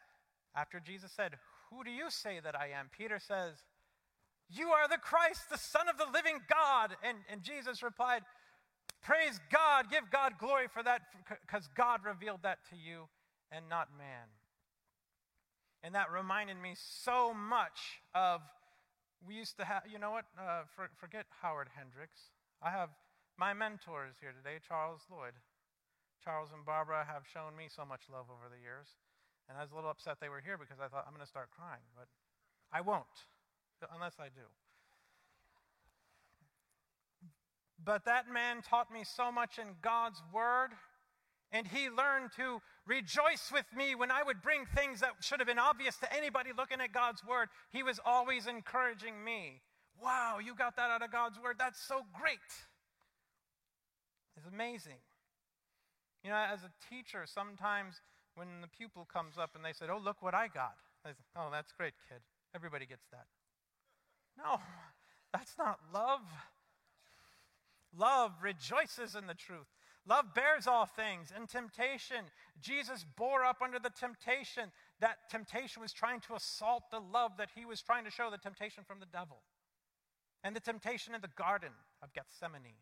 after 0.55 0.79
Jesus 0.79 1.11
said, 1.11 1.33
Who 1.69 1.83
do 1.83 1.91
you 1.91 2.09
say 2.09 2.39
that 2.43 2.55
I 2.55 2.69
am? 2.69 2.89
Peter 2.95 3.19
says, 3.19 3.53
You 4.49 4.69
are 4.69 4.87
the 4.87 4.97
Christ, 4.97 5.49
the 5.49 5.57
Son 5.57 5.87
of 5.89 5.97
the 5.97 6.11
living 6.11 6.39
God. 6.49 6.95
And, 7.03 7.17
and 7.31 7.43
Jesus 7.43 7.83
replied, 7.83 8.23
Praise 9.01 9.39
God, 9.51 9.89
give 9.91 10.09
God 10.11 10.33
glory 10.39 10.67
for 10.67 10.83
that, 10.83 11.01
because 11.41 11.69
God 11.75 12.01
revealed 12.05 12.39
that 12.43 12.59
to 12.69 12.75
you 12.75 13.07
and 13.51 13.69
not 13.69 13.89
man. 13.97 14.27
And 15.83 15.95
that 15.95 16.11
reminded 16.11 16.57
me 16.57 16.73
so 16.75 17.33
much 17.33 18.01
of, 18.15 18.41
we 19.25 19.35
used 19.35 19.57
to 19.57 19.65
have, 19.65 19.83
you 19.89 19.99
know 19.99 20.11
what, 20.11 20.25
uh, 20.37 20.63
for, 20.75 20.89
forget 20.99 21.25
Howard 21.41 21.69
Hendricks. 21.75 22.19
I 22.61 22.71
have 22.71 22.89
my 23.37 23.53
mentors 23.53 24.15
here 24.19 24.33
today, 24.33 24.57
Charles 24.67 25.01
Lloyd. 25.11 25.33
Charles 26.27 26.51
and 26.51 26.65
Barbara 26.65 27.07
have 27.07 27.23
shown 27.23 27.55
me 27.55 27.71
so 27.71 27.85
much 27.85 28.01
love 28.11 28.25
over 28.27 28.51
the 28.51 28.59
years. 28.59 28.99
And 29.47 29.57
I 29.57 29.61
was 29.61 29.71
a 29.71 29.75
little 29.75 29.89
upset 29.89 30.17
they 30.19 30.27
were 30.27 30.43
here 30.43 30.57
because 30.57 30.75
I 30.75 30.91
thought 30.91 31.05
I'm 31.07 31.13
going 31.13 31.23
to 31.23 31.29
start 31.29 31.47
crying, 31.55 31.87
but 31.95 32.11
I 32.67 32.81
won't, 32.81 33.07
unless 33.95 34.19
I 34.19 34.27
do. 34.27 34.43
But 37.79 38.03
that 38.03 38.25
man 38.27 38.61
taught 38.61 38.91
me 38.91 39.05
so 39.05 39.31
much 39.31 39.57
in 39.57 39.79
God's 39.81 40.21
Word, 40.33 40.71
and 41.53 41.65
he 41.65 41.87
learned 41.87 42.31
to 42.35 42.59
rejoice 42.85 43.47
with 43.53 43.65
me 43.73 43.95
when 43.95 44.11
I 44.11 44.21
would 44.21 44.41
bring 44.41 44.65
things 44.75 44.99
that 44.99 45.11
should 45.21 45.39
have 45.39 45.47
been 45.47 45.57
obvious 45.57 45.95
to 46.03 46.13
anybody 46.13 46.49
looking 46.51 46.81
at 46.81 46.91
God's 46.91 47.23
Word. 47.23 47.47
He 47.71 47.83
was 47.83 48.01
always 48.05 48.47
encouraging 48.47 49.23
me. 49.23 49.61
Wow, 50.03 50.39
you 50.43 50.55
got 50.55 50.75
that 50.75 50.91
out 50.91 51.01
of 51.01 51.09
God's 51.09 51.39
Word? 51.39 51.55
That's 51.57 51.79
so 51.79 52.01
great. 52.19 52.51
It's 54.35 54.45
amazing. 54.45 54.99
You 56.27 56.33
know, 56.33 56.45
as 56.51 56.59
a 56.65 56.71
teacher, 56.93 57.23
sometimes 57.25 58.01
when 58.35 58.59
the 58.59 58.67
pupil 58.67 59.07
comes 59.07 59.37
up 59.37 59.51
and 59.55 59.63
they 59.63 59.71
said, 59.71 59.87
Oh, 59.89 59.97
look 59.97 60.21
what 60.21 60.33
I 60.33 60.49
got. 60.49 60.75
I 61.05 61.11
say, 61.11 61.23
Oh, 61.37 61.47
that's 61.49 61.71
great, 61.71 61.93
kid. 62.09 62.19
Everybody 62.53 62.85
gets 62.85 63.07
that. 63.13 63.27
No, 64.37 64.59
that's 65.31 65.57
not 65.57 65.79
love. 65.93 66.19
Love 67.97 68.33
rejoices 68.43 69.15
in 69.15 69.25
the 69.25 69.35
truth. 69.35 69.67
Love 70.05 70.33
bears 70.35 70.67
all 70.67 70.85
things. 70.85 71.31
And 71.33 71.47
temptation, 71.47 72.25
Jesus 72.59 73.05
bore 73.15 73.45
up 73.45 73.61
under 73.63 73.79
the 73.79 73.91
temptation. 73.97 74.73
That 74.99 75.29
temptation 75.31 75.81
was 75.81 75.93
trying 75.93 76.19
to 76.27 76.35
assault 76.35 76.91
the 76.91 76.99
love 76.99 77.37
that 77.37 77.51
he 77.55 77.63
was 77.63 77.81
trying 77.81 78.03
to 78.03 78.11
show, 78.11 78.29
the 78.29 78.37
temptation 78.37 78.83
from 78.85 78.99
the 78.99 79.05
devil. 79.05 79.43
And 80.43 80.53
the 80.53 80.59
temptation 80.59 81.15
in 81.15 81.21
the 81.21 81.31
Garden 81.37 81.71
of 82.03 82.11
Gethsemane. 82.11 82.75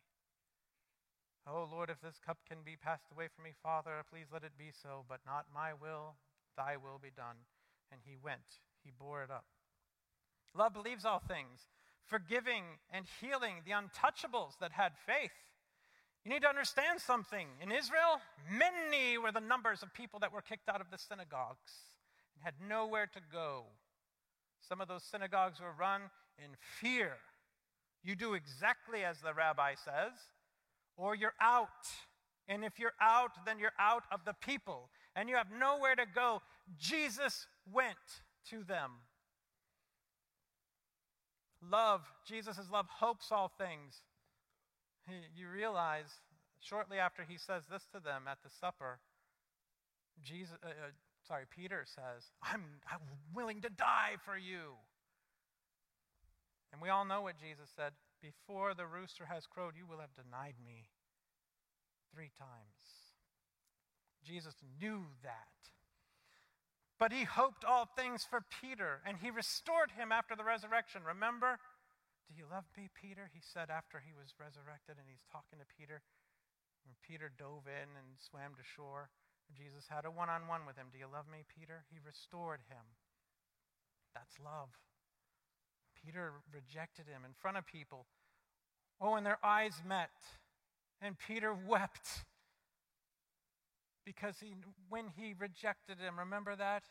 Oh 1.47 1.67
Lord, 1.71 1.89
if 1.89 2.01
this 2.01 2.19
cup 2.25 2.39
can 2.47 2.57
be 2.65 2.75
passed 2.75 3.11
away 3.11 3.27
from 3.33 3.43
me, 3.43 3.51
Father, 3.61 4.03
please 4.09 4.27
let 4.33 4.43
it 4.43 4.57
be 4.57 4.71
so, 4.71 5.05
but 5.07 5.19
not 5.25 5.45
my 5.53 5.73
will, 5.73 6.15
thy 6.57 6.75
will 6.75 6.99
be 7.01 7.11
done. 7.15 7.37
And 7.91 8.01
he 8.03 8.17
went, 8.21 8.61
he 8.83 8.91
bore 8.97 9.23
it 9.23 9.29
up. 9.29 9.45
Love 10.55 10.73
believes 10.73 11.05
all 11.05 11.19
things, 11.19 11.69
forgiving 12.05 12.63
and 12.91 13.05
healing 13.21 13.61
the 13.65 13.71
untouchables 13.71 14.57
that 14.59 14.71
had 14.71 14.93
faith. 15.05 15.37
You 16.23 16.31
need 16.31 16.41
to 16.41 16.49
understand 16.49 16.99
something. 16.99 17.47
In 17.61 17.71
Israel, 17.71 18.19
many 18.49 19.19
were 19.19 19.31
the 19.31 19.39
numbers 19.39 19.83
of 19.83 19.93
people 19.93 20.19
that 20.21 20.33
were 20.33 20.41
kicked 20.41 20.67
out 20.67 20.81
of 20.81 20.89
the 20.89 20.97
synagogues 20.97 21.93
and 22.33 22.43
had 22.43 22.55
nowhere 22.67 23.05
to 23.13 23.19
go. 23.31 23.65
Some 24.67 24.81
of 24.81 24.87
those 24.87 25.03
synagogues 25.03 25.61
were 25.61 25.73
run 25.77 26.01
in 26.39 26.49
fear. 26.81 27.17
You 28.03 28.15
do 28.15 28.33
exactly 28.33 29.03
as 29.03 29.19
the 29.21 29.35
rabbi 29.35 29.75
says, 29.75 30.13
or 30.97 31.15
you're 31.15 31.33
out. 31.41 31.67
And 32.47 32.63
if 32.63 32.79
you're 32.79 32.93
out, 33.01 33.31
then 33.45 33.59
you're 33.59 33.73
out 33.79 34.03
of 34.11 34.25
the 34.25 34.33
people 34.33 34.89
and 35.15 35.29
you 35.29 35.35
have 35.35 35.47
nowhere 35.57 35.95
to 35.95 36.05
go. 36.13 36.41
Jesus 36.77 37.47
went 37.71 37.95
to 38.49 38.63
them. 38.63 38.91
Love, 41.71 42.01
Jesus' 42.27 42.59
love 42.71 42.85
hopes 42.87 43.31
all 43.31 43.51
things. 43.57 44.01
You 45.35 45.49
realize 45.49 46.19
shortly 46.59 46.97
after 46.97 47.23
he 47.23 47.37
says 47.37 47.63
this 47.71 47.83
to 47.93 47.99
them 47.99 48.23
at 48.29 48.39
the 48.43 48.49
supper, 48.49 48.99
Jesus, 50.23 50.57
uh, 50.63 50.67
uh, 50.67 50.91
sorry, 51.27 51.43
Peter 51.55 51.85
says, 51.85 52.31
I'm, 52.43 52.63
I'm 52.91 52.99
willing 53.33 53.61
to 53.61 53.69
die 53.69 54.15
for 54.23 54.37
you. 54.37 54.73
And 56.71 56.81
we 56.81 56.89
all 56.89 57.05
know 57.05 57.21
what 57.21 57.37
Jesus 57.37 57.69
said 57.75 57.93
before 58.21 58.73
the 58.73 58.87
rooster 58.87 59.25
has 59.25 59.45
crowed, 59.45 59.73
you 59.77 59.85
will 59.85 59.99
have 59.99 60.15
denied 60.15 60.55
me 60.63 60.89
three 62.13 62.31
times. 62.37 63.11
Jesus 64.23 64.55
knew 64.81 65.05
that. 65.21 65.55
But 66.97 67.11
he 67.11 67.27
hoped 67.27 67.67
all 67.67 67.85
things 67.85 68.23
for 68.23 68.39
Peter, 68.41 69.03
and 69.05 69.19
he 69.19 69.29
restored 69.29 69.91
him 69.91 70.11
after 70.11 70.35
the 70.35 70.47
resurrection. 70.47 71.03
Remember? 71.03 71.59
Do 72.25 72.33
you 72.33 72.47
love 72.49 72.65
me, 72.73 72.89
Peter? 72.95 73.29
He 73.29 73.43
said 73.43 73.69
after 73.69 73.99
he 73.99 74.15
was 74.15 74.39
resurrected, 74.39 74.95
and 74.97 75.05
he's 75.05 75.27
talking 75.27 75.59
to 75.59 75.67
Peter. 75.67 76.01
When 76.87 76.95
Peter 77.03 77.29
dove 77.29 77.67
in 77.67 77.93
and 77.99 78.17
swam 78.17 78.55
to 78.55 78.63
shore, 78.63 79.11
Jesus 79.53 79.91
had 79.91 80.05
a 80.05 80.13
one 80.13 80.31
on 80.31 80.47
one 80.47 80.65
with 80.65 80.79
him. 80.79 80.89
Do 80.89 80.97
you 80.97 81.11
love 81.11 81.29
me, 81.29 81.45
Peter? 81.45 81.85
He 81.91 81.99
restored 82.01 82.65
him. 82.71 82.97
That's 84.15 84.39
love. 84.39 84.73
Peter 86.05 86.33
rejected 86.53 87.07
him 87.07 87.23
in 87.25 87.33
front 87.33 87.57
of 87.57 87.65
people. 87.65 88.05
Oh, 89.01 89.15
and 89.15 89.25
their 89.25 89.39
eyes 89.43 89.81
met, 89.87 90.11
and 91.01 91.17
Peter 91.17 91.53
wept 91.67 92.25
because 94.05 94.37
he, 94.39 94.53
when 94.87 95.05
he 95.17 95.33
rejected 95.37 95.99
him, 95.99 96.19
remember 96.19 96.55
that? 96.55 96.83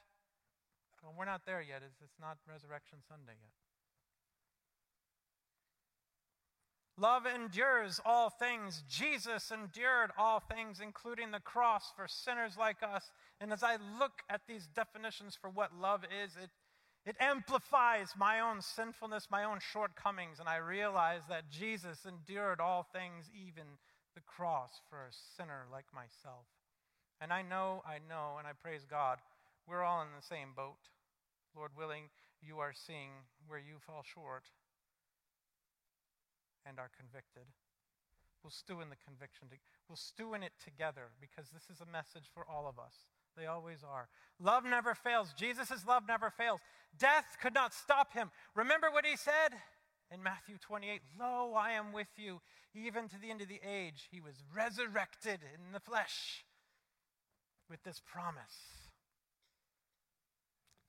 Well, 1.02 1.14
we're 1.16 1.26
not 1.26 1.42
there 1.46 1.62
yet. 1.62 1.82
It's, 1.86 2.00
it's 2.02 2.18
not 2.20 2.38
Resurrection 2.48 2.98
Sunday 3.08 3.34
yet. 3.40 3.52
Love 6.96 7.26
endures 7.26 8.00
all 8.04 8.30
things. 8.30 8.84
Jesus 8.88 9.50
endured 9.50 10.12
all 10.16 10.40
things, 10.40 10.80
including 10.80 11.32
the 11.32 11.40
cross 11.40 11.92
for 11.96 12.06
sinners 12.06 12.56
like 12.56 12.82
us. 12.82 13.10
And 13.40 13.52
as 13.52 13.64
I 13.64 13.78
look 13.98 14.22
at 14.30 14.42
these 14.46 14.68
definitions 14.68 15.36
for 15.40 15.50
what 15.50 15.76
love 15.76 16.04
is, 16.04 16.36
it 16.40 16.50
it 17.06 17.16
amplifies 17.20 18.14
my 18.16 18.40
own 18.40 18.62
sinfulness, 18.62 19.28
my 19.30 19.44
own 19.44 19.58
shortcomings, 19.60 20.40
and 20.40 20.48
I 20.48 20.56
realize 20.56 21.22
that 21.28 21.50
Jesus 21.50 22.06
endured 22.06 22.60
all 22.60 22.82
things, 22.82 23.30
even 23.34 23.64
the 24.14 24.22
cross, 24.22 24.80
for 24.88 24.98
a 24.98 25.12
sinner 25.36 25.66
like 25.70 25.86
myself. 25.94 26.46
And 27.20 27.32
I 27.32 27.42
know, 27.42 27.82
I 27.86 27.98
know, 28.08 28.36
and 28.38 28.46
I 28.46 28.52
praise 28.52 28.86
God, 28.88 29.18
we're 29.68 29.82
all 29.82 30.02
in 30.02 30.08
the 30.16 30.24
same 30.24 30.56
boat. 30.56 30.88
Lord 31.54 31.72
willing, 31.76 32.08
you 32.42 32.58
are 32.58 32.72
seeing 32.72 33.10
where 33.46 33.58
you 33.58 33.76
fall 33.78 34.02
short 34.02 34.44
and 36.66 36.78
are 36.78 36.90
convicted. 36.96 37.44
We'll 38.42 38.50
stew 38.50 38.80
in 38.80 38.88
the 38.88 39.00
conviction. 39.00 39.48
We'll 39.88 39.96
stew 39.96 40.34
in 40.34 40.42
it 40.42 40.52
together 40.62 41.12
because 41.20 41.48
this 41.48 41.68
is 41.72 41.80
a 41.80 41.90
message 41.90 42.28
for 42.32 42.44
all 42.44 42.68
of 42.68 42.78
us. 42.78 43.08
They 43.36 43.46
always 43.46 43.78
are. 43.82 44.08
Love 44.40 44.64
never 44.64 44.94
fails. 44.94 45.34
Jesus' 45.36 45.84
love 45.86 46.04
never 46.06 46.30
fails. 46.30 46.60
Death 46.98 47.36
could 47.42 47.54
not 47.54 47.74
stop 47.74 48.12
him. 48.12 48.30
Remember 48.54 48.90
what 48.90 49.06
he 49.06 49.16
said 49.16 49.50
in 50.12 50.22
Matthew 50.22 50.56
28 50.58 51.00
Lo, 51.18 51.54
I 51.56 51.72
am 51.72 51.92
with 51.92 52.08
you 52.16 52.40
even 52.74 53.08
to 53.08 53.18
the 53.20 53.30
end 53.30 53.40
of 53.40 53.48
the 53.48 53.60
age. 53.66 54.08
He 54.10 54.20
was 54.20 54.34
resurrected 54.54 55.40
in 55.42 55.72
the 55.72 55.80
flesh 55.80 56.44
with 57.70 57.82
this 57.82 58.00
promise. 58.04 58.54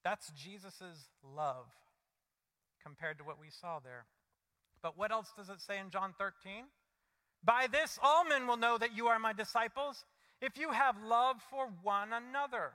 That's 0.03 0.31
Jesus' 0.31 1.09
love 1.23 1.65
compared 2.83 3.17
to 3.17 3.23
what 3.23 3.39
we 3.39 3.49
saw 3.49 3.79
there. 3.79 4.05
But 4.83 4.97
what 4.97 5.11
else 5.11 5.29
does 5.35 5.49
it 5.49 5.61
say 5.61 5.79
in 5.79 5.89
John 5.89 6.13
13? 6.17 6.65
By 7.43 7.67
this, 7.71 7.97
all 8.01 8.23
men 8.25 8.45
will 8.45 8.57
know 8.57 8.77
that 8.77 8.95
you 8.95 9.07
are 9.07 9.17
my 9.17 9.33
disciples 9.33 10.05
if 10.41 10.57
you 10.57 10.71
have 10.71 10.95
love 11.03 11.37
for 11.49 11.69
one 11.83 12.09
another. 12.13 12.71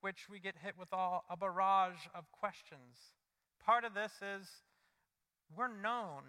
which 0.00 0.28
we 0.30 0.40
get 0.40 0.54
hit 0.62 0.74
with 0.78 0.92
all, 0.92 1.24
a 1.30 1.36
barrage 1.36 2.06
of 2.14 2.30
questions. 2.32 2.96
Part 3.64 3.84
of 3.84 3.94
this 3.94 4.12
is 4.22 4.46
we're 5.56 5.68
known 5.68 6.22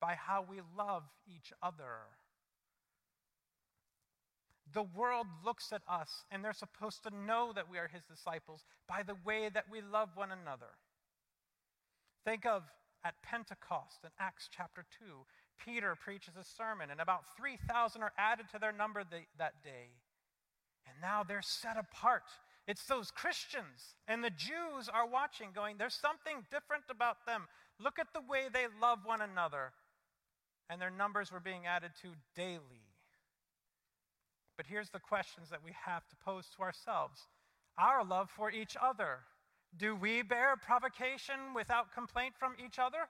by 0.00 0.14
how 0.14 0.44
we 0.48 0.60
love 0.76 1.02
each 1.26 1.52
other. 1.62 2.08
The 4.72 4.82
world 4.82 5.26
looks 5.44 5.72
at 5.72 5.82
us 5.88 6.24
and 6.30 6.44
they're 6.44 6.52
supposed 6.52 7.02
to 7.04 7.10
know 7.10 7.52
that 7.54 7.70
we 7.70 7.78
are 7.78 7.88
his 7.88 8.04
disciples 8.04 8.64
by 8.88 9.02
the 9.02 9.16
way 9.24 9.50
that 9.52 9.64
we 9.70 9.80
love 9.80 10.10
one 10.14 10.30
another. 10.32 10.72
Think 12.24 12.46
of 12.46 12.64
at 13.04 13.22
Pentecost 13.22 14.00
in 14.04 14.10
Acts 14.18 14.48
chapter 14.54 14.84
2. 14.98 15.04
Peter 15.64 15.94
preaches 15.94 16.34
a 16.36 16.44
sermon, 16.44 16.90
and 16.90 17.00
about 17.00 17.36
3,000 17.36 18.02
are 18.02 18.12
added 18.16 18.46
to 18.52 18.58
their 18.58 18.72
number 18.72 19.04
the, 19.04 19.20
that 19.38 19.62
day. 19.62 19.90
And 20.86 20.96
now 21.00 21.22
they're 21.22 21.42
set 21.42 21.76
apart. 21.76 22.24
It's 22.66 22.84
those 22.84 23.10
Christians, 23.10 23.94
and 24.06 24.22
the 24.22 24.30
Jews 24.30 24.88
are 24.92 25.06
watching, 25.06 25.48
going, 25.54 25.76
There's 25.78 25.94
something 25.94 26.44
different 26.50 26.84
about 26.90 27.26
them. 27.26 27.46
Look 27.80 27.98
at 27.98 28.12
the 28.12 28.20
way 28.20 28.46
they 28.52 28.66
love 28.80 29.00
one 29.04 29.20
another. 29.20 29.72
And 30.70 30.80
their 30.80 30.90
numbers 30.90 31.32
were 31.32 31.40
being 31.40 31.66
added 31.66 31.92
to 32.02 32.08
daily. 32.36 32.84
But 34.56 34.66
here's 34.66 34.90
the 34.90 34.98
questions 34.98 35.48
that 35.50 35.64
we 35.64 35.72
have 35.86 36.06
to 36.08 36.16
pose 36.16 36.46
to 36.56 36.62
ourselves 36.62 37.26
our 37.78 38.04
love 38.04 38.28
for 38.28 38.50
each 38.50 38.76
other. 38.82 39.20
Do 39.76 39.94
we 39.94 40.22
bear 40.22 40.56
provocation 40.56 41.54
without 41.54 41.94
complaint 41.94 42.34
from 42.36 42.54
each 42.64 42.78
other? 42.78 43.08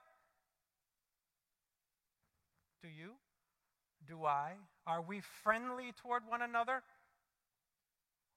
Do 2.81 2.87
you? 2.87 3.11
Do 4.07 4.25
I? 4.25 4.53
Are 4.87 5.01
we 5.01 5.21
friendly 5.43 5.91
toward 6.01 6.23
one 6.27 6.41
another? 6.41 6.81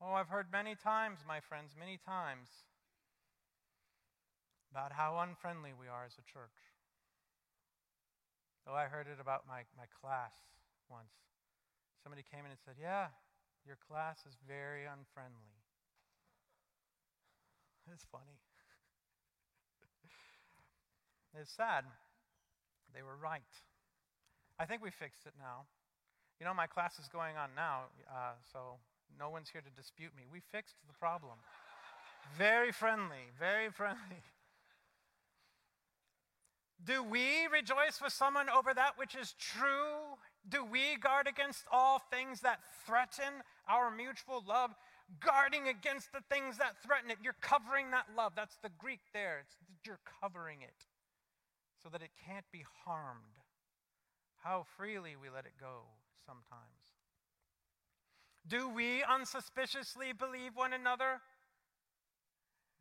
Oh, 0.00 0.12
I've 0.14 0.28
heard 0.28 0.46
many 0.50 0.74
times, 0.74 1.20
my 1.26 1.38
friends, 1.38 1.72
many 1.78 1.98
times, 2.04 2.48
about 4.72 4.90
how 4.90 5.18
unfriendly 5.18 5.70
we 5.78 5.86
are 5.86 6.04
as 6.04 6.18
a 6.18 6.26
church. 6.26 6.58
Oh, 8.66 8.74
I 8.74 8.86
heard 8.86 9.06
it 9.06 9.20
about 9.20 9.46
my, 9.46 9.62
my 9.78 9.86
class 10.00 10.34
once. 10.90 11.14
Somebody 12.02 12.24
came 12.26 12.44
in 12.44 12.50
and 12.50 12.60
said, 12.64 12.74
Yeah, 12.80 13.06
your 13.66 13.76
class 13.88 14.18
is 14.26 14.34
very 14.46 14.84
unfriendly. 14.84 15.54
It's 17.92 18.06
funny. 18.12 18.38
it's 21.40 21.50
sad. 21.50 21.84
They 22.94 23.02
were 23.02 23.16
right. 23.16 23.42
I 24.58 24.66
think 24.66 24.82
we 24.82 24.90
fixed 24.90 25.26
it 25.26 25.34
now. 25.38 25.66
You 26.40 26.46
know, 26.46 26.54
my 26.54 26.66
class 26.66 26.98
is 26.98 27.08
going 27.08 27.36
on 27.36 27.50
now, 27.54 27.92
uh, 28.10 28.34
so 28.52 28.78
no 29.18 29.30
one's 29.30 29.48
here 29.48 29.60
to 29.60 29.70
dispute 29.70 30.12
me. 30.16 30.24
We 30.30 30.40
fixed 30.40 30.76
the 30.86 30.94
problem. 30.94 31.38
very 32.38 32.72
friendly, 32.72 33.30
very 33.38 33.70
friendly. 33.70 34.22
Do 36.84 37.02
we 37.02 37.46
rejoice 37.52 38.00
with 38.02 38.12
someone 38.12 38.48
over 38.48 38.74
that 38.74 38.98
which 38.98 39.14
is 39.14 39.34
true? 39.38 40.18
Do 40.48 40.64
we 40.64 40.96
guard 41.00 41.28
against 41.28 41.64
all 41.70 42.00
things 42.10 42.40
that 42.40 42.58
threaten 42.84 43.44
our 43.68 43.90
mutual 43.90 44.42
love? 44.46 44.70
Guarding 45.20 45.68
against 45.68 46.12
the 46.12 46.22
things 46.28 46.58
that 46.58 46.82
threaten 46.82 47.10
it. 47.10 47.18
You're 47.22 47.36
covering 47.40 47.90
that 47.92 48.06
love. 48.16 48.32
That's 48.34 48.56
the 48.62 48.70
Greek 48.78 49.00
there. 49.12 49.44
It's, 49.44 49.54
you're 49.86 50.00
covering 50.20 50.62
it 50.62 50.86
so 51.82 51.88
that 51.90 52.02
it 52.02 52.10
can't 52.26 52.46
be 52.50 52.64
harmed. 52.84 53.41
How 54.42 54.66
freely 54.76 55.14
we 55.14 55.30
let 55.30 55.46
it 55.46 55.52
go 55.58 55.82
sometimes. 56.26 56.98
Do 58.46 58.68
we 58.68 59.04
unsuspiciously 59.04 60.12
believe 60.12 60.56
one 60.56 60.72
another? 60.72 61.20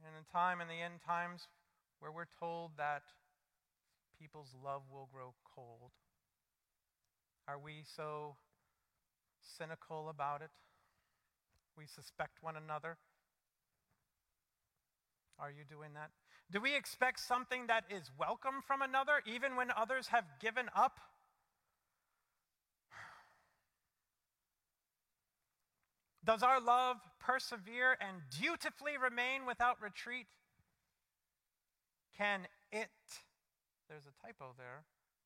In 0.02 0.10
a 0.10 0.32
time 0.36 0.60
in 0.60 0.68
the 0.68 0.82
end 0.82 1.02
times 1.06 1.48
where 2.00 2.12
we're 2.12 2.26
told 2.40 2.72
that 2.78 3.04
people's 4.20 4.56
love 4.64 4.82
will 4.92 5.08
grow 5.14 5.36
cold, 5.56 5.92
are 7.48 7.60
we 7.60 7.84
so 7.96 8.38
cynical 9.40 10.10
about 10.10 10.42
it? 10.42 10.50
We 11.78 11.86
suspect 11.86 12.40
one 12.42 12.56
another. 12.58 12.98
Are 15.38 15.52
you 15.52 15.64
doing 15.70 15.94
that? 15.94 16.10
Do 16.52 16.60
we 16.60 16.76
expect 16.76 17.20
something 17.20 17.68
that 17.68 17.84
is 17.88 18.10
welcome 18.18 18.64
from 18.66 18.82
another 18.82 19.22
even 19.28 19.56
when 19.56 19.70
others 19.78 20.08
have 20.08 20.26
given 20.40 20.66
up? 20.76 21.00
Does 26.24 26.44
our 26.44 26.62
love 26.62 26.98
persevere 27.20 27.98
and 28.00 28.22
dutifully 28.40 28.98
remain 29.02 29.46
without 29.46 29.82
retreat? 29.82 30.28
Can 32.16 32.48
it, 32.72 32.90
there's 33.90 34.06
a 34.06 34.26
typo 34.26 34.54
there, 34.58 34.84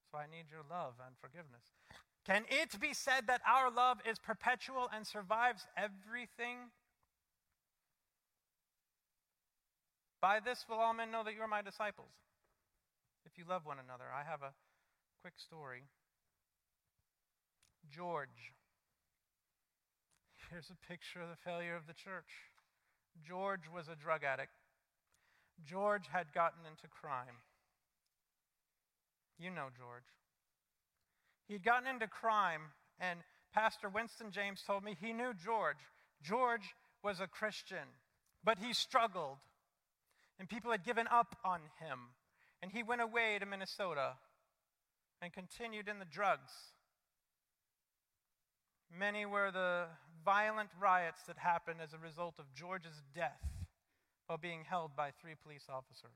so 0.10 0.18
I 0.18 0.26
need 0.26 0.46
your 0.50 0.64
love 0.70 0.94
and 1.06 1.16
forgiveness. 1.20 1.74
Can 2.26 2.44
it 2.50 2.80
be 2.80 2.94
said 2.94 3.28
that 3.28 3.42
our 3.46 3.70
love 3.70 4.00
is 4.10 4.18
perpetual 4.20 4.90
and 4.94 5.06
survives 5.06 5.68
everything? 5.78 6.72
By 10.22 10.40
this 10.40 10.66
will 10.68 10.78
all 10.78 10.94
men 10.94 11.12
know 11.12 11.24
that 11.24 11.36
you 11.36 11.42
are 11.42 11.48
my 11.48 11.62
disciples, 11.62 12.14
if 13.26 13.38
you 13.38 13.44
love 13.48 13.66
one 13.66 13.78
another. 13.78 14.06
I 14.12 14.24
have 14.28 14.42
a 14.42 14.54
quick 15.22 15.36
story. 15.38 15.84
George 17.92 18.54
Here's 20.52 20.70
a 20.70 20.88
picture 20.88 21.22
of 21.22 21.30
the 21.30 21.36
failure 21.44 21.76
of 21.76 21.88
the 21.88 21.94
church. 21.94 22.30
George 23.28 23.68
was 23.74 23.88
a 23.88 23.96
drug 23.96 24.24
addict. 24.24 24.52
George 25.66 26.08
had 26.12 26.34
gotten 26.34 26.66
into 26.70 26.88
crime. 26.88 27.42
You 29.40 29.50
know 29.50 29.68
George. 29.78 30.04
He'd 31.48 31.64
gotten 31.64 31.88
into 31.88 32.08
crime, 32.08 32.62
and 33.00 33.20
Pastor 33.54 33.90
Winston 33.90 34.32
James 34.32 34.64
told 34.66 34.84
me 34.84 34.96
he 35.00 35.14
knew 35.14 35.34
George. 35.34 35.78
George 36.22 36.76
was 37.04 37.20
a 37.20 37.28
Christian, 37.28 37.88
but 38.44 38.60
he 38.60 38.74
struggled, 38.74 39.38
and 40.40 40.50
people 40.50 40.72
had 40.72 40.84
given 40.84 41.08
up 41.12 41.36
on 41.44 41.62
him. 41.80 42.00
And 42.62 42.72
he 42.72 42.84
went 42.84 43.02
away 43.02 43.38
to 43.40 43.46
Minnesota 43.46 44.14
and 45.22 45.32
continued 45.32 45.88
in 45.88 46.00
the 46.00 46.06
drugs. 46.06 46.52
Many 48.92 49.26
were 49.26 49.52
the 49.52 49.86
violent 50.24 50.70
riots 50.80 51.22
that 51.28 51.38
happened 51.38 51.80
as 51.82 51.94
a 51.94 51.98
result 51.98 52.40
of 52.40 52.46
George's 52.54 53.04
death 53.14 53.42
while 54.28 54.38
being 54.38 54.64
held 54.68 54.96
by 54.96 55.12
three 55.12 55.36
police 55.42 55.66
officers. 55.70 56.12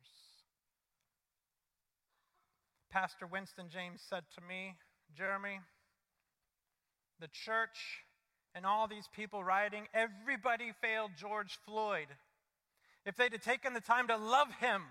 Pastor 2.89 3.28
Winston 3.28 3.70
James 3.70 4.01
said 4.01 4.24
to 4.36 4.41
me, 4.41 4.76
Jeremy, 5.15 5.59
the 7.20 7.28
church 7.28 8.05
and 8.55 8.65
all 8.65 8.88
these 8.88 9.07
people 9.13 9.43
rioting, 9.43 9.88
everybody 9.93 10.72
failed 10.82 11.11
George 11.15 11.59
Floyd. 11.65 12.07
If 13.05 13.15
they'd 13.15 13.32
have 13.32 13.43
taken 13.43 13.74
the 13.74 13.82
time 13.82 14.07
to 14.07 14.17
love 14.17 14.47
him, 14.59 14.84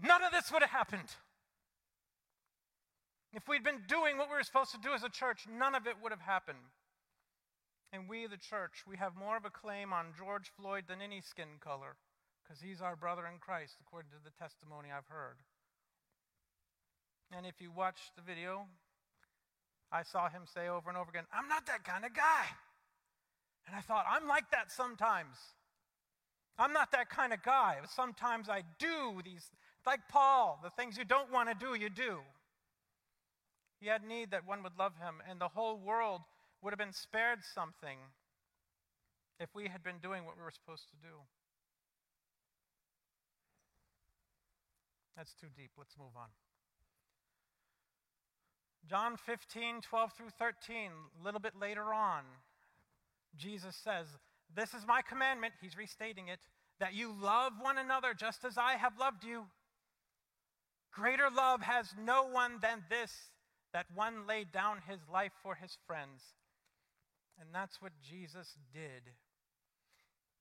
none 0.00 0.22
of 0.22 0.30
this 0.32 0.52
would 0.52 0.62
have 0.62 0.70
happened. 0.70 1.08
If 3.32 3.48
we'd 3.48 3.64
been 3.64 3.82
doing 3.88 4.16
what 4.16 4.28
we 4.28 4.36
were 4.36 4.42
supposed 4.42 4.72
to 4.72 4.80
do 4.80 4.92
as 4.94 5.02
a 5.02 5.08
church, 5.08 5.46
none 5.50 5.74
of 5.74 5.86
it 5.86 5.96
would 6.02 6.12
have 6.12 6.20
happened. 6.20 6.72
And 7.92 8.08
we, 8.08 8.26
the 8.26 8.36
church, 8.36 8.84
we 8.88 8.96
have 8.96 9.16
more 9.16 9.36
of 9.36 9.44
a 9.44 9.50
claim 9.50 9.92
on 9.92 10.14
George 10.16 10.50
Floyd 10.56 10.84
than 10.88 11.00
any 11.00 11.20
skin 11.20 11.60
color 11.60 11.96
because 12.42 12.60
he's 12.60 12.80
our 12.80 12.96
brother 12.96 13.26
in 13.26 13.38
Christ, 13.38 13.76
according 13.80 14.10
to 14.10 14.22
the 14.24 14.30
testimony 14.30 14.88
I've 14.90 15.08
heard. 15.08 15.36
And 17.36 17.46
if 17.46 17.60
you 17.60 17.70
watch 17.70 17.98
the 18.14 18.22
video, 18.22 18.66
I 19.90 20.02
saw 20.02 20.28
him 20.28 20.42
say 20.52 20.68
over 20.68 20.88
and 20.88 20.96
over 20.96 21.10
again, 21.10 21.24
I'm 21.32 21.48
not 21.48 21.66
that 21.66 21.84
kind 21.84 22.04
of 22.04 22.14
guy. 22.14 22.46
And 23.66 23.74
I 23.74 23.80
thought, 23.80 24.06
I'm 24.08 24.28
like 24.28 24.50
that 24.52 24.70
sometimes. 24.70 25.36
I'm 26.58 26.72
not 26.72 26.92
that 26.92 27.10
kind 27.10 27.32
of 27.32 27.42
guy. 27.42 27.78
Sometimes 27.94 28.48
I 28.48 28.62
do 28.78 29.20
these, 29.24 29.50
like 29.84 30.00
Paul, 30.08 30.60
the 30.62 30.70
things 30.70 30.96
you 30.96 31.04
don't 31.04 31.32
want 31.32 31.48
to 31.48 31.54
do, 31.54 31.78
you 31.78 31.90
do. 31.90 32.18
He 33.80 33.88
had 33.88 34.04
need 34.04 34.30
that 34.30 34.46
one 34.46 34.62
would 34.62 34.78
love 34.78 34.92
him, 34.96 35.22
and 35.28 35.40
the 35.40 35.48
whole 35.48 35.78
world 35.78 36.22
would 36.62 36.72
have 36.72 36.78
been 36.78 36.92
spared 36.92 37.40
something 37.54 37.98
if 39.38 39.54
we 39.54 39.68
had 39.68 39.82
been 39.82 39.98
doing 40.02 40.24
what 40.24 40.36
we 40.36 40.42
were 40.42 40.50
supposed 40.50 40.88
to 40.90 40.96
do. 40.96 41.14
That's 45.16 45.34
too 45.34 45.48
deep. 45.56 45.70
Let's 45.76 45.96
move 45.98 46.16
on. 46.16 46.28
John 48.88 49.16
15, 49.16 49.80
12 49.80 50.12
through 50.12 50.30
13, 50.38 50.90
a 51.20 51.24
little 51.24 51.40
bit 51.40 51.54
later 51.60 51.92
on, 51.92 52.22
Jesus 53.36 53.74
says, 53.74 54.06
This 54.54 54.74
is 54.74 54.86
my 54.86 55.02
commandment, 55.02 55.54
he's 55.60 55.76
restating 55.76 56.28
it, 56.28 56.38
that 56.78 56.94
you 56.94 57.12
love 57.20 57.52
one 57.60 57.78
another 57.78 58.14
just 58.14 58.44
as 58.44 58.56
I 58.56 58.74
have 58.74 58.98
loved 58.98 59.24
you. 59.24 59.44
Greater 60.92 61.28
love 61.34 61.62
has 61.62 61.94
no 62.00 62.26
one 62.26 62.58
than 62.62 62.84
this, 62.88 63.12
that 63.76 63.84
one 63.94 64.26
laid 64.26 64.52
down 64.52 64.78
his 64.88 65.00
life 65.12 65.32
for 65.42 65.54
his 65.54 65.76
friends. 65.86 66.22
And 67.38 67.50
that's 67.52 67.82
what 67.82 67.92
Jesus 68.00 68.56
did. 68.72 69.12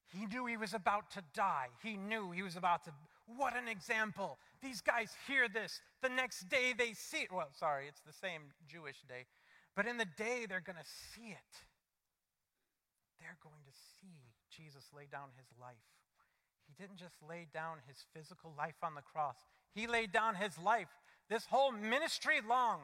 He 0.08 0.26
knew 0.26 0.46
he 0.46 0.56
was 0.56 0.74
about 0.74 1.12
to 1.12 1.22
die. 1.34 1.68
He 1.84 1.98
knew 1.98 2.32
he 2.32 2.44
was 2.44 2.56
about 2.56 2.86
to. 2.86 2.92
What 3.28 3.58
an 3.58 3.68
example. 3.68 4.40
These 4.64 4.80
guys 4.80 5.12
hear 5.28 5.50
this. 5.50 5.82
The 6.02 6.08
next 6.08 6.48
day 6.48 6.72
they 6.78 6.94
see 6.94 7.28
it. 7.28 7.30
Well, 7.30 7.50
sorry, 7.52 7.90
it's 7.90 8.00
the 8.08 8.14
same 8.14 8.56
Jewish 8.70 9.02
day. 9.06 9.26
But 9.76 9.86
in 9.86 9.98
the 9.98 10.08
day 10.16 10.46
they're 10.48 10.64
going 10.64 10.80
to 10.80 10.90
see 11.14 11.32
it. 11.32 11.54
They're 13.20 13.36
going 13.44 13.66
to 13.66 13.76
see 14.00 14.32
Jesus 14.56 14.86
lay 14.96 15.10
down 15.12 15.36
his 15.36 15.52
life. 15.60 15.76
He 16.68 16.74
didn't 16.82 17.00
just 17.00 17.16
lay 17.28 17.48
down 17.54 17.80
his 17.86 17.98
physical 18.16 18.54
life 18.58 18.80
on 18.82 18.96
the 18.96 19.02
cross, 19.02 19.36
he 19.74 19.88
laid 19.88 20.14
down 20.14 20.36
his 20.36 20.58
life 20.58 20.88
this 21.30 21.46
whole 21.46 21.72
ministry 21.72 22.40
long. 22.48 22.80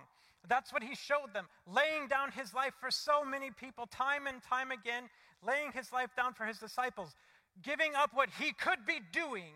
That's 0.47 0.73
what 0.73 0.83
he 0.83 0.95
showed 0.95 1.33
them, 1.33 1.47
laying 1.67 2.07
down 2.07 2.31
his 2.31 2.53
life 2.53 2.73
for 2.79 2.89
so 2.89 3.23
many 3.23 3.51
people, 3.51 3.85
time 3.85 4.25
and 4.25 4.41
time 4.41 4.71
again, 4.71 5.03
laying 5.45 5.71
his 5.71 5.91
life 5.91 6.09
down 6.17 6.33
for 6.33 6.45
his 6.45 6.57
disciples, 6.57 7.15
giving 7.61 7.93
up 7.95 8.11
what 8.13 8.29
he 8.39 8.51
could 8.53 8.85
be 8.87 8.99
doing 9.11 9.53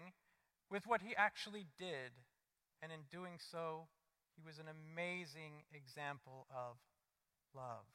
with 0.70 0.86
what 0.86 1.02
he 1.02 1.16
actually 1.16 1.66
did. 1.80 2.14
And 2.84 2.92
in 2.92 3.00
doing 3.12 3.40
so, 3.52 3.88
he 4.36 4.44
was 4.46 4.60
an 4.60 4.68
amazing 4.70 5.64
example 5.74 6.46
of 6.54 6.78
love. 7.56 7.88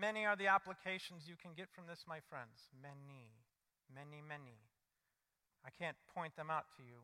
Many 0.00 0.24
are 0.24 0.36
the 0.36 0.46
applications 0.46 1.26
you 1.26 1.34
can 1.34 1.52
get 1.56 1.68
from 1.74 1.86
this, 1.88 2.04
my 2.06 2.20
friends. 2.30 2.70
Many, 2.80 3.34
many, 3.92 4.22
many. 4.22 4.62
I 5.66 5.70
can't 5.70 5.96
point 6.14 6.36
them 6.36 6.50
out 6.50 6.66
to 6.76 6.82
you. 6.82 7.02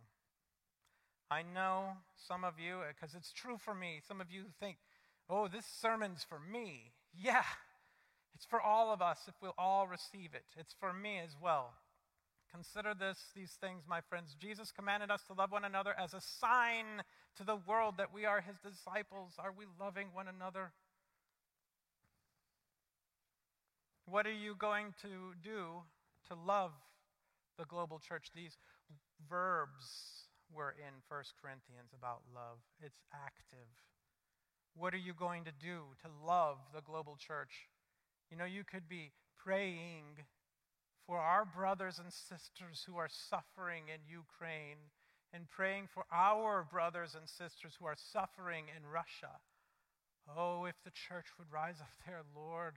I 1.30 1.42
know 1.42 1.92
some 2.26 2.44
of 2.44 2.54
you, 2.58 2.78
because 2.88 3.14
it's 3.14 3.32
true 3.32 3.58
for 3.58 3.74
me, 3.74 4.00
some 4.06 4.20
of 4.20 4.30
you 4.30 4.44
think, 4.58 4.78
oh, 5.28 5.46
this 5.48 5.66
sermon's 5.66 6.24
for 6.24 6.38
me. 6.40 6.92
Yeah, 7.14 7.44
it's 8.34 8.46
for 8.46 8.60
all 8.60 8.92
of 8.92 9.02
us 9.02 9.20
if 9.28 9.34
we'll 9.42 9.54
all 9.58 9.86
receive 9.86 10.30
it. 10.34 10.44
It's 10.56 10.74
for 10.78 10.92
me 10.92 11.18
as 11.18 11.36
well. 11.42 11.74
Consider 12.50 12.94
this, 12.94 13.18
these 13.36 13.52
things, 13.60 13.82
my 13.86 14.00
friends. 14.00 14.34
Jesus 14.40 14.72
commanded 14.72 15.10
us 15.10 15.22
to 15.26 15.34
love 15.34 15.52
one 15.52 15.64
another 15.64 15.94
as 15.98 16.14
a 16.14 16.20
sign 16.20 17.02
to 17.36 17.44
the 17.44 17.56
world 17.56 17.96
that 17.98 18.12
we 18.12 18.24
are 18.24 18.40
his 18.40 18.56
disciples. 18.58 19.32
Are 19.38 19.52
we 19.56 19.66
loving 19.78 20.08
one 20.14 20.28
another? 20.28 20.72
What 24.06 24.26
are 24.26 24.32
you 24.32 24.54
going 24.54 24.94
to 25.02 25.34
do 25.44 25.82
to 26.28 26.34
love 26.34 26.72
the 27.58 27.66
global 27.66 27.98
church? 27.98 28.28
These 28.34 28.56
verbs 29.28 30.27
were 30.54 30.74
in 30.78 31.00
1 31.08 31.22
Corinthians 31.40 31.92
about 31.96 32.22
love. 32.34 32.58
It's 32.80 33.00
active. 33.12 33.68
What 34.74 34.94
are 34.94 35.02
you 35.02 35.12
going 35.12 35.44
to 35.44 35.52
do 35.52 35.94
to 36.02 36.08
love 36.26 36.58
the 36.74 36.82
global 36.82 37.16
church? 37.16 37.68
You 38.30 38.36
know, 38.36 38.44
you 38.44 38.64
could 38.64 38.88
be 38.88 39.12
praying 39.42 40.24
for 41.06 41.18
our 41.18 41.44
brothers 41.44 41.98
and 41.98 42.12
sisters 42.12 42.84
who 42.86 42.96
are 42.96 43.08
suffering 43.08 43.84
in 43.88 44.00
Ukraine 44.06 44.92
and 45.32 45.48
praying 45.48 45.88
for 45.92 46.04
our 46.12 46.64
brothers 46.64 47.16
and 47.16 47.28
sisters 47.28 47.76
who 47.78 47.86
are 47.86 47.96
suffering 47.96 48.64
in 48.76 48.86
Russia. 48.86 49.40
Oh, 50.28 50.64
if 50.66 50.76
the 50.84 50.92
church 50.92 51.26
would 51.38 51.48
rise 51.52 51.80
up 51.80 51.92
there, 52.06 52.20
Lord. 52.36 52.74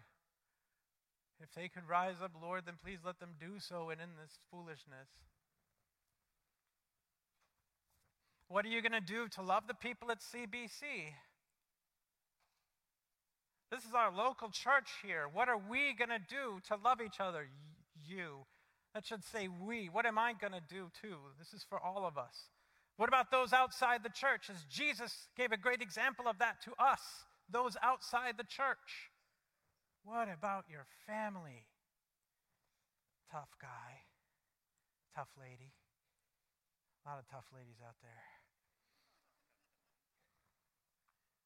If 1.41 1.51
they 1.55 1.67
could 1.67 1.89
rise 1.89 2.21
up, 2.23 2.31
Lord, 2.41 2.63
then 2.65 2.75
please 2.81 2.99
let 3.03 3.19
them 3.19 3.35
do 3.39 3.59
so 3.59 3.89
and 3.89 3.99
in 3.99 4.15
this 4.21 4.39
foolishness. 4.49 5.09
What 8.51 8.65
are 8.65 8.69
you 8.69 8.81
going 8.81 8.91
to 8.91 8.99
do 8.99 9.29
to 9.35 9.41
love 9.41 9.63
the 9.67 9.73
people 9.73 10.11
at 10.11 10.19
CBC? 10.19 11.15
This 13.71 13.85
is 13.85 13.93
our 13.95 14.11
local 14.13 14.49
church 14.49 14.89
here. 15.01 15.23
What 15.31 15.47
are 15.47 15.57
we 15.57 15.95
going 15.97 16.09
to 16.09 16.19
do 16.19 16.59
to 16.67 16.75
love 16.83 16.99
each 16.99 17.21
other? 17.21 17.47
You. 18.05 18.45
That 18.93 19.05
should 19.05 19.23
say 19.23 19.47
we. 19.47 19.87
What 19.87 20.05
am 20.05 20.17
I 20.17 20.33
going 20.33 20.51
to 20.51 20.61
do 20.67 20.91
too? 21.01 21.15
This 21.39 21.53
is 21.53 21.63
for 21.63 21.79
all 21.79 22.05
of 22.05 22.17
us. 22.17 22.49
What 22.97 23.07
about 23.07 23.31
those 23.31 23.53
outside 23.53 24.03
the 24.03 24.09
church? 24.09 24.49
As 24.49 24.65
Jesus 24.65 25.29
gave 25.37 25.53
a 25.53 25.57
great 25.57 25.81
example 25.81 26.27
of 26.27 26.37
that 26.39 26.61
to 26.65 26.71
us, 26.77 26.99
those 27.49 27.77
outside 27.81 28.35
the 28.37 28.43
church. 28.43 29.09
What 30.03 30.27
about 30.27 30.65
your 30.69 30.85
family? 31.07 31.67
Tough 33.31 33.55
guy, 33.61 34.03
tough 35.15 35.29
lady. 35.39 35.71
A 37.05 37.09
lot 37.09 37.19
of 37.19 37.25
tough 37.31 37.45
ladies 37.55 37.79
out 37.81 37.95
there. 38.01 38.30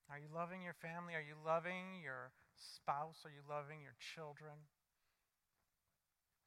Are 0.10 0.20
you 0.22 0.30
loving 0.34 0.62
your 0.62 0.78
family? 0.78 1.18
Are 1.18 1.26
you 1.26 1.36
loving 1.42 2.02
your 2.04 2.30
spouse? 2.56 3.26
Are 3.26 3.34
you 3.34 3.42
loving 3.50 3.82
your 3.82 3.98
children? 4.14 4.70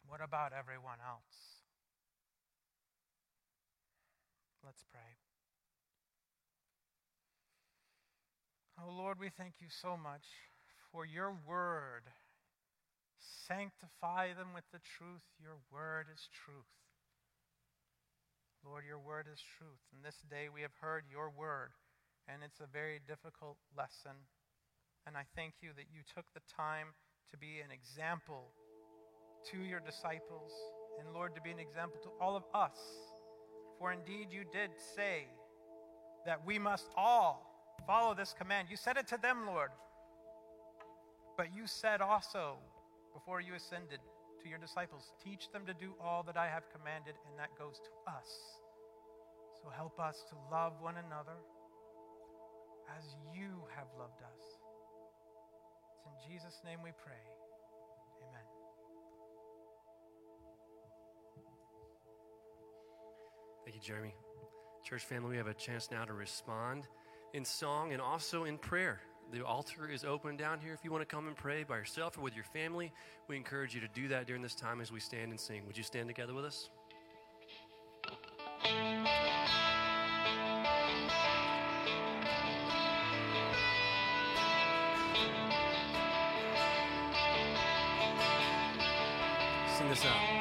What 0.06 0.22
about 0.22 0.52
everyone 0.54 1.02
else? 1.02 1.58
Let's 4.64 4.84
pray. 4.90 5.18
Oh 8.78 8.94
Lord, 8.94 9.18
we 9.18 9.30
thank 9.30 9.54
you 9.60 9.66
so 9.68 9.96
much 9.96 10.22
for 10.92 11.04
your 11.04 11.34
word. 11.46 12.06
Sanctify 13.48 14.34
them 14.34 14.54
with 14.54 14.64
the 14.72 14.78
truth. 14.96 15.26
Your 15.42 15.58
word 15.72 16.06
is 16.14 16.28
truth. 16.44 16.70
Lord, 18.64 18.84
your 18.86 18.98
word 18.98 19.26
is 19.26 19.40
truth. 19.58 19.82
And 19.92 20.04
this 20.04 20.18
day 20.30 20.46
we 20.52 20.62
have 20.62 20.76
heard 20.80 21.04
your 21.10 21.30
word 21.30 21.70
and 22.28 22.42
it's 22.44 22.60
a 22.60 22.68
very 22.70 23.00
difficult 23.08 23.56
lesson. 23.76 24.12
And 25.06 25.16
I 25.16 25.24
thank 25.34 25.54
you 25.62 25.70
that 25.76 25.88
you 25.92 26.02
took 26.14 26.26
the 26.34 26.44
time 26.44 26.88
to 27.32 27.36
be 27.38 27.60
an 27.64 27.72
example 27.72 28.52
to 29.50 29.58
your 29.58 29.80
disciples, 29.80 30.52
and 31.00 31.14
Lord, 31.14 31.34
to 31.34 31.40
be 31.40 31.50
an 31.50 31.58
example 31.58 31.98
to 32.02 32.10
all 32.20 32.36
of 32.36 32.44
us. 32.54 32.76
For 33.78 33.92
indeed, 33.92 34.28
you 34.30 34.44
did 34.52 34.70
say 34.96 35.26
that 36.26 36.44
we 36.44 36.58
must 36.58 36.88
all 36.96 37.76
follow 37.86 38.14
this 38.14 38.34
command. 38.36 38.68
You 38.70 38.76
said 38.76 38.96
it 38.96 39.06
to 39.08 39.18
them, 39.18 39.46
Lord. 39.46 39.70
But 41.36 41.54
you 41.54 41.66
said 41.66 42.00
also, 42.00 42.58
before 43.14 43.40
you 43.40 43.54
ascended 43.54 44.00
to 44.42 44.48
your 44.48 44.58
disciples, 44.58 45.12
teach 45.24 45.50
them 45.52 45.64
to 45.66 45.74
do 45.74 45.94
all 46.02 46.22
that 46.24 46.36
I 46.36 46.48
have 46.48 46.64
commanded, 46.76 47.14
and 47.28 47.38
that 47.38 47.56
goes 47.58 47.78
to 47.78 48.10
us. 48.10 48.28
So 49.62 49.70
help 49.70 49.98
us 50.00 50.24
to 50.30 50.36
love 50.50 50.74
one 50.80 50.96
another 50.96 51.38
as 52.96 53.16
you 53.34 53.62
have 53.76 53.86
loved 53.98 54.22
us. 54.22 54.58
It's 55.94 56.06
in 56.06 56.32
Jesus' 56.32 56.60
name 56.64 56.78
we 56.82 56.90
pray. 56.90 57.22
Amen. 58.22 58.46
Thank 63.64 63.76
you, 63.76 63.82
Jeremy. 63.82 64.14
Church 64.84 65.04
family, 65.04 65.30
we 65.30 65.36
have 65.36 65.48
a 65.48 65.54
chance 65.54 65.90
now 65.90 66.04
to 66.04 66.14
respond 66.14 66.86
in 67.34 67.44
song 67.44 67.92
and 67.92 68.00
also 68.00 68.44
in 68.44 68.56
prayer. 68.56 69.00
The 69.30 69.44
altar 69.44 69.90
is 69.90 70.04
open 70.04 70.38
down 70.38 70.58
here. 70.60 70.72
If 70.72 70.82
you 70.82 70.90
want 70.90 71.06
to 71.06 71.14
come 71.14 71.26
and 71.26 71.36
pray 71.36 71.62
by 71.62 71.76
yourself 71.76 72.16
or 72.16 72.22
with 72.22 72.34
your 72.34 72.46
family, 72.46 72.92
we 73.28 73.36
encourage 73.36 73.74
you 73.74 73.80
to 73.82 73.88
do 73.88 74.08
that 74.08 74.26
during 74.26 74.40
this 74.40 74.54
time 74.54 74.80
as 74.80 74.90
we 74.90 75.00
stand 75.00 75.30
and 75.30 75.38
sing. 75.38 75.66
Would 75.66 75.76
you 75.76 75.84
stand 75.84 76.08
together 76.08 76.32
with 76.32 76.46
us? 76.46 76.70
This 89.88 90.04
out. 90.04 90.37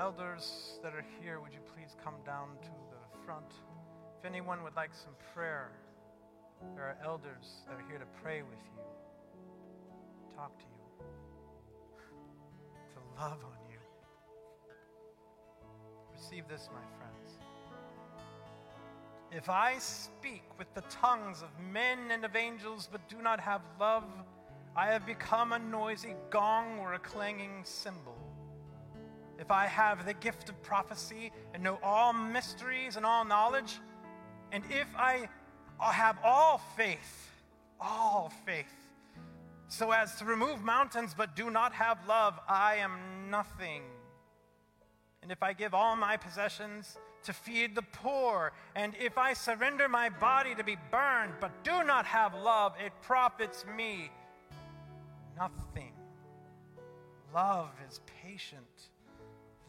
Elders 0.00 0.78
that 0.82 0.94
are 0.94 1.04
here, 1.20 1.40
would 1.40 1.52
you 1.52 1.60
please 1.74 1.94
come 2.02 2.14
down 2.24 2.48
to 2.62 2.70
the 2.88 3.18
front? 3.26 3.52
If 4.18 4.24
anyone 4.24 4.62
would 4.62 4.74
like 4.74 4.94
some 4.94 5.12
prayer, 5.34 5.72
there 6.74 6.84
are 6.84 6.96
elders 7.04 7.66
that 7.68 7.74
are 7.74 7.84
here 7.86 7.98
to 7.98 8.06
pray 8.22 8.40
with 8.40 8.58
you, 8.64 8.82
talk 10.34 10.56
to 10.58 10.64
you, 10.64 11.04
to 12.94 13.22
love 13.22 13.44
on 13.44 13.58
you. 13.70 13.76
Receive 16.14 16.48
this, 16.48 16.70
my 16.72 16.80
friends. 16.96 17.38
If 19.30 19.50
I 19.50 19.76
speak 19.76 20.44
with 20.58 20.72
the 20.72 20.82
tongues 20.88 21.42
of 21.42 21.50
men 21.70 21.98
and 22.10 22.24
of 22.24 22.36
angels, 22.36 22.88
but 22.90 23.06
do 23.10 23.20
not 23.20 23.38
have 23.38 23.60
love, 23.78 24.04
I 24.74 24.86
have 24.86 25.04
become 25.04 25.52
a 25.52 25.58
noisy 25.58 26.14
gong 26.30 26.78
or 26.78 26.94
a 26.94 26.98
clanging 26.98 27.60
cymbal. 27.64 28.16
If 29.40 29.50
I 29.50 29.66
have 29.66 30.04
the 30.04 30.12
gift 30.12 30.50
of 30.50 30.62
prophecy 30.62 31.32
and 31.54 31.62
know 31.62 31.78
all 31.82 32.12
mysteries 32.12 32.96
and 32.96 33.06
all 33.06 33.24
knowledge, 33.24 33.80
and 34.52 34.62
if 34.68 34.86
I 34.94 35.30
uh, 35.80 35.90
have 35.90 36.18
all 36.22 36.60
faith, 36.76 37.30
all 37.80 38.30
faith, 38.44 38.66
so 39.68 39.92
as 39.92 40.16
to 40.16 40.26
remove 40.26 40.62
mountains 40.62 41.14
but 41.16 41.34
do 41.34 41.48
not 41.50 41.72
have 41.72 42.06
love, 42.06 42.38
I 42.48 42.76
am 42.76 43.30
nothing. 43.30 43.82
And 45.22 45.32
if 45.32 45.42
I 45.42 45.54
give 45.54 45.72
all 45.72 45.96
my 45.96 46.18
possessions 46.18 46.98
to 47.22 47.32
feed 47.32 47.74
the 47.74 47.82
poor, 47.82 48.52
and 48.74 48.94
if 49.00 49.16
I 49.16 49.32
surrender 49.32 49.88
my 49.88 50.10
body 50.10 50.54
to 50.54 50.64
be 50.64 50.76
burned 50.90 51.32
but 51.40 51.64
do 51.64 51.82
not 51.82 52.04
have 52.04 52.34
love, 52.34 52.74
it 52.84 52.92
profits 53.00 53.64
me 53.74 54.10
nothing. 55.34 55.92
Love 57.32 57.70
is 57.88 58.00
patient. 58.22 58.89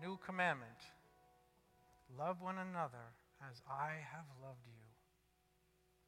New 0.00 0.18
commandment 0.24 0.80
love 2.18 2.40
one 2.40 2.58
another 2.58 3.14
as 3.40 3.62
I 3.66 3.98
have 4.12 4.28
loved 4.42 4.64
you. 4.66 4.84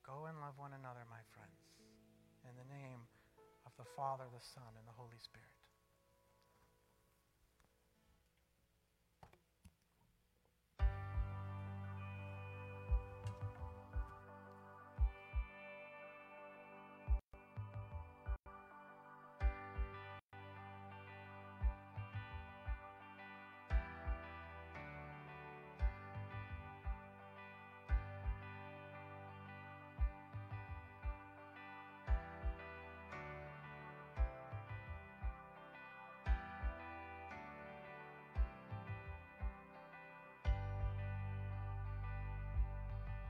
Go 0.05 0.31
and 0.31 0.39
love 0.39 0.55
one 0.57 0.73
another, 0.77 1.03
my 1.11 1.23
friends, 1.35 1.61
in 2.47 2.55
the 2.55 2.69
name 2.71 3.03
of 3.67 3.73
the 3.75 3.89
Father, 3.97 4.25
the 4.31 4.45
Son, 4.55 4.71
and 4.79 4.87
the 4.87 4.95
Holy 4.95 5.19
Spirit. 5.19 5.56